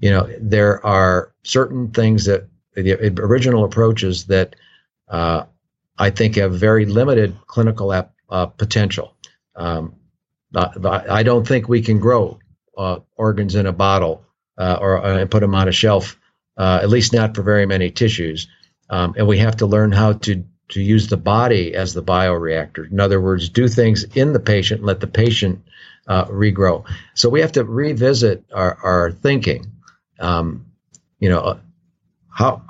you 0.00 0.10
know 0.10 0.28
there 0.40 0.84
are 0.86 1.32
certain 1.42 1.90
things 1.90 2.26
that 2.26 2.46
the 2.74 2.94
original 3.20 3.64
approaches 3.64 4.26
that 4.26 4.56
uh, 5.08 5.44
I 5.98 6.10
think 6.10 6.36
have 6.36 6.54
very 6.54 6.86
limited 6.86 7.36
clinical 7.46 7.92
ap- 7.92 8.14
uh, 8.28 8.46
potential. 8.46 9.14
Um, 9.56 9.96
I 10.54 11.24
don't 11.24 11.46
think 11.46 11.68
we 11.68 11.82
can 11.82 11.98
grow 11.98 12.38
uh, 12.76 12.98
organs 13.16 13.54
in 13.54 13.66
a 13.66 13.72
bottle 13.72 14.24
uh, 14.58 14.78
or 14.80 15.04
uh, 15.04 15.26
put 15.26 15.40
them 15.40 15.54
on 15.54 15.68
a 15.68 15.72
shelf, 15.72 16.18
uh, 16.56 16.80
at 16.82 16.88
least 16.88 17.12
not 17.12 17.34
for 17.34 17.42
very 17.42 17.66
many 17.66 17.90
tissues. 17.90 18.48
Um, 18.90 19.14
and 19.16 19.26
we 19.26 19.38
have 19.38 19.56
to 19.56 19.66
learn 19.66 19.92
how 19.92 20.12
to 20.12 20.44
to 20.68 20.80
use 20.80 21.08
the 21.08 21.16
body 21.16 21.74
as 21.74 21.92
the 21.92 22.02
bioreactor. 22.02 22.90
In 22.90 22.98
other 22.98 23.20
words, 23.20 23.50
do 23.50 23.68
things 23.68 24.04
in 24.16 24.32
the 24.32 24.40
patient, 24.40 24.82
let 24.82 25.00
the 25.00 25.06
patient 25.06 25.62
uh, 26.08 26.24
regrow. 26.24 26.84
So 27.14 27.28
we 27.28 27.42
have 27.42 27.52
to 27.52 27.64
revisit 27.64 28.44
our, 28.52 28.78
our 28.82 29.12
thinking. 29.12 29.66
Um, 30.18 30.66
you 31.18 31.28
know, 31.28 31.60
how 32.30 32.62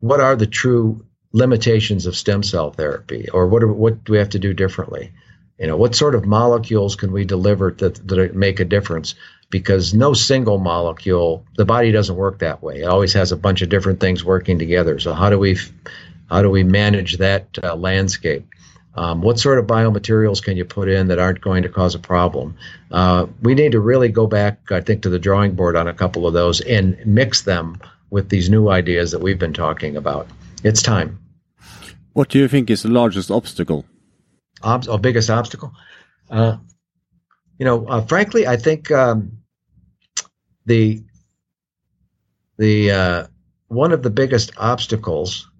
what 0.00 0.20
are 0.20 0.36
the 0.36 0.46
true 0.46 1.04
limitations 1.32 2.06
of 2.06 2.16
stem 2.16 2.42
cell 2.42 2.70
therapy, 2.70 3.28
or 3.32 3.46
what 3.48 3.62
are, 3.62 3.72
what 3.72 4.04
do 4.04 4.12
we 4.12 4.18
have 4.18 4.30
to 4.30 4.38
do 4.38 4.52
differently? 4.52 5.12
You 5.58 5.66
know, 5.66 5.76
what 5.76 5.94
sort 5.94 6.14
of 6.14 6.24
molecules 6.24 6.96
can 6.96 7.12
we 7.12 7.24
deliver 7.24 7.72
that, 7.78 8.06
that 8.08 8.34
make 8.34 8.60
a 8.60 8.64
difference? 8.64 9.14
Because 9.50 9.94
no 9.94 10.12
single 10.12 10.58
molecule, 10.58 11.44
the 11.56 11.64
body 11.64 11.90
doesn't 11.90 12.16
work 12.16 12.38
that 12.40 12.62
way. 12.62 12.82
It 12.82 12.84
always 12.84 13.14
has 13.14 13.32
a 13.32 13.36
bunch 13.36 13.62
of 13.62 13.70
different 13.70 13.98
things 13.98 14.24
working 14.24 14.58
together. 14.58 14.98
So 14.98 15.14
how 15.14 15.30
do 15.30 15.38
we, 15.38 15.56
how 16.28 16.42
do 16.42 16.50
we 16.50 16.64
manage 16.64 17.16
that 17.16 17.58
uh, 17.62 17.74
landscape? 17.74 18.46
Um, 18.94 19.22
what 19.22 19.38
sort 19.38 19.58
of 19.58 19.66
biomaterials 19.66 20.42
can 20.42 20.56
you 20.56 20.64
put 20.64 20.88
in 20.88 21.06
that 21.06 21.18
aren't 21.18 21.40
going 21.40 21.62
to 21.62 21.68
cause 21.68 21.94
a 21.94 22.00
problem? 22.00 22.56
Uh, 22.90 23.26
we 23.42 23.54
need 23.54 23.72
to 23.72 23.80
really 23.80 24.08
go 24.08 24.26
back, 24.26 24.72
I 24.72 24.80
think, 24.80 25.02
to 25.02 25.08
the 25.08 25.20
drawing 25.20 25.54
board 25.54 25.76
on 25.76 25.86
a 25.86 25.94
couple 25.94 26.26
of 26.26 26.34
those 26.34 26.60
and 26.62 26.98
mix 27.06 27.42
them 27.42 27.80
with 28.10 28.28
these 28.28 28.50
new 28.50 28.68
ideas 28.70 29.12
that 29.12 29.20
we've 29.20 29.38
been 29.38 29.52
talking 29.52 29.96
about. 29.96 30.26
It's 30.64 30.82
time. 30.82 31.18
What 32.12 32.28
do 32.28 32.38
you 32.38 32.48
think 32.48 32.70
is 32.70 32.82
the 32.82 32.88
largest 32.88 33.30
obstacle? 33.30 33.84
Ob- 34.64 34.88
or 34.88 34.98
biggest 34.98 35.30
obstacle? 35.30 35.72
Uh, 36.28 36.56
you 37.58 37.64
know, 37.64 37.86
uh, 37.86 38.00
frankly, 38.02 38.46
I 38.46 38.56
think 38.56 38.90
um, 38.90 39.38
the 40.66 41.02
the 42.56 42.90
uh, 42.90 43.26
one 43.68 43.92
of 43.92 44.02
the 44.02 44.10
biggest 44.10 44.52
obstacles 44.56 45.50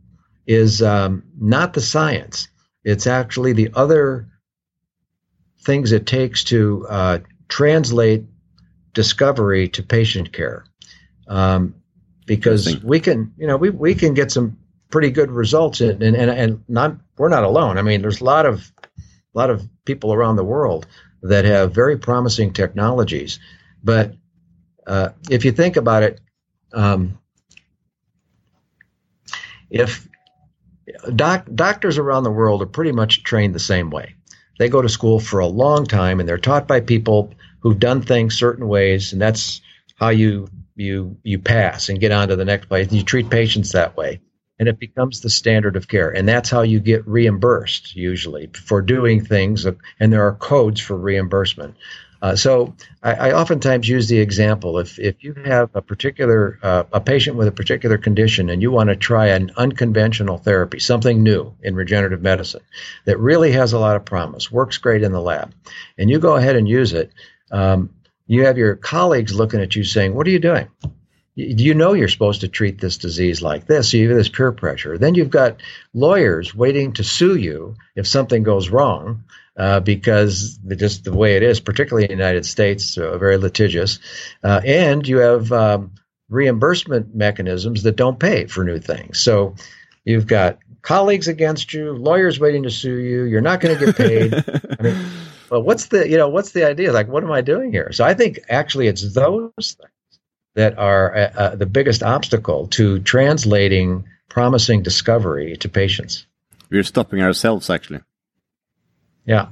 is 0.47 0.83
um, 0.83 1.25
not 1.39 1.75
the 1.75 1.81
science. 1.81 2.49
It's 2.85 3.07
actually 3.07 3.53
the 3.53 3.71
other 3.75 4.29
things 5.63 5.93
it 5.93 6.07
takes 6.07 6.45
to 6.45 6.87
uh, 6.89 7.19
translate 7.49 8.25
discovery 8.95 9.69
to 9.69 9.83
patient 9.83 10.33
care. 10.33 10.65
Um, 11.27 11.75
because 12.25 12.83
we 12.83 13.01
can, 13.01 13.33
you 13.39 13.47
know, 13.47 13.57
we, 13.57 13.71
we 13.71 13.95
can 13.95 14.15
get 14.15 14.31
some 14.31 14.59
pretty 14.91 15.11
good 15.11 15.31
results 15.31 15.81
and, 15.81 16.03
and, 16.03 16.17
and 16.17 16.65
not, 16.69 16.97
we're 17.17 17.29
not 17.29 17.45
alone. 17.45 17.79
I 17.79 17.83
mean, 17.83 18.03
there's 18.03 18.21
a 18.21 18.25
lot 18.25 18.47
of, 18.47 18.73
a 18.87 19.39
lot 19.39 19.51
of 19.51 19.67
people 19.85 20.13
around 20.13 20.37
the 20.37 20.45
world 20.45 20.87
that 21.23 21.45
have 21.45 21.75
very 21.75 21.99
promising 21.99 22.53
technologies. 22.53 23.39
But 23.83 24.15
uh, 24.87 25.11
if 25.31 25.45
you 25.45 25.53
think 25.53 25.77
about 25.77 26.03
it, 26.03 26.21
um, 26.73 27.19
if 29.71 30.09
doc, 31.15 31.47
doctors 31.55 31.99
around 31.99 32.25
the 32.25 32.31
world 32.31 32.63
are 32.63 32.67
pretty 32.67 32.93
much 32.93 33.23
trained 33.23 33.55
the 33.55 33.61
same 33.61 33.91
way, 33.91 34.15
they 34.59 34.69
go 34.69 34.83
to 34.83 34.89
school 34.89 35.21
for 35.21 35.41
a 35.41 35.47
long 35.47 35.87
time 35.87 36.21
and 36.21 36.29
they're 36.29 36.39
taught 36.39 36.67
by 36.67 36.81
people 36.81 37.33
who've 37.61 37.79
done 37.79 38.03
things 38.03 38.39
certain 38.39 38.67
ways, 38.69 39.13
and 39.13 39.21
that's 39.21 39.61
how 39.97 40.09
you 40.09 40.49
you 40.77 41.17
you 41.23 41.39
pass 41.39 41.89
and 41.89 42.01
get 42.01 42.13
on 42.13 42.29
to 42.29 42.37
the 42.37 42.45
next 42.45 42.67
place. 42.67 42.89
And 42.89 42.97
you 42.97 43.03
treat 43.03 43.31
patients 43.31 43.73
that 43.73 43.97
way, 43.97 44.21
and 44.59 44.69
it 44.69 44.79
becomes 44.79 45.21
the 45.21 45.31
standard 45.31 45.77
of 45.77 45.89
care. 45.89 46.11
And 46.11 46.29
that's 46.29 46.51
how 46.51 46.63
you 46.63 46.81
get 46.81 47.07
reimbursed 47.07 47.95
usually 47.95 48.49
for 48.49 48.83
doing 48.83 49.25
things. 49.25 49.67
And 50.01 50.13
there 50.13 50.27
are 50.27 50.35
codes 50.35 50.81
for 50.81 50.97
reimbursement. 50.97 51.77
Uh, 52.21 52.35
so 52.35 52.75
I, 53.01 53.13
I, 53.13 53.33
oftentimes 53.33 53.89
use 53.89 54.09
the 54.09 54.19
example 54.19 54.81
if 54.81 54.99
if 54.99 55.23
you 55.23 55.35
have 55.45 55.71
a 55.75 55.81
particular 55.81 56.59
uh, 56.65 56.83
a 56.93 57.01
patient 57.01 57.37
with 57.37 57.47
a 57.47 57.53
particular 57.53 57.97
condition 57.97 58.51
and 58.51 58.61
you 58.61 58.73
want 58.73 58.89
to 58.89 58.97
try 58.97 59.29
an 59.29 59.53
unconventional 59.57 60.37
therapy, 60.37 60.81
something 60.81 61.23
new 61.23 61.55
in 61.63 61.77
regenerative 61.77 62.21
medicine 62.21 62.63
that 63.05 63.21
really 63.21 63.53
has 63.53 63.73
a 63.73 63.79
lot 63.79 63.95
of 63.95 64.05
promise, 64.05 64.51
works 64.51 64.79
great 64.79 65.05
in 65.05 65.13
the 65.13 65.21
lab, 65.21 65.55
and 65.97 66.11
you 66.11 66.19
go 66.19 66.35
ahead 66.35 66.57
and 66.57 66.69
use 66.69 66.93
it. 66.93 67.13
Um, 67.53 67.91
you 68.27 68.47
have 68.47 68.59
your 68.59 68.75
colleagues 68.75 69.33
looking 69.33 69.61
at 69.61 69.77
you 69.77 69.85
saying, 69.85 70.13
What 70.13 70.27
are 70.27 70.31
you 70.31 70.41
doing? 70.41 70.69
You 71.41 71.73
know 71.75 71.93
you're 71.93 72.09
supposed 72.09 72.41
to 72.41 72.49
treat 72.49 72.81
this 72.81 72.99
disease 72.99 73.41
like 73.41 73.65
this, 73.67 73.93
so 73.93 73.97
you 73.97 74.09
have 74.09 74.19
this 74.19 74.29
peer 74.29 74.51
pressure. 74.51 74.99
Then 74.99 75.15
you've 75.15 75.31
got 75.31 75.61
lawyers 75.95 76.53
waiting 76.53 76.95
to 76.95 77.05
sue 77.05 77.37
you 77.37 77.77
if 77.95 78.09
something 78.09 78.43
goes 78.43 78.71
wrong 78.71 79.23
uh, 79.57 79.79
because 79.79 80.59
just 80.77 81.05
the 81.05 81.15
way 81.15 81.37
it 81.37 81.45
is, 81.45 81.61
particularly 81.61 82.07
in 82.07 82.09
the 82.09 82.25
United 82.25 82.45
States, 82.45 82.99
uh, 82.99 83.17
very 83.19 83.37
litigious. 83.37 84.01
Uh, 84.43 84.61
and 84.65 85.07
you 85.07 85.19
have 85.19 85.53
um, 85.53 85.93
reimbursement 86.29 87.15
mechanisms 87.15 87.85
that 87.85 87.95
don't 87.95 88.19
pay 88.19 88.47
for 88.47 88.65
new 88.65 88.81
things. 88.81 89.21
So 89.21 89.55
you've 90.05 90.27
got 90.27 90.59
colleagues 90.83 91.29
against 91.29 91.73
you, 91.73 91.93
lawyers 91.93 92.41
waiting 92.41 92.65
to 92.65 92.71
sue 92.71 92.97
you. 92.97 93.23
You're 93.23 93.43
not 93.43 93.61
going 93.61 93.79
to 93.79 93.87
get 93.87 93.97
paid. 93.97 94.35
I 94.35 94.83
mean, 94.83 95.07
well, 95.53 95.63
what's 95.63 95.87
the 95.87 96.09
you 96.09 96.17
know 96.17 96.31
what's 96.31 96.51
the 96.51 96.67
idea? 96.67 96.93
Like, 96.93 97.07
what 97.07 97.23
am 97.23 97.31
I 97.31 97.43
doing 97.43 97.71
here? 97.71 97.93
So 97.93 98.05
I 98.05 98.15
think 98.15 98.41
actually 98.49 98.89
it's 98.89 99.15
those 99.15 99.53
things 99.57 99.93
that 100.59 100.77
are 100.77 101.15
uh, 101.15 101.31
uh, 101.37 101.55
the 101.55 101.67
biggest 101.67 102.03
obstacle 102.03 102.67
to 102.67 102.99
translating 103.01 104.05
promising 104.29 104.83
discovery 104.83 105.57
to 105.57 105.69
patients. 105.69 106.27
We're 106.69 106.83
stopping 106.83 107.23
ourselves, 107.23 107.71
actually. 107.71 108.01
Yeah. 109.25 109.47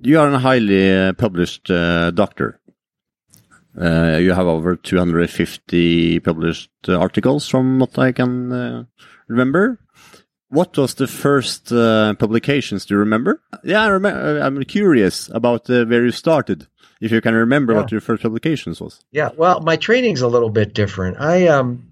You 0.00 0.20
are 0.20 0.28
a 0.28 0.38
highly 0.38 0.96
uh, 0.96 1.12
published 1.14 1.70
uh, 1.70 2.12
doctor. 2.12 2.60
Uh, 3.76 4.18
you 4.20 4.32
have 4.32 4.46
over 4.46 4.76
250 4.76 6.20
published 6.20 6.70
uh, 6.88 6.98
articles 6.98 7.48
from 7.48 7.80
what 7.80 7.98
I 7.98 8.12
can 8.12 8.86
remember. 9.26 9.80
What 10.52 10.76
was 10.76 10.94
the 10.94 11.06
first 11.06 11.72
uh, 11.72 12.14
publications? 12.14 12.84
Do 12.84 12.94
you 12.94 12.98
remember? 12.98 13.42
Yeah, 13.64 13.84
I 13.84 13.88
remember. 13.88 14.38
I'm 14.38 14.62
curious 14.64 15.30
about 15.30 15.68
uh, 15.70 15.86
where 15.86 16.04
you 16.04 16.12
started. 16.12 16.68
If 17.02 17.10
you 17.10 17.20
can 17.20 17.34
remember 17.34 17.72
yeah. 17.72 17.80
what 17.80 17.90
your 17.90 18.00
first 18.00 18.22
publications 18.22 18.80
was. 18.80 19.00
Yeah, 19.10 19.30
well, 19.36 19.60
my 19.60 19.74
training's 19.74 20.22
a 20.22 20.28
little 20.28 20.50
bit 20.50 20.72
different. 20.72 21.20
I 21.20 21.48
um, 21.48 21.90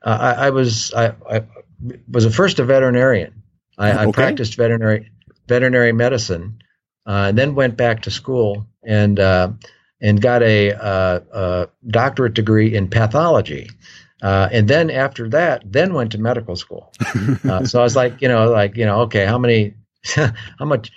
I, 0.00 0.46
I 0.46 0.50
was 0.50 0.94
I, 0.94 1.14
I, 1.28 1.42
was 2.08 2.24
a 2.24 2.30
first 2.30 2.60
a 2.60 2.64
veterinarian. 2.64 3.42
I, 3.76 3.90
okay. 3.90 4.00
I 4.00 4.12
practiced 4.12 4.54
veterinary 4.54 5.10
veterinary 5.48 5.92
medicine, 5.92 6.62
uh, 7.04 7.26
and 7.28 7.38
then 7.38 7.56
went 7.56 7.76
back 7.76 8.02
to 8.02 8.12
school 8.12 8.64
and 8.84 9.18
uh, 9.18 9.50
and 10.00 10.22
got 10.22 10.44
a, 10.44 10.68
a, 10.68 11.22
a 11.32 11.68
doctorate 11.88 12.34
degree 12.34 12.76
in 12.76 12.88
pathology. 12.88 13.70
Uh, 14.22 14.48
and 14.52 14.68
then 14.68 14.88
after 14.88 15.28
that, 15.30 15.64
then 15.64 15.94
went 15.94 16.12
to 16.12 16.18
medical 16.18 16.54
school. 16.54 16.92
Uh, 17.44 17.64
so 17.64 17.78
I 17.78 17.82
was 17.82 17.94
like, 17.94 18.22
you 18.22 18.28
know, 18.28 18.50
like 18.50 18.76
you 18.76 18.86
know, 18.86 19.00
okay, 19.02 19.26
how 19.26 19.38
many, 19.38 19.74
how 20.14 20.64
much 20.64 20.92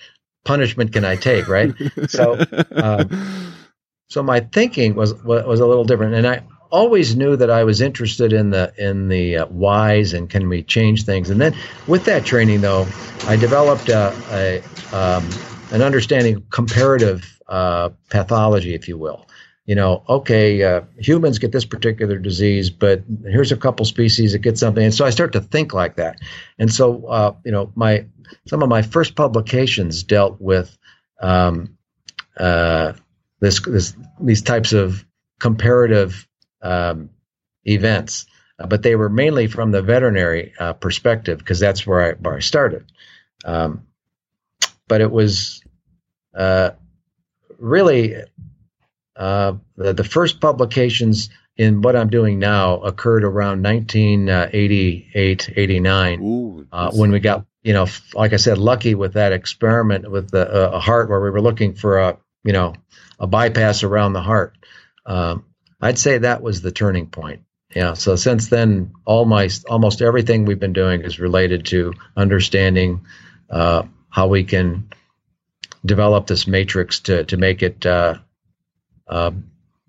punishment 0.48 0.94
can 0.94 1.06
I 1.06 1.16
take, 1.16 1.48
right? 1.48 1.74
So, 2.08 2.40
um, 2.76 3.54
so 4.10 4.24
my 4.24 4.40
thinking 4.40 4.96
was 4.96 5.14
was 5.24 5.60
a 5.60 5.68
little 5.68 5.84
different, 5.84 6.16
and 6.16 6.26
I 6.26 6.44
always 6.72 7.16
knew 7.16 7.36
that 7.36 7.50
I 7.50 7.64
was 7.64 7.82
interested 7.82 8.34
in 8.34 8.50
the 8.52 8.74
in 8.78 9.10
the 9.10 9.38
uh, 9.38 9.46
whys 9.48 10.14
and 10.14 10.30
can 10.30 10.50
we 10.50 10.64
change 10.64 11.04
things. 11.06 11.30
And 11.30 11.40
then 11.40 11.54
with 11.88 12.06
that 12.06 12.26
training, 12.26 12.62
though, 12.62 12.88
I 13.28 13.36
developed 13.36 13.90
a, 13.90 14.14
a 14.32 14.64
um, 14.96 15.28
an 15.72 15.82
understanding 15.82 16.36
of 16.38 16.50
comparative 16.50 17.40
uh, 17.48 17.90
pathology, 18.10 18.74
if 18.74 18.88
you 18.88 18.98
will 18.98 19.28
you 19.68 19.76
know, 19.76 20.02
okay, 20.08 20.64
uh, 20.64 20.82
humans 20.98 21.40
get 21.40 21.52
this 21.52 21.66
particular 21.66 22.18
disease, 22.18 22.70
but 22.70 23.04
here's 23.26 23.52
a 23.52 23.58
couple 23.58 23.86
species 23.86 24.32
that 24.32 24.40
get 24.40 24.58
something. 24.58 24.84
And 24.84 24.94
so 24.94 25.06
I 25.06 25.10
start 25.10 25.34
to 25.34 25.42
think 25.42 25.74
like 25.74 25.98
that. 25.98 26.20
And 26.58 26.74
so, 26.74 27.06
uh, 27.08 27.36
you 27.44 27.52
know, 27.52 27.74
my 27.76 28.06
some 28.48 28.64
of 28.64 28.70
my 28.70 28.82
first 28.82 29.16
publications 29.16 30.04
dealt 30.04 30.40
with 30.40 30.78
um, 31.22 31.78
uh, 32.38 32.94
this, 33.40 33.62
this 33.62 33.96
these 34.20 34.42
types 34.42 34.74
of 34.74 35.06
comparative 35.40 36.28
um, 36.62 37.10
events, 37.66 38.26
uh, 38.60 38.68
but 38.68 38.84
they 38.84 38.96
were 38.96 39.10
mainly 39.10 39.48
from 39.48 39.72
the 39.72 39.82
veterinary 39.82 40.54
uh, 40.60 40.74
perspective 40.74 41.40
because 41.40 41.60
that's 41.60 41.86
where 41.86 42.12
I 42.12 42.14
where 42.14 42.36
I 42.36 42.40
started. 42.40 42.86
Um, 43.46 43.88
but 44.88 45.02
it 45.02 45.12
was 45.12 45.64
uh, 46.36 46.72
really 47.58 48.16
uh, 49.16 49.54
the, 49.76 49.94
the, 49.94 50.04
first 50.04 50.40
publications 50.40 51.30
in 51.58 51.82
what 51.82 51.96
I'm 51.96 52.10
doing 52.10 52.40
now 52.40 52.80
occurred 52.82 53.24
around 53.24 53.64
1988, 53.64 55.54
89, 55.56 56.22
Ooh, 56.22 56.68
uh, 56.72 56.92
when 56.92 57.12
we 57.12 57.20
got, 57.20 57.46
you 57.68 57.74
know, 57.74 57.86
like 58.14 58.32
I 58.32 58.38
said, 58.38 58.58
lucky 58.58 58.96
with 58.96 59.16
that 59.16 59.34
experiment 59.34 60.10
with 60.10 60.32
the, 60.32 60.50
uh, 60.50 60.78
a 60.78 60.80
heart 60.80 61.10
where 61.10 61.20
we 61.20 61.30
were 61.30 61.42
looking 61.42 61.74
for 61.74 62.00
a, 62.00 62.18
you 62.46 62.54
know, 62.54 62.74
a 63.20 63.28
bypass 63.28 63.84
around 63.84 64.14
the 64.14 64.22
heart. 64.22 64.58
Um, 65.06 65.44
I'd 65.82 66.00
say 66.00 66.20
that 66.20 66.42
was 66.42 66.62
the 66.62 66.72
turning 66.72 67.08
point. 67.08 67.42
Yeah. 67.76 67.96
So 67.96 68.16
since 68.16 68.48
then, 68.48 68.94
all 69.04 69.26
my 69.26 69.50
almost 69.68 70.02
everything 70.02 70.46
we've 70.46 70.62
been 70.62 70.72
doing 70.72 71.02
is 71.02 71.20
related 71.20 71.66
to 71.66 71.92
understanding 72.16 73.06
uh, 73.50 73.84
how 74.10 74.28
we 74.28 74.46
can 74.46 74.88
develop 75.86 76.26
this 76.26 76.48
matrix 76.48 77.02
to 77.02 77.26
to 77.26 77.36
make 77.36 77.64
it 77.64 77.86
uh, 77.86 78.16
uh, 79.10 79.32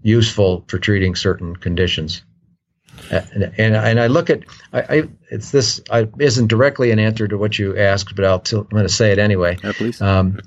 useful 0.03 0.65
for 0.67 0.81
treating 0.81 1.15
certain 1.15 1.55
conditions. 1.55 2.25
And, 3.11 3.55
and, 3.59 3.77
and 3.77 4.01
I 4.01 4.07
look 4.09 4.31
at 4.31 4.43
I, 4.73 4.81
I 4.81 5.03
it's 5.31 5.51
this 5.51 5.81
I, 5.91 6.09
isn't 6.19 6.49
directly 6.49 6.91
an 6.91 6.99
answer 6.99 7.27
to 7.29 7.39
what 7.39 7.59
you 7.59 7.77
asked, 7.77 8.15
but 8.17 8.25
I'll 8.25 8.43
I'm 8.53 8.69
going 8.69 8.83
to 8.83 8.89
say 8.89 9.13
it 9.13 9.19
anyway. 9.19 9.59
Yeah, 9.63 9.73
please. 9.73 10.01
Um, 10.01 10.41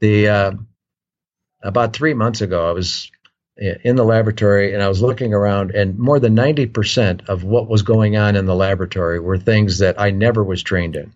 the 0.00 0.28
uh, 0.28 0.52
about 1.62 1.92
three 1.92 2.14
months 2.14 2.40
ago, 2.40 2.68
I 2.68 2.72
was 2.72 3.10
in 3.56 3.96
the 3.96 4.04
laboratory 4.04 4.74
and 4.74 4.82
I 4.82 4.88
was 4.88 5.00
looking 5.00 5.32
around, 5.32 5.70
and 5.70 5.98
more 5.98 6.20
than 6.20 6.34
ninety 6.34 6.66
percent 6.66 7.28
of 7.28 7.42
what 7.42 7.68
was 7.68 7.82
going 7.82 8.16
on 8.16 8.36
in 8.36 8.46
the 8.46 8.54
laboratory 8.54 9.18
were 9.18 9.38
things 9.38 9.78
that 9.78 10.00
I 10.00 10.10
never 10.10 10.44
was 10.44 10.62
trained 10.62 10.96
in. 10.96 11.12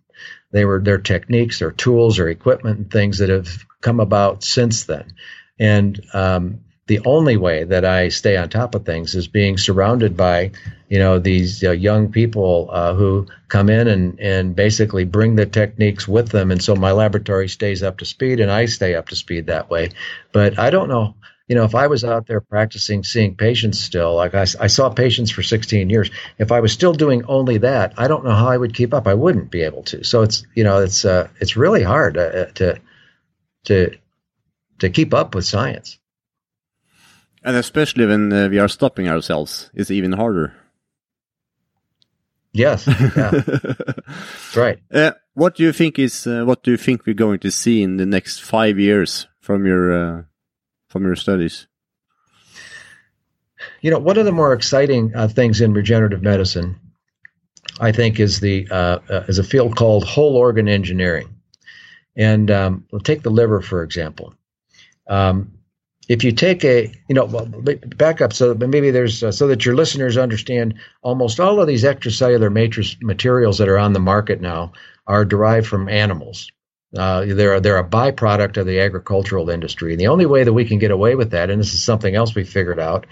They 0.50 0.64
were 0.64 0.80
their 0.80 0.98
techniques, 0.98 1.58
their 1.58 1.70
tools, 1.70 2.18
or 2.18 2.28
equipment, 2.28 2.78
and 2.78 2.90
things 2.90 3.18
that 3.18 3.28
have 3.28 3.64
come 3.80 4.00
about 4.00 4.42
since 4.42 4.84
then. 4.84 5.14
And 5.58 6.00
um, 6.12 6.60
the 6.90 7.00
only 7.04 7.36
way 7.36 7.62
that 7.62 7.84
I 7.84 8.08
stay 8.08 8.36
on 8.36 8.48
top 8.48 8.74
of 8.74 8.84
things 8.84 9.14
is 9.14 9.28
being 9.28 9.56
surrounded 9.56 10.16
by, 10.16 10.50
you 10.88 10.98
know, 10.98 11.20
these 11.20 11.62
uh, 11.62 11.70
young 11.70 12.10
people 12.10 12.68
uh, 12.72 12.94
who 12.94 13.28
come 13.46 13.70
in 13.70 13.86
and, 13.86 14.18
and 14.18 14.56
basically 14.56 15.04
bring 15.04 15.36
the 15.36 15.46
techniques 15.46 16.08
with 16.08 16.30
them. 16.30 16.50
And 16.50 16.60
so 16.60 16.74
my 16.74 16.90
laboratory 16.90 17.48
stays 17.48 17.84
up 17.84 17.98
to 17.98 18.04
speed 18.04 18.40
and 18.40 18.50
I 18.50 18.66
stay 18.66 18.96
up 18.96 19.08
to 19.10 19.14
speed 19.14 19.46
that 19.46 19.70
way. 19.70 19.90
But 20.32 20.58
I 20.58 20.70
don't 20.70 20.88
know, 20.88 21.14
you 21.46 21.54
know, 21.54 21.62
if 21.62 21.76
I 21.76 21.86
was 21.86 22.02
out 22.02 22.26
there 22.26 22.40
practicing 22.40 23.04
seeing 23.04 23.36
patients 23.36 23.78
still, 23.78 24.16
like 24.16 24.34
I, 24.34 24.46
I 24.58 24.66
saw 24.66 24.90
patients 24.90 25.30
for 25.30 25.44
16 25.44 25.90
years, 25.90 26.10
if 26.38 26.50
I 26.50 26.58
was 26.58 26.72
still 26.72 26.92
doing 26.92 27.24
only 27.26 27.58
that, 27.58 27.94
I 27.98 28.08
don't 28.08 28.24
know 28.24 28.34
how 28.34 28.48
I 28.48 28.56
would 28.56 28.74
keep 28.74 28.92
up. 28.92 29.06
I 29.06 29.14
wouldn't 29.14 29.52
be 29.52 29.62
able 29.62 29.84
to. 29.84 30.02
So 30.02 30.22
it's, 30.22 30.44
you 30.56 30.64
know, 30.64 30.80
it's, 30.80 31.04
uh, 31.04 31.28
it's 31.40 31.56
really 31.56 31.84
hard 31.84 32.18
uh, 32.18 32.46
to, 32.46 32.80
to, 33.66 33.96
to 34.80 34.90
keep 34.90 35.14
up 35.14 35.36
with 35.36 35.44
science. 35.44 35.99
And 37.42 37.56
especially 37.56 38.06
when 38.06 38.32
uh, 38.32 38.48
we 38.48 38.58
are 38.58 38.68
stopping 38.68 39.08
ourselves, 39.08 39.70
it's 39.74 39.90
even 39.90 40.12
harder. 40.12 40.54
Yes, 42.52 42.86
yeah. 42.86 43.30
that's 43.30 44.56
right. 44.56 44.78
Uh, 44.92 45.12
what 45.34 45.54
do 45.54 45.62
you 45.62 45.72
think 45.72 45.98
is 45.98 46.26
uh, 46.26 46.42
what 46.44 46.62
do 46.62 46.72
you 46.72 46.76
think 46.76 47.06
we're 47.06 47.14
going 47.14 47.38
to 47.40 47.50
see 47.50 47.82
in 47.82 47.96
the 47.96 48.06
next 48.06 48.42
five 48.42 48.78
years 48.78 49.28
from 49.40 49.66
your 49.66 49.92
uh, 49.92 50.22
from 50.88 51.04
your 51.04 51.14
studies? 51.14 51.68
You 53.82 53.90
know, 53.90 53.98
one 53.98 54.18
of 54.18 54.24
the 54.24 54.32
more 54.32 54.52
exciting 54.52 55.14
uh, 55.14 55.28
things 55.28 55.60
in 55.60 55.74
regenerative 55.74 56.22
medicine, 56.22 56.80
I 57.78 57.92
think, 57.92 58.18
is 58.18 58.40
the 58.40 58.66
uh, 58.68 58.98
is 59.28 59.38
a 59.38 59.44
field 59.44 59.76
called 59.76 60.04
whole 60.04 60.36
organ 60.36 60.68
engineering. 60.68 61.36
And 62.16 62.50
um, 62.50 62.84
we'll 62.90 63.00
take 63.00 63.22
the 63.22 63.30
liver 63.30 63.62
for 63.62 63.84
example. 63.84 64.34
Um, 65.06 65.59
if 66.10 66.24
you 66.24 66.32
take 66.32 66.64
a, 66.64 66.92
you 67.08 67.14
know, 67.14 67.28
back 67.96 68.20
up 68.20 68.32
so 68.32 68.52
maybe 68.52 68.90
there's 68.90 69.22
uh, 69.22 69.30
so 69.30 69.46
that 69.46 69.64
your 69.64 69.76
listeners 69.76 70.18
understand 70.18 70.74
almost 71.02 71.38
all 71.38 71.60
of 71.60 71.68
these 71.68 71.84
extracellular 71.84 72.52
matrix 72.52 72.96
materials 73.00 73.58
that 73.58 73.68
are 73.68 73.78
on 73.78 73.92
the 73.92 74.00
market 74.00 74.40
now 74.40 74.72
are 75.06 75.24
derived 75.24 75.68
from 75.68 75.88
animals. 75.88 76.50
Uh, 76.98 77.24
they're 77.26 77.60
they're 77.60 77.78
a 77.78 77.88
byproduct 77.88 78.56
of 78.56 78.66
the 78.66 78.80
agricultural 78.80 79.50
industry. 79.50 79.92
And 79.92 80.00
the 80.00 80.08
only 80.08 80.26
way 80.26 80.42
that 80.42 80.52
we 80.52 80.64
can 80.64 80.80
get 80.80 80.90
away 80.90 81.14
with 81.14 81.30
that, 81.30 81.48
and 81.48 81.60
this 81.60 81.72
is 81.72 81.84
something 81.84 82.16
else 82.16 82.34
we 82.34 82.42
figured 82.42 82.80
out, 82.80 83.06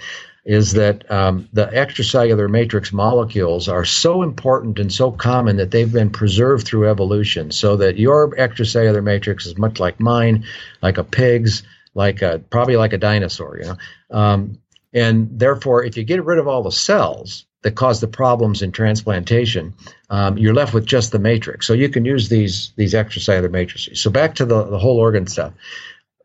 is 0.44 0.72
that 0.72 1.08
um, 1.08 1.48
the 1.52 1.66
extracellular 1.66 2.50
matrix 2.50 2.92
molecules 2.92 3.68
are 3.68 3.84
so 3.84 4.24
important 4.24 4.80
and 4.80 4.92
so 4.92 5.12
common 5.12 5.58
that 5.58 5.70
they've 5.70 5.92
been 5.92 6.10
preserved 6.10 6.66
through 6.66 6.90
evolution. 6.90 7.52
So 7.52 7.76
that 7.76 7.96
your 7.96 8.34
extracellular 8.34 9.04
matrix 9.04 9.46
is 9.46 9.56
much 9.56 9.78
like 9.78 10.00
mine, 10.00 10.46
like 10.82 10.98
a 10.98 11.04
pig's, 11.04 11.62
like 11.98 12.22
a, 12.22 12.38
probably 12.38 12.76
like 12.76 12.92
a 12.92 12.98
dinosaur, 12.98 13.58
you 13.58 13.66
know. 13.66 13.76
Um, 14.16 14.58
and 14.94 15.38
therefore, 15.38 15.84
if 15.84 15.96
you 15.96 16.04
get 16.04 16.24
rid 16.24 16.38
of 16.38 16.46
all 16.46 16.62
the 16.62 16.72
cells 16.72 17.44
that 17.62 17.74
cause 17.74 18.00
the 18.00 18.06
problems 18.06 18.62
in 18.62 18.70
transplantation, 18.70 19.74
um, 20.08 20.38
you're 20.38 20.54
left 20.54 20.72
with 20.72 20.86
just 20.86 21.10
the 21.10 21.18
matrix. 21.18 21.66
So 21.66 21.74
you 21.74 21.88
can 21.88 22.04
use 22.04 22.28
these 22.28 22.72
these 22.76 22.94
extracellular 22.94 23.50
matrices. 23.50 24.00
So 24.00 24.10
back 24.10 24.36
to 24.36 24.46
the, 24.46 24.62
the 24.62 24.78
whole 24.78 24.98
organ 24.98 25.26
stuff. 25.26 25.52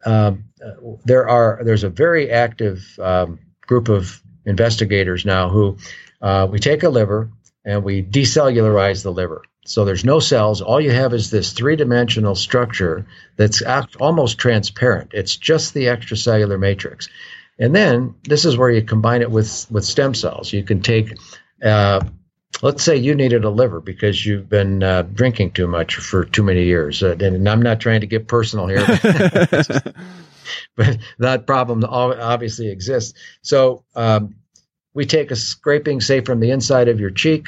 Um, 0.05 0.45
there 1.05 1.27
are 1.27 1.61
there's 1.65 1.83
a 1.83 1.89
very 1.89 2.29
active 2.29 2.85
um, 2.99 3.39
group 3.65 3.89
of 3.89 4.21
investigators 4.45 5.25
now 5.25 5.49
who 5.49 5.77
uh, 6.21 6.47
we 6.49 6.59
take 6.59 6.83
a 6.83 6.89
liver 6.89 7.31
and 7.65 7.83
we 7.83 8.03
decellularize 8.03 9.01
the 9.01 9.11
liver. 9.11 9.41
So 9.65 9.85
there's 9.85 10.03
no 10.03 10.19
cells. 10.19 10.61
All 10.61 10.81
you 10.81 10.91
have 10.91 11.13
is 11.13 11.29
this 11.29 11.53
three 11.53 11.75
dimensional 11.75 12.35
structure 12.35 13.05
that's 13.37 13.61
almost 13.99 14.37
transparent. 14.37 15.11
It's 15.13 15.35
just 15.37 15.73
the 15.73 15.85
extracellular 15.85 16.59
matrix. 16.59 17.07
And 17.59 17.73
then 17.73 18.15
this 18.23 18.45
is 18.45 18.57
where 18.57 18.69
you 18.69 18.81
combine 18.81 19.21
it 19.21 19.31
with, 19.31 19.67
with 19.71 19.85
stem 19.85 20.15
cells. 20.15 20.51
You 20.51 20.63
can 20.63 20.81
take, 20.81 21.17
uh, 21.63 22.01
let's 22.61 22.83
say 22.83 22.97
you 22.97 23.15
needed 23.15 23.45
a 23.45 23.49
liver 23.49 23.79
because 23.79 24.25
you've 24.25 24.49
been 24.49 24.83
uh, 24.83 25.03
drinking 25.03 25.51
too 25.51 25.67
much 25.67 25.95
for 25.95 26.25
too 26.25 26.43
many 26.43 26.65
years. 26.65 27.01
Uh, 27.01 27.15
and 27.19 27.47
I'm 27.47 27.61
not 27.61 27.79
trying 27.79 28.01
to 28.01 28.07
get 28.07 28.27
personal 28.27 28.67
here, 28.67 28.85
but 30.75 30.97
that 31.19 31.47
problem 31.47 31.85
obviously 31.85 32.69
exists. 32.69 33.17
So 33.43 33.85
um, 33.95 34.35
we 34.93 35.05
take 35.05 35.31
a 35.31 35.35
scraping, 35.37 36.01
say, 36.01 36.19
from 36.19 36.41
the 36.41 36.51
inside 36.51 36.89
of 36.89 36.99
your 36.99 37.11
cheek, 37.11 37.47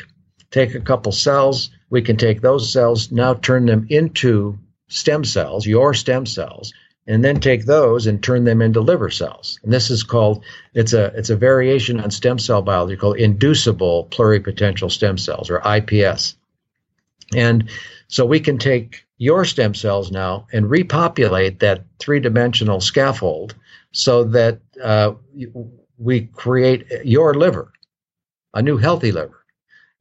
take 0.52 0.76
a 0.76 0.80
couple 0.80 1.12
cells, 1.12 1.72
we 1.96 2.02
can 2.02 2.18
take 2.18 2.42
those 2.42 2.70
cells, 2.70 3.10
now 3.10 3.34
turn 3.34 3.68
them 3.68 3.88
into 3.90 4.60
stem 4.90 5.24
cells, 5.24 5.66
your 5.66 5.94
stem 5.94 6.26
cells, 6.26 6.74
and 7.08 7.24
then 7.24 7.40
take 7.40 7.66
those 7.66 8.06
and 8.06 8.22
turn 8.22 8.44
them 8.44 8.62
into 8.62 8.82
liver 8.82 9.10
cells. 9.10 9.58
And 9.64 9.72
this 9.72 9.90
is 9.90 10.04
called 10.04 10.44
it's 10.74 10.92
a 10.92 11.06
it's 11.16 11.30
a 11.30 11.38
variation 11.38 12.02
on 12.02 12.12
stem 12.12 12.38
cell 12.38 12.62
biology 12.62 12.98
called 12.98 13.18
inducible 13.18 14.10
pluripotential 14.12 14.92
stem 14.92 15.18
cells 15.18 15.50
or 15.50 15.62
IPS. 15.66 16.36
And 17.34 17.70
so 18.10 18.26
we 18.26 18.42
can 18.42 18.58
take 18.58 19.06
your 19.18 19.46
stem 19.46 19.74
cells 19.74 20.12
now 20.12 20.48
and 20.52 20.70
repopulate 20.70 21.60
that 21.60 21.86
three-dimensional 22.00 22.82
scaffold 22.82 23.56
so 23.94 24.26
that 24.26 24.60
uh, 24.84 25.14
we 25.98 26.26
create 26.34 26.88
your 27.06 27.36
liver, 27.36 27.72
a 28.54 28.62
new 28.62 28.76
healthy 28.76 29.14
liver. 29.14 29.46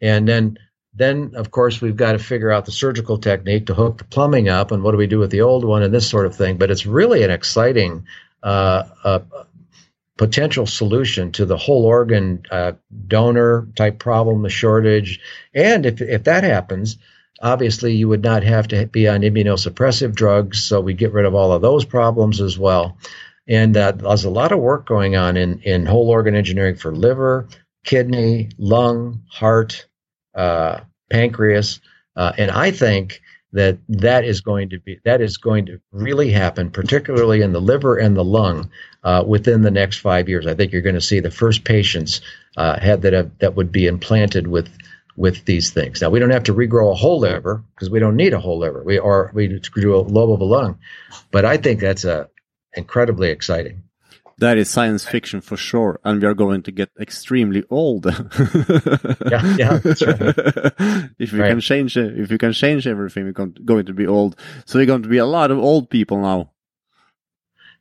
And 0.01 0.27
then 0.27 0.59
then, 0.97 1.33
of 1.35 1.51
course, 1.51 1.81
we've 1.81 1.97
got 1.97 2.13
to 2.13 2.19
figure 2.19 2.53
out 2.53 2.67
the 2.67 2.73
surgical 2.73 3.19
technique 3.19 3.67
to 3.67 3.75
hook 3.75 3.99
the 3.99 4.05
plumbing 4.05 4.49
up, 4.49 4.71
and 4.71 4.83
what 4.83 4.93
do 4.93 4.97
we 4.97 5.07
do 5.07 5.19
with 5.19 5.31
the 5.31 5.41
old 5.41 5.65
one, 5.65 5.83
and 5.83 5.93
this 5.93 6.09
sort 6.09 6.27
of 6.27 6.37
thing. 6.37 6.57
But 6.57 6.71
it's 6.71 6.87
really 6.87 7.23
an 7.23 7.31
exciting 7.31 8.07
uh, 8.43 8.85
uh, 9.03 9.21
potential 10.17 10.67
solution 10.67 11.33
to 11.33 11.45
the 11.45 11.57
whole 11.57 11.85
organ 11.85 12.45
uh, 12.51 12.73
donor 13.09 13.69
type 13.75 13.99
problem, 13.99 14.43
the 14.43 14.49
shortage. 14.49 15.21
And 15.53 15.85
if, 15.85 16.01
if 16.01 16.25
that 16.25 16.45
happens, 16.45 16.99
obviously 17.43 17.95
you 17.95 18.09
would 18.09 18.23
not 18.23 18.45
have 18.45 18.69
to 18.69 18.87
be 18.87 19.09
on 19.09 19.23
immunosuppressive 19.23 20.15
drugs, 20.15 20.63
so 20.63 20.81
we 20.81 20.95
get 20.95 21.13
rid 21.13 21.27
of 21.27 21.35
all 21.35 21.53
of 21.53 21.63
those 21.63 21.85
problems 21.85 22.41
as 22.41 22.57
well. 22.59 22.97
And 23.49 23.77
uh, 23.77 23.93
there's 23.93 24.25
a 24.25 24.31
lot 24.31 24.53
of 24.53 24.61
work 24.61 24.87
going 24.87 25.17
on 25.17 25.37
in, 25.37 25.61
in 25.61 25.85
whole 25.85 26.09
organ 26.09 26.35
engineering 26.35 26.77
for 26.77 26.95
liver, 26.95 27.49
kidney, 27.85 28.51
lung, 28.57 29.23
heart, 29.29 29.87
pancreas, 31.11 31.81
uh, 32.17 32.33
and 32.37 32.51
I 32.51 32.71
think 32.71 33.21
that 33.53 33.79
that 33.89 34.25
is 34.25 34.41
going 34.41 34.71
to 34.71 34.81
be 34.81 34.99
that 35.05 35.21
is 35.21 35.37
going 35.37 35.67
to 35.67 35.81
really 35.93 36.31
happen, 36.31 36.71
particularly 36.71 37.41
in 37.41 37.53
the 37.53 37.61
liver 37.61 37.97
and 37.97 38.17
the 38.17 38.25
lung, 38.25 38.71
uh, 39.05 39.23
within 39.27 39.63
the 39.63 39.71
next 39.71 39.99
five 39.99 40.29
years. 40.29 40.47
I 40.47 40.55
think 40.55 40.73
you're 40.73 40.83
going 40.83 40.97
to 40.97 41.01
see 41.01 41.21
the 41.21 41.31
first 41.31 41.65
patients 41.65 42.21
uh, 42.57 42.79
had 42.81 43.03
that 43.03 43.13
have, 43.13 43.39
that 43.39 43.55
would 43.55 43.71
be 43.71 43.87
implanted 43.87 44.49
with 44.49 44.69
with 45.17 45.45
these 45.45 45.71
things. 45.71 46.01
Now 46.01 46.11
we 46.11 46.19
don't 46.19 46.31
have 46.31 46.45
to 46.45 46.55
regrow 46.55 46.91
a 46.91 46.97
whole 46.97 47.21
liver 47.21 47.63
because 47.75 47.91
we 47.91 48.01
don't 48.01 48.17
need 48.17 48.35
a 48.35 48.41
whole 48.41 48.59
liver. 48.59 48.83
We 48.83 48.99
are 48.99 49.31
we 49.35 49.47
do 49.47 49.95
a 49.95 49.99
lobe 49.99 50.33
of 50.33 50.41
a 50.41 50.45
lung, 50.45 50.79
but 51.31 51.45
I 51.45 51.57
think 51.57 51.81
that's 51.81 52.05
a 52.05 52.29
incredibly 52.75 53.31
exciting 53.31 53.85
that 54.39 54.59
is 54.59 54.71
science 54.71 55.05
fiction 55.05 55.41
for 55.41 55.57
sure, 55.57 56.01
and 56.05 56.21
we 56.21 56.27
are 56.27 56.35
going 56.35 56.63
to 56.63 56.73
get 56.73 56.91
extremely 57.01 57.65
old. 57.71 58.07
yeah, 59.31 59.57
yeah, 59.57 59.81
right. 59.85 59.85
if 61.19 61.33
we 61.33 61.41
right. 61.41 61.51
can 61.51 61.61
change, 61.61 61.97
if 61.97 62.31
we 62.31 62.39
can 62.39 62.53
change 62.53 62.87
everything, 62.87 63.25
we're 63.25 63.33
going 63.33 63.87
to 63.87 63.95
be 63.95 64.07
old. 64.07 64.37
So 64.67 64.79
we're 64.79 64.87
going 64.87 65.03
to 65.03 65.09
be 65.09 65.19
a 65.19 65.27
lot 65.27 65.51
of 65.51 65.59
old 65.59 65.91
people 65.91 66.21
now. 66.21 66.51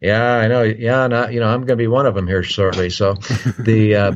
Yeah, 0.03 0.35
I 0.35 0.49
know. 0.49 0.63
Yeah, 0.63 1.05
and 1.05 1.33
you 1.33 1.39
know, 1.39 1.47
I'm 1.47 1.61
going 1.61 1.77
to 1.77 1.83
be 1.83 1.87
one 1.87 2.05
of 2.05 2.13
them 2.13 2.27
here 2.27 2.43
shortly. 2.43 2.89
So, 2.89 3.13
the 3.59 3.95
uh, 3.95 4.11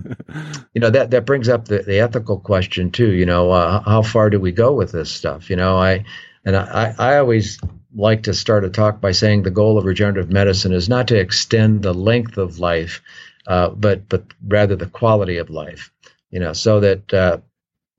you 0.74 0.82
know 0.82 0.90
that 0.90 1.12
that 1.12 1.26
brings 1.26 1.48
up 1.48 1.66
the, 1.66 1.80
the 1.80 2.00
ethical 2.00 2.40
question 2.40 2.92
too. 2.92 3.14
You 3.14 3.26
know, 3.26 3.52
uh, 3.52 3.82
how 3.84 4.02
far 4.02 4.30
do 4.30 4.38
we 4.38 4.52
go 4.52 4.74
with 4.74 4.92
this 4.92 5.10
stuff? 5.10 5.50
You 5.50 5.56
know, 5.56 5.78
I 5.78 6.04
and 6.44 6.58
I 6.58 6.94
I 7.00 7.18
always 7.20 7.58
like 7.98 8.24
to 8.24 8.34
start 8.34 8.64
a 8.64 8.70
talk 8.70 9.02
by 9.02 9.12
saying 9.12 9.44
the 9.44 9.52
goal 9.52 9.78
of 9.78 9.86
regenerative 9.86 10.32
medicine 10.32 10.72
is 10.72 10.88
not 10.88 11.08
to 11.10 11.20
extend 11.20 11.82
the 11.82 11.94
length 11.94 12.38
of 12.38 12.60
life, 12.60 13.02
uh, 13.48 13.70
but 13.70 14.08
but 14.08 14.24
rather 14.46 14.76
the 14.76 14.86
quality 14.86 15.38
of 15.38 15.50
life. 15.50 15.92
You 16.30 16.40
know, 16.40 16.54
so 16.54 16.80
that 16.82 17.14
uh, 17.14 17.40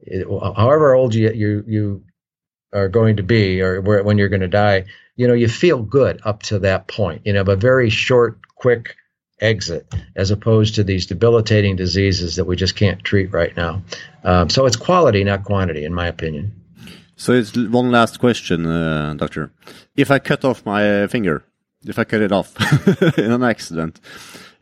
it, 0.01 0.26
however 0.57 0.94
old 0.94 1.14
you, 1.14 1.32
you 1.32 1.64
you 1.66 2.05
are 2.72 2.88
going 2.88 3.16
to 3.16 3.22
be, 3.22 3.61
or 3.61 3.80
when 3.80 4.18
you're 4.18 4.28
going 4.28 4.40
to 4.40 4.49
die, 4.49 4.84
you 5.16 5.26
know, 5.26 5.34
you 5.34 5.49
feel 5.49 5.82
good 5.82 6.20
up 6.24 6.42
to 6.44 6.61
that 6.61 6.86
point. 6.86 7.22
You 7.24 7.32
know, 7.32 7.40
a 7.40 7.57
very 7.57 7.90
short, 7.90 8.38
quick 8.55 8.94
exit, 9.40 9.92
as 10.14 10.30
opposed 10.30 10.76
to 10.76 10.84
these 10.84 11.07
debilitating 11.07 11.76
diseases 11.76 12.36
that 12.36 12.44
we 12.44 12.57
just 12.57 12.76
can't 12.76 13.03
treat 13.03 13.32
right 13.32 13.57
now. 13.57 13.82
Um, 14.22 14.51
so 14.51 14.66
it's 14.66 14.76
quality, 14.76 15.24
not 15.24 15.44
quantity, 15.44 15.84
in 15.84 15.94
my 15.94 16.09
opinion. 16.09 16.58
So 17.19 17.33
it's 17.33 17.57
one 17.57 17.91
last 17.91 18.21
question, 18.21 18.64
uh, 18.64 19.12
doctor. 19.14 19.51
If 19.97 20.12
I 20.12 20.21
cut 20.21 20.45
off 20.45 20.64
my 20.64 21.09
finger, 21.09 21.43
if 21.85 21.99
I 21.99 22.05
cut 22.05 22.21
it 22.23 22.31
off 22.31 22.55
in 23.19 23.33
an 23.33 23.43
accident, 23.43 24.01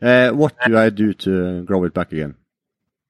uh, 0.01 0.31
what 0.31 0.55
do 0.65 0.75
I 0.75 0.89
do 0.89 1.13
to 1.13 1.63
grow 1.63 1.83
it 1.83 1.93
back 1.93 2.11
again? 2.11 2.33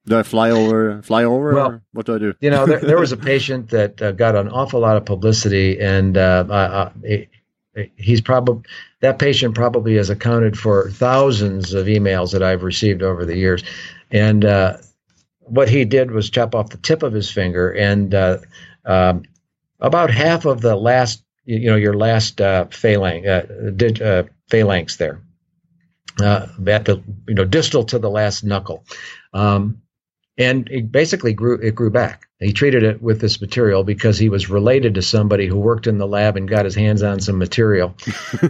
Do 0.06 0.20
I 0.20 0.24
fly 0.24 0.52
over? 0.52 1.02
Fly 1.02 1.24
over? 1.24 1.54
Well, 1.54 1.82
what 1.94 2.06
do 2.06 2.16
I 2.16 2.18
do? 2.18 2.34
You 2.42 2.50
know, 2.50 2.66
there, 2.66 2.82
there 2.82 3.00
was 3.00 3.14
a 3.14 3.18
patient 3.34 3.70
that 3.70 4.02
uh, 4.02 4.12
got 4.12 4.36
an 4.36 4.50
awful 4.50 4.82
lot 4.82 4.98
of 4.98 5.06
publicity, 5.06 5.80
and 5.80 6.18
uh, 6.18 6.44
uh, 6.50 6.92
he's 7.96 8.20
probably 8.20 8.70
that 9.00 9.18
patient 9.18 9.56
probably 9.56 9.96
has 9.96 10.10
accounted 10.10 10.60
for 10.60 10.90
thousands 10.92 11.74
of 11.74 11.86
emails 11.86 12.34
that 12.34 12.44
I've 12.44 12.64
received 12.64 13.02
over 13.02 13.26
the 13.26 13.38
years, 13.38 13.64
and 14.12 14.44
uh, 14.44 14.78
what 15.40 15.70
he 15.70 15.86
did 15.86 16.12
was 16.12 16.30
chop 16.30 16.54
off 16.54 16.70
the 16.70 16.78
tip 16.78 17.02
of 17.02 17.14
his 17.14 17.32
finger, 17.32 17.72
and 17.72 18.14
uh, 18.14 18.40
um, 18.86 19.24
about 19.80 20.12
half 20.12 20.46
of 20.46 20.62
the 20.62 20.76
last, 20.76 21.24
you 21.46 21.70
know, 21.70 21.76
your 21.76 21.96
last 21.96 22.42
uh, 22.42 22.66
phalanx, 22.66 23.28
uh, 23.28 23.72
dig, 23.76 24.02
uh, 24.02 24.24
phalanx 24.50 24.98
there, 24.98 25.22
uh, 26.22 26.48
at 26.68 26.86
the 26.86 27.04
you 27.28 27.36
know 27.36 27.46
distal 27.46 27.84
to 27.86 28.00
the 28.00 28.10
last 28.10 28.44
knuckle. 28.44 28.86
Um, 29.34 29.82
and 30.38 30.68
it 30.70 30.92
basically 30.92 31.34
grew 31.34 31.56
it 31.62 31.76
grew 31.76 31.90
back. 31.90 32.28
He 32.40 32.54
treated 32.54 32.84
it 32.84 33.02
with 33.02 33.20
this 33.20 33.42
material 33.42 33.84
because 33.84 34.20
he 34.20 34.30
was 34.30 34.48
related 34.48 34.94
to 34.96 35.02
somebody 35.02 35.48
who 35.48 35.58
worked 35.58 35.88
in 35.88 35.98
the 35.98 36.06
lab 36.06 36.38
and 36.38 36.48
got 36.48 36.66
his 36.66 36.76
hands 36.76 37.02
on 37.02 37.20
some 37.20 37.40
material, 37.40 37.96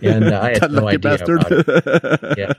and 0.02 0.26
uh, 0.26 0.42
I 0.42 0.50
had 0.60 0.72
no 0.72 0.88
idea 0.88 1.00
bastard. 1.00 1.46
about 1.46 1.68
it. 1.68 2.38
Yeah. 2.38 2.54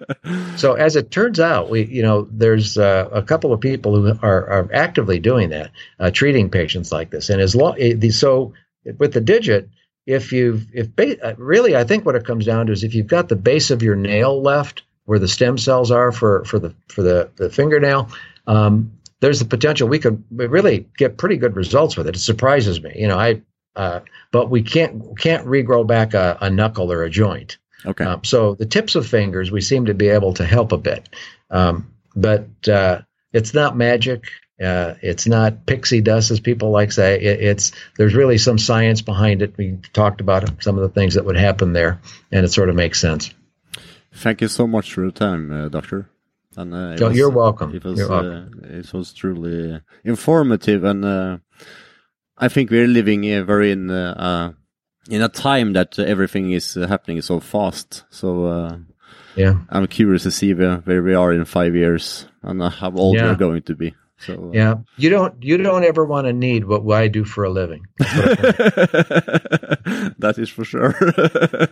So 0.56 0.74
as 0.74 0.96
it 0.96 1.10
turns 1.10 1.38
out, 1.38 1.68
we 1.68 1.84
you 1.84 2.02
know 2.02 2.26
there's 2.30 2.78
uh, 2.78 3.08
a 3.12 3.22
couple 3.22 3.52
of 3.52 3.60
people 3.60 3.94
who 3.94 4.18
are, 4.22 4.46
are 4.46 4.70
actively 4.72 5.18
doing 5.18 5.50
that, 5.50 5.70
uh, 6.00 6.10
treating 6.10 6.48
patients 6.50 6.90
like 6.90 7.10
this, 7.10 7.28
and 7.28 7.40
as 7.40 7.54
long 7.54 7.76
so 8.10 8.54
with 8.98 9.12
the 9.12 9.20
digit, 9.20 9.68
if 10.06 10.32
you've 10.32 10.66
if 10.72 10.94
ba- 10.96 11.22
uh, 11.22 11.34
really 11.36 11.76
I 11.76 11.84
think 11.84 12.06
what 12.06 12.14
it 12.14 12.24
comes 12.24 12.46
down 12.46 12.66
to 12.66 12.72
is 12.72 12.84
if 12.84 12.94
you've 12.94 13.06
got 13.06 13.28
the 13.28 13.36
base 13.36 13.70
of 13.70 13.82
your 13.82 13.96
nail 13.96 14.40
left 14.40 14.82
where 15.04 15.18
the 15.18 15.28
stem 15.28 15.56
cells 15.56 15.90
are 15.90 16.12
for 16.12 16.44
for 16.44 16.58
the 16.58 16.74
for 16.88 17.02
the, 17.02 17.30
the 17.36 17.48
fingernail. 17.48 18.10
Um, 18.46 18.92
there's 19.20 19.38
the 19.38 19.44
potential 19.44 19.88
we 19.88 19.98
could 19.98 20.22
really 20.30 20.88
get 20.96 21.18
pretty 21.18 21.36
good 21.36 21.56
results 21.56 21.96
with 21.96 22.06
it. 22.06 22.16
It 22.16 22.20
surprises 22.20 22.82
me, 22.82 22.92
you 22.96 23.08
know. 23.08 23.18
I 23.18 23.42
uh, 23.76 24.00
but 24.32 24.50
we 24.50 24.62
can't 24.62 25.18
can't 25.18 25.46
regrow 25.46 25.86
back 25.86 26.14
a, 26.14 26.36
a 26.40 26.50
knuckle 26.50 26.92
or 26.92 27.04
a 27.04 27.10
joint. 27.10 27.58
Okay. 27.86 28.04
Um, 28.04 28.24
so 28.24 28.54
the 28.54 28.66
tips 28.66 28.96
of 28.96 29.06
fingers 29.06 29.50
we 29.50 29.60
seem 29.60 29.86
to 29.86 29.94
be 29.94 30.08
able 30.08 30.34
to 30.34 30.44
help 30.44 30.72
a 30.72 30.78
bit, 30.78 31.08
um, 31.50 31.92
but 32.14 32.48
uh, 32.68 33.02
it's 33.32 33.54
not 33.54 33.76
magic. 33.76 34.24
Uh, 34.60 34.94
it's 35.02 35.28
not 35.28 35.66
pixie 35.66 36.00
dust, 36.00 36.32
as 36.32 36.40
people 36.40 36.70
like 36.70 36.90
say. 36.90 37.20
It, 37.20 37.40
it's 37.40 37.72
there's 37.96 38.14
really 38.14 38.38
some 38.38 38.58
science 38.58 39.02
behind 39.02 39.42
it. 39.42 39.56
We 39.56 39.78
talked 39.92 40.20
about 40.20 40.64
some 40.64 40.76
of 40.76 40.82
the 40.82 40.88
things 40.88 41.14
that 41.14 41.24
would 41.24 41.36
happen 41.36 41.72
there, 41.72 42.00
and 42.32 42.44
it 42.44 42.48
sort 42.48 42.68
of 42.68 42.74
makes 42.74 43.00
sense. 43.00 43.32
Thank 44.12 44.40
you 44.40 44.48
so 44.48 44.66
much 44.66 44.92
for 44.92 45.02
your 45.02 45.12
time, 45.12 45.52
uh, 45.52 45.68
Doctor. 45.68 46.10
And 46.58 46.74
uh, 46.74 47.06
was, 47.06 47.16
you're 47.16 47.30
welcome. 47.30 47.72
It 47.72 47.84
was, 47.84 48.00
welcome. 48.00 48.60
Uh, 48.64 48.78
it 48.78 48.92
was 48.92 49.12
truly 49.12 49.80
informative, 50.02 50.82
and 50.82 51.04
uh, 51.04 51.38
I 52.36 52.48
think 52.48 52.70
we're 52.70 52.88
living 52.88 53.22
very 53.46 53.70
in 53.70 53.88
uh, 53.90 54.52
in 55.08 55.22
a 55.22 55.28
time 55.28 55.74
that 55.74 55.96
everything 56.00 56.50
is 56.50 56.74
happening 56.74 57.22
so 57.22 57.38
fast. 57.38 58.02
So 58.10 58.82
yeah, 59.36 59.54
I'm 59.70 59.86
curious 59.86 60.24
to 60.24 60.32
see 60.32 60.52
where, 60.52 60.78
where 60.78 61.00
we 61.00 61.14
are 61.14 61.32
in 61.32 61.44
five 61.44 61.76
years 61.76 62.26
and 62.42 62.60
how 62.60 62.90
old 62.90 63.14
yeah. 63.14 63.26
we're 63.26 63.36
going 63.36 63.62
to 63.62 63.76
be. 63.76 63.94
So 64.18 64.34
uh, 64.34 64.50
yeah, 64.52 64.74
you 64.96 65.10
don't 65.10 65.40
you 65.42 65.56
don't 65.56 65.84
ever 65.84 66.04
want 66.04 66.26
to 66.26 66.32
need 66.32 66.64
what 66.64 66.92
I 66.92 67.08
do 67.08 67.24
for 67.24 67.44
a 67.44 67.50
living. 67.50 67.86
that 70.18 70.34
is 70.38 70.48
for 70.48 70.64
sure. 70.64 70.94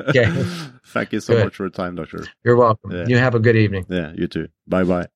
okay. 0.08 0.26
Thank 0.86 1.12
you 1.12 1.20
so 1.20 1.34
Good. 1.34 1.44
much 1.44 1.56
for 1.56 1.64
your 1.64 1.70
time, 1.70 1.96
doctor. 1.96 2.24
You're 2.44 2.56
welcome. 2.56 2.92
Yeah. 2.92 3.06
You 3.06 3.18
have 3.18 3.34
a 3.34 3.40
good 3.40 3.56
evening. 3.56 3.84
Yeah, 3.88 4.12
you 4.14 4.28
too. 4.28 4.48
Bye 4.66 4.84
bye. 4.84 5.06